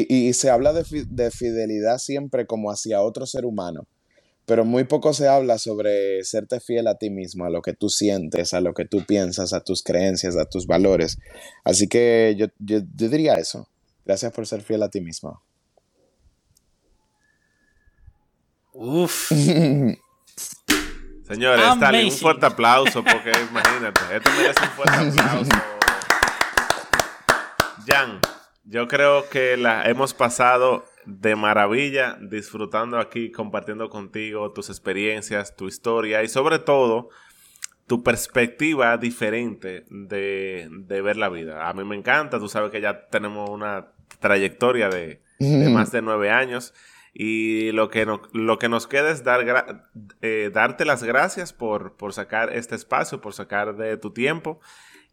y- 0.09 0.29
y 0.29 0.33
se 0.35 0.51
habla 0.51 0.73
de, 0.73 0.85
fi- 0.85 1.05
de 1.09 1.31
fidelidad 1.31 1.99
siempre 1.99 2.47
como 2.47 2.71
hacia 2.71 3.01
otro 3.03 3.27
ser 3.27 3.45
humano. 3.45 3.87
Pero 4.47 4.65
muy 4.65 4.85
poco 4.85 5.13
se 5.13 5.29
habla 5.29 5.59
sobre 5.59 6.25
serte 6.25 6.59
fiel 6.61 6.87
a 6.87 6.95
ti 6.97 7.11
mismo, 7.11 7.45
a 7.45 7.51
lo 7.51 7.61
que 7.61 7.75
tú 7.75 7.91
sientes, 7.91 8.55
a 8.55 8.61
lo 8.63 8.73
que 8.73 8.87
tú 8.87 9.05
piensas, 9.07 9.53
a 9.53 9.61
tus 9.61 9.83
creencias, 9.83 10.37
a 10.37 10.47
tus 10.47 10.67
valores. 10.67 11.19
Así 11.65 11.87
que 11.87 12.35
yo, 12.39 12.47
yo, 12.59 12.79
yo 12.97 13.09
diría 13.09 13.35
eso. 13.35 13.69
Gracias 14.07 14.33
por 14.33 14.47
ser 14.47 14.63
fiel 14.63 14.83
a 14.83 14.89
ti 14.89 15.01
mismo. 15.03 15.43
Uf. 18.73 19.31
Señores, 21.27 21.65
Stalin, 21.75 22.07
un 22.07 22.11
fuerte 22.13 22.47
aplauso 22.47 23.05
porque 23.05 23.31
imagínate, 23.51 24.01
esto 24.17 24.31
merece 24.39 24.61
un 24.63 24.71
fuerte 24.71 24.97
aplauso. 25.21 25.51
Jan, 27.87 28.19
yo 28.69 28.87
creo 28.89 29.29
que 29.29 29.57
la 29.57 29.89
hemos 29.89 30.15
pasado 30.15 30.85
de 31.07 31.37
maravilla 31.37 32.19
disfrutando 32.21 32.99
aquí, 32.99 33.31
compartiendo 33.33 33.89
contigo 33.89 34.53
tus 34.53 34.69
experiencias, 34.69 35.57
tu 35.57 35.69
historia 35.69 36.23
y 36.23 36.29
sobre 36.29 36.59
todo 36.59 37.09
tu 37.87 38.03
perspectiva 38.03 38.99
diferente 38.99 39.87
de, 39.89 40.69
de 40.71 41.01
ver 41.03 41.17
la 41.17 41.31
vida. 41.31 41.69
A 41.69 41.73
mí 41.73 41.85
me 41.85 41.97
encanta, 41.97 42.39
tú 42.39 42.49
sabes 42.49 42.71
que 42.71 42.83
ya 42.83 43.09
tenemos 43.09 43.49
una 43.49 43.89
trayectoria 44.21 44.91
de, 44.91 45.23
de 45.39 45.71
más 45.71 45.91
de 45.91 46.03
nueve 46.03 46.31
años. 46.31 46.75
Y 47.15 47.73
lo 47.73 47.89
que, 47.89 48.05
no- 48.05 48.21
lo 48.33 48.59
que 48.59 48.69
nos 48.69 48.87
queda 48.87 49.11
es 49.11 49.25
dar 49.25 49.87
eh, 50.21 50.51
darte 50.53 50.85
las 50.85 51.03
gracias 51.03 51.53
por, 51.55 51.97
por 51.97 52.13
sacar 52.13 52.55
este 52.55 52.75
espacio, 52.75 53.21
por 53.23 53.33
sacar 53.33 53.75
de 53.77 53.97
tu 53.97 54.13
tiempo. 54.13 54.61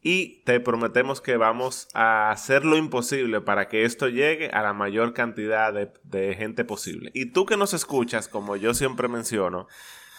Y 0.02 0.44
te 0.44 0.60
prometemos 0.60 1.20
que 1.20 1.36
vamos 1.36 1.88
a 1.94 2.30
hacer 2.30 2.64
lo 2.64 2.78
imposible 2.78 3.42
para 3.42 3.68
que 3.68 3.86
esto 3.86 4.08
llegue 4.08 4.50
a 4.50 4.62
la 4.62 4.74
mayor 4.74 5.14
cantidad 5.14 5.74
de, 5.74 6.36
gente 6.36 6.64
posible. 6.64 7.10
Y 7.14 7.32
tú 7.32 7.46
que 7.46 7.58
nos 7.58 7.74
escuchas, 7.74 8.28
como 8.28 8.56
yo 8.56 8.74
siempre 8.74 9.08
menciono, 9.08 9.68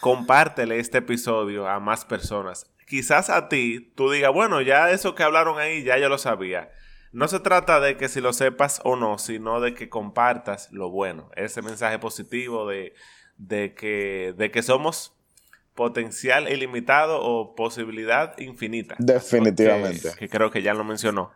compártele 0.01 0.79
este 0.79 0.97
episodio 0.97 1.67
a 1.67 1.79
más 1.79 2.03
personas. 2.03 2.69
Quizás 2.85 3.29
a 3.29 3.47
ti 3.47 3.93
tú 3.95 4.11
digas, 4.11 4.33
bueno, 4.33 4.61
ya 4.61 4.91
eso 4.91 5.15
que 5.15 5.23
hablaron 5.23 5.57
ahí, 5.57 5.83
ya 5.83 5.97
yo 5.97 6.09
lo 6.09 6.17
sabía. 6.17 6.69
No 7.13 7.29
se 7.29 7.39
trata 7.39 7.79
de 7.79 7.95
que 7.95 8.09
si 8.09 8.19
lo 8.19 8.33
sepas 8.33 8.81
o 8.83 8.97
no, 8.97 9.17
sino 9.17 9.61
de 9.61 9.73
que 9.73 9.87
compartas 9.87 10.69
lo 10.71 10.89
bueno, 10.89 11.29
ese 11.35 11.61
mensaje 11.61 11.97
positivo 11.97 12.67
de 12.67 12.93
que 13.73 14.61
somos 14.63 15.16
potencial 15.77 16.51
ilimitado 16.51 17.21
o 17.21 17.55
posibilidad 17.55 18.37
infinita. 18.39 18.95
Definitivamente. 18.99 20.09
Que, 20.11 20.17
que 20.17 20.29
creo 20.29 20.51
que 20.51 20.61
ya 20.61 20.73
lo 20.73 20.83
mencionó. 20.83 21.31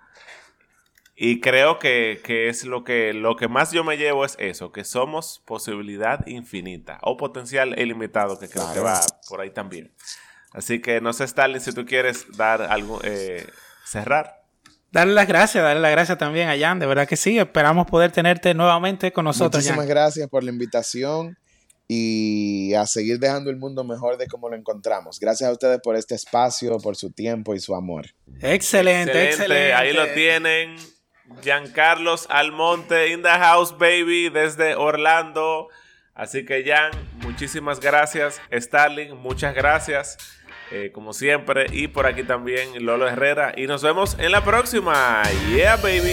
Y 1.15 1.39
creo 1.39 1.77
que, 1.77 2.19
que 2.23 2.49
es 2.49 2.65
lo 2.65 2.83
que, 2.83 3.13
lo 3.13 3.35
que 3.35 3.47
más 3.47 3.71
yo 3.71 3.83
me 3.83 3.95
llevo 3.97 4.25
es 4.25 4.35
eso, 4.39 4.71
que 4.71 4.83
somos 4.83 5.41
posibilidad 5.45 6.25
infinita 6.25 6.97
o 7.03 7.15
potencial 7.15 7.79
ilimitado, 7.79 8.39
que 8.39 8.49
creo 8.49 8.65
que 8.73 8.79
Claro. 8.79 8.85
va 8.85 9.01
por 9.29 9.39
ahí 9.39 9.51
también. 9.51 9.93
Así 10.51 10.81
que 10.81 10.99
no 10.99 11.13
sé, 11.13 11.25
Stalin, 11.25 11.61
si 11.61 11.73
tú 11.73 11.85
quieres 11.85 12.25
dar 12.35 12.63
algo, 12.63 12.99
eh, 13.03 13.45
cerrar. 13.85 14.41
Darle 14.91 15.13
las 15.13 15.27
gracias, 15.27 15.63
darle 15.63 15.79
las 15.81 15.91
gracias 15.91 16.17
también 16.17 16.49
a 16.49 16.57
Jan, 16.57 16.79
de 16.79 16.85
verdad 16.87 17.07
que 17.07 17.15
sí. 17.15 17.37
Esperamos 17.37 17.85
poder 17.85 18.11
tenerte 18.11 18.53
nuevamente 18.55 19.13
con 19.13 19.23
nosotros, 19.25 19.61
Muchísimas 19.63 19.85
Jan. 19.85 19.89
gracias 19.89 20.27
por 20.27 20.43
la 20.43 20.49
invitación 20.51 21.37
y 21.93 22.73
a 22.73 22.85
seguir 22.85 23.19
dejando 23.19 23.49
el 23.49 23.57
mundo 23.57 23.83
mejor 23.83 24.15
de 24.15 24.25
como 24.27 24.47
lo 24.47 24.55
encontramos. 24.55 25.19
Gracias 25.19 25.49
a 25.49 25.51
ustedes 25.51 25.81
por 25.83 25.97
este 25.97 26.15
espacio, 26.15 26.77
por 26.77 26.95
su 26.95 27.11
tiempo 27.11 27.53
y 27.53 27.59
su 27.59 27.75
amor. 27.75 28.05
Excelente, 28.39 29.25
excelente. 29.25 29.73
Ahí 29.73 29.91
lo 29.91 30.07
tienen. 30.13 30.77
Giancarlos 31.43 32.27
Almonte 32.29 33.09
in 33.09 33.21
the 33.23 33.29
house, 33.29 33.77
baby, 33.77 34.29
desde 34.29 34.75
Orlando. 34.75 35.67
Así 36.13 36.45
que, 36.45 36.63
Jan, 36.65 36.91
muchísimas 37.23 37.81
gracias. 37.81 38.39
Starling, 38.53 39.17
muchas 39.17 39.53
gracias. 39.53 40.17
eh, 40.71 40.91
como 40.93 41.11
siempre. 41.11 41.65
Y 41.73 41.89
por 41.89 42.05
aquí 42.07 42.23
también 42.23 42.85
Lolo 42.85 43.09
Herrera. 43.09 43.51
Y 43.57 43.67
nos 43.67 43.83
vemos 43.83 44.15
en 44.17 44.31
la 44.31 44.41
próxima. 44.45 45.23
Yeah, 45.53 45.75
baby. 45.75 46.11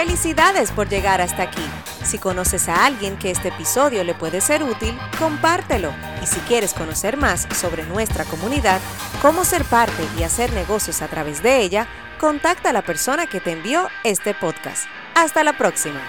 Felicidades 0.00 0.72
por 0.72 0.88
llegar 0.88 1.20
hasta 1.20 1.42
aquí. 1.42 1.62
Si 2.04 2.16
conoces 2.16 2.70
a 2.70 2.86
alguien 2.86 3.18
que 3.18 3.30
este 3.30 3.48
episodio 3.48 4.02
le 4.02 4.14
puede 4.14 4.40
ser 4.40 4.62
útil, 4.62 4.98
compártelo. 5.18 5.92
Y 6.22 6.26
si 6.26 6.40
quieres 6.40 6.72
conocer 6.72 7.18
más 7.18 7.46
sobre 7.54 7.84
nuestra 7.84 8.24
comunidad, 8.24 8.80
cómo 9.20 9.44
ser 9.44 9.62
parte 9.66 10.02
y 10.18 10.22
hacer 10.22 10.54
negocios 10.54 11.02
a 11.02 11.08
través 11.08 11.42
de 11.42 11.60
ella, 11.60 11.86
contacta 12.18 12.70
a 12.70 12.72
la 12.72 12.80
persona 12.80 13.26
que 13.26 13.40
te 13.40 13.52
envió 13.52 13.88
este 14.02 14.32
podcast. 14.32 14.86
Hasta 15.14 15.44
la 15.44 15.58
próxima. 15.58 16.00